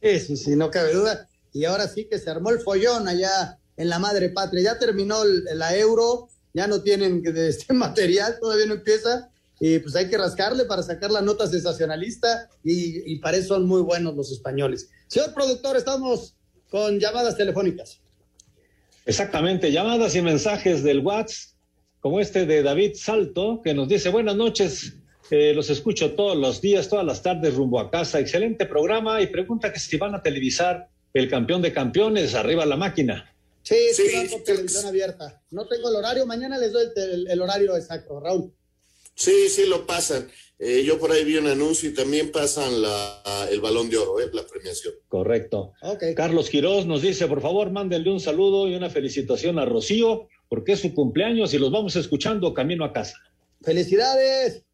Sí, 0.02 0.36
sí, 0.36 0.56
no 0.56 0.70
cabe 0.70 0.94
duda. 0.94 1.28
Y 1.52 1.64
ahora 1.64 1.88
sí 1.88 2.06
que 2.06 2.18
se 2.18 2.30
armó 2.30 2.50
el 2.50 2.60
follón 2.60 3.08
allá 3.08 3.58
en 3.76 3.88
la 3.88 3.98
madre 3.98 4.30
patria. 4.30 4.62
Ya 4.62 4.78
terminó 4.78 5.24
la 5.24 5.76
euro, 5.76 6.28
ya 6.54 6.66
no 6.66 6.82
tienen 6.82 7.22
este 7.24 7.72
material, 7.74 8.38
todavía 8.40 8.66
no 8.66 8.74
empieza. 8.74 9.30
Y 9.60 9.80
pues 9.80 9.96
hay 9.96 10.08
que 10.08 10.16
rascarle 10.16 10.66
para 10.66 10.82
sacar 10.82 11.10
la 11.10 11.20
nota 11.20 11.46
sensacionalista 11.48 12.48
y, 12.62 13.12
y 13.12 13.18
para 13.18 13.36
eso 13.36 13.54
son 13.54 13.66
muy 13.66 13.82
buenos 13.82 14.14
los 14.14 14.30
españoles. 14.30 14.88
Señor 15.08 15.34
productor, 15.34 15.76
estamos 15.76 16.36
con 16.70 17.00
llamadas 17.00 17.36
telefónicas. 17.36 18.00
Exactamente, 19.08 19.72
llamadas 19.72 20.14
y 20.14 20.22
mensajes 20.22 20.82
del 20.82 21.00
WhatsApp, 21.00 21.56
como 22.00 22.20
este 22.20 22.46
de 22.46 22.62
David 22.62 22.92
Salto, 22.94 23.62
que 23.64 23.72
nos 23.72 23.88
dice, 23.88 24.10
buenas 24.10 24.36
noches, 24.36 24.97
eh, 25.30 25.52
los 25.54 25.70
escucho 25.70 26.12
todos 26.14 26.36
los 26.36 26.60
días, 26.60 26.88
todas 26.88 27.04
las 27.04 27.22
tardes 27.22 27.54
rumbo 27.54 27.80
a 27.80 27.90
casa, 27.90 28.20
excelente 28.20 28.66
programa 28.66 29.20
y 29.20 29.26
pregunta 29.26 29.72
que 29.72 29.78
si 29.78 29.96
van 29.96 30.14
a 30.14 30.22
televisar 30.22 30.88
el 31.14 31.28
campeón 31.28 31.62
de 31.62 31.72
campeones, 31.72 32.34
arriba 32.34 32.66
la 32.66 32.76
máquina. 32.76 33.34
Sí, 33.62 33.76
sí, 33.92 34.08
sí 34.08 34.36
televisión 34.44 34.86
abierta. 34.86 35.42
No 35.50 35.66
tengo 35.66 35.90
el 35.90 35.96
horario, 35.96 36.24
mañana 36.26 36.56
les 36.58 36.72
doy 36.72 36.86
el, 36.96 37.02
el, 37.02 37.30
el 37.30 37.42
horario 37.42 37.76
exacto, 37.76 38.20
Raúl. 38.20 38.52
Sí, 39.14 39.48
sí 39.48 39.66
lo 39.66 39.86
pasan. 39.86 40.28
Eh, 40.60 40.82
yo 40.84 40.98
por 40.98 41.12
ahí 41.12 41.24
vi 41.24 41.36
un 41.36 41.46
anuncio 41.46 41.90
y 41.90 41.94
también 41.94 42.32
pasan 42.32 42.82
la, 42.82 43.48
el 43.50 43.60
balón 43.60 43.88
de 43.90 43.96
oro, 43.96 44.20
¿eh? 44.20 44.28
la 44.32 44.46
premiación. 44.46 44.94
Correcto. 45.08 45.72
Okay. 45.82 46.14
Carlos 46.14 46.50
Quiroz 46.50 46.86
nos 46.86 47.02
dice, 47.02 47.26
por 47.26 47.40
favor, 47.40 47.70
mándenle 47.70 48.10
un 48.10 48.20
saludo 48.20 48.68
y 48.68 48.74
una 48.74 48.90
felicitación 48.90 49.58
a 49.58 49.64
Rocío, 49.64 50.28
porque 50.48 50.72
es 50.72 50.80
su 50.80 50.94
cumpleaños 50.94 51.54
y 51.54 51.58
los 51.58 51.70
vamos 51.70 51.94
escuchando 51.96 52.54
camino 52.54 52.84
a 52.84 52.92
casa. 52.92 53.18
¡Felicidades! 53.62 54.64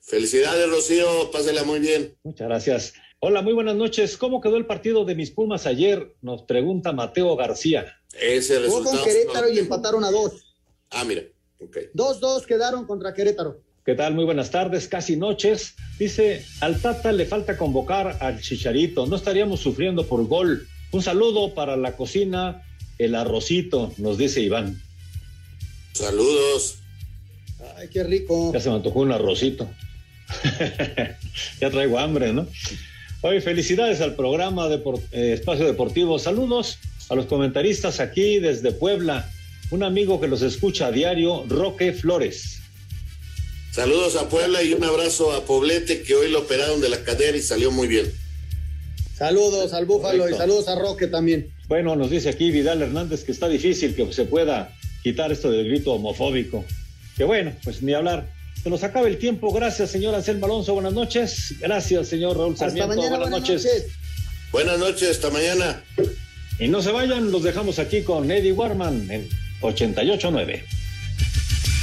Felicidades, 0.00 0.70
Rocío, 0.70 1.30
pásela 1.30 1.64
muy 1.64 1.80
bien. 1.80 2.16
Muchas 2.22 2.48
gracias. 2.48 2.94
Hola, 3.18 3.42
muy 3.42 3.54
buenas 3.54 3.74
noches. 3.74 4.16
¿Cómo 4.16 4.40
quedó 4.40 4.56
el 4.56 4.66
partido 4.66 5.04
de 5.04 5.14
mis 5.14 5.30
Pumas 5.30 5.66
ayer? 5.66 6.14
Nos 6.20 6.42
pregunta 6.42 6.92
Mateo 6.92 7.34
García. 7.36 7.98
Ese 8.12 8.58
resultado. 8.58 8.84
Jugó 8.84 8.96
con 8.96 9.04
Querétaro 9.04 9.48
y 9.48 9.58
empataron 9.58 10.04
a 10.04 10.10
dos. 10.10 10.54
Ah, 10.90 11.04
mira. 11.04 11.22
Okay. 11.58 11.88
Dos, 11.94 12.20
dos 12.20 12.46
quedaron 12.46 12.86
contra 12.86 13.14
Querétaro. 13.14 13.62
¿Qué 13.84 13.94
tal? 13.94 14.14
Muy 14.14 14.24
buenas 14.24 14.50
tardes, 14.50 14.88
casi 14.88 15.16
noches. 15.16 15.74
Dice, 15.98 16.44
al 16.60 16.80
Tata 16.80 17.12
le 17.12 17.26
falta 17.26 17.56
convocar 17.56 18.18
al 18.20 18.40
Chicharito. 18.40 19.06
No 19.06 19.16
estaríamos 19.16 19.60
sufriendo 19.60 20.06
por 20.06 20.26
gol. 20.26 20.66
Un 20.92 21.02
saludo 21.02 21.54
para 21.54 21.76
la 21.76 21.96
cocina, 21.96 22.62
el 22.98 23.14
arrocito, 23.14 23.92
nos 23.98 24.16
dice 24.16 24.40
Iván. 24.40 24.80
Saludos. 25.92 26.78
Ay, 27.76 27.88
qué 27.88 28.04
rico. 28.04 28.52
Ya 28.52 28.60
se 28.60 28.68
me 28.68 28.76
antojó 28.76 29.00
un 29.00 29.12
arrocito. 29.12 29.68
ya 31.60 31.70
traigo 31.70 31.98
hambre, 31.98 32.32
¿no? 32.32 32.46
Hoy 33.22 33.40
felicidades 33.40 34.00
al 34.00 34.14
programa 34.14 34.68
de 34.68 34.82
eh, 35.12 35.32
Espacio 35.32 35.66
Deportivo. 35.66 36.18
Saludos 36.18 36.78
a 37.08 37.14
los 37.14 37.26
comentaristas 37.26 38.00
aquí 38.00 38.38
desde 38.38 38.72
Puebla. 38.72 39.30
Un 39.70 39.82
amigo 39.82 40.20
que 40.20 40.28
los 40.28 40.42
escucha 40.42 40.86
a 40.86 40.92
diario, 40.92 41.44
Roque 41.48 41.92
Flores. 41.92 42.60
Saludos 43.72 44.14
a 44.16 44.28
Puebla 44.28 44.62
y 44.62 44.72
un 44.72 44.84
abrazo 44.84 45.32
a 45.32 45.44
Poblete 45.44 46.02
que 46.02 46.14
hoy 46.14 46.30
lo 46.30 46.40
operaron 46.40 46.80
de 46.80 46.90
la 46.90 47.02
cadera 47.02 47.36
y 47.36 47.42
salió 47.42 47.72
muy 47.72 47.88
bien. 47.88 48.12
Saludos 49.16 49.72
al 49.72 49.86
Búfalo 49.86 50.28
y 50.28 50.34
saludos 50.34 50.68
a 50.68 50.76
Roque 50.76 51.06
también. 51.06 51.50
Bueno, 51.66 51.96
nos 51.96 52.10
dice 52.10 52.28
aquí 52.28 52.50
Vidal 52.50 52.82
Hernández 52.82 53.24
que 53.24 53.32
está 53.32 53.48
difícil 53.48 53.94
que 53.96 54.12
se 54.12 54.26
pueda 54.26 54.72
quitar 55.02 55.32
esto 55.32 55.50
del 55.50 55.66
grito 55.66 55.92
homofóbico. 55.92 56.64
Que 57.16 57.24
bueno, 57.24 57.52
pues 57.62 57.82
ni 57.82 57.94
hablar. 57.94 58.26
Se 58.62 58.70
nos 58.70 58.82
acaba 58.82 59.06
el 59.06 59.18
tiempo. 59.18 59.52
Gracias, 59.52 59.90
señor 59.90 60.14
Anselmo 60.14 60.46
Alonso. 60.46 60.74
Buenas 60.74 60.94
noches. 60.94 61.54
Gracias, 61.60 62.08
señor 62.08 62.36
Raúl 62.36 62.56
Sarmiento. 62.56 62.96
buenas, 62.96 63.30
noches. 63.30 63.64
noches. 63.64 63.86
Buenas 64.50 64.78
noches, 64.78 65.10
hasta 65.10 65.30
mañana. 65.30 65.84
Y 66.58 66.68
no 66.68 66.80
se 66.80 66.92
vayan, 66.92 67.30
los 67.30 67.42
dejamos 67.42 67.78
aquí 67.78 68.02
con 68.02 68.30
Eddie 68.30 68.52
Warman 68.52 69.10
en 69.10 69.28
88.9. 69.60 70.62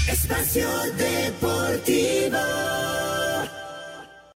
Espacio 0.07 0.67
Deportivo. 0.97 2.37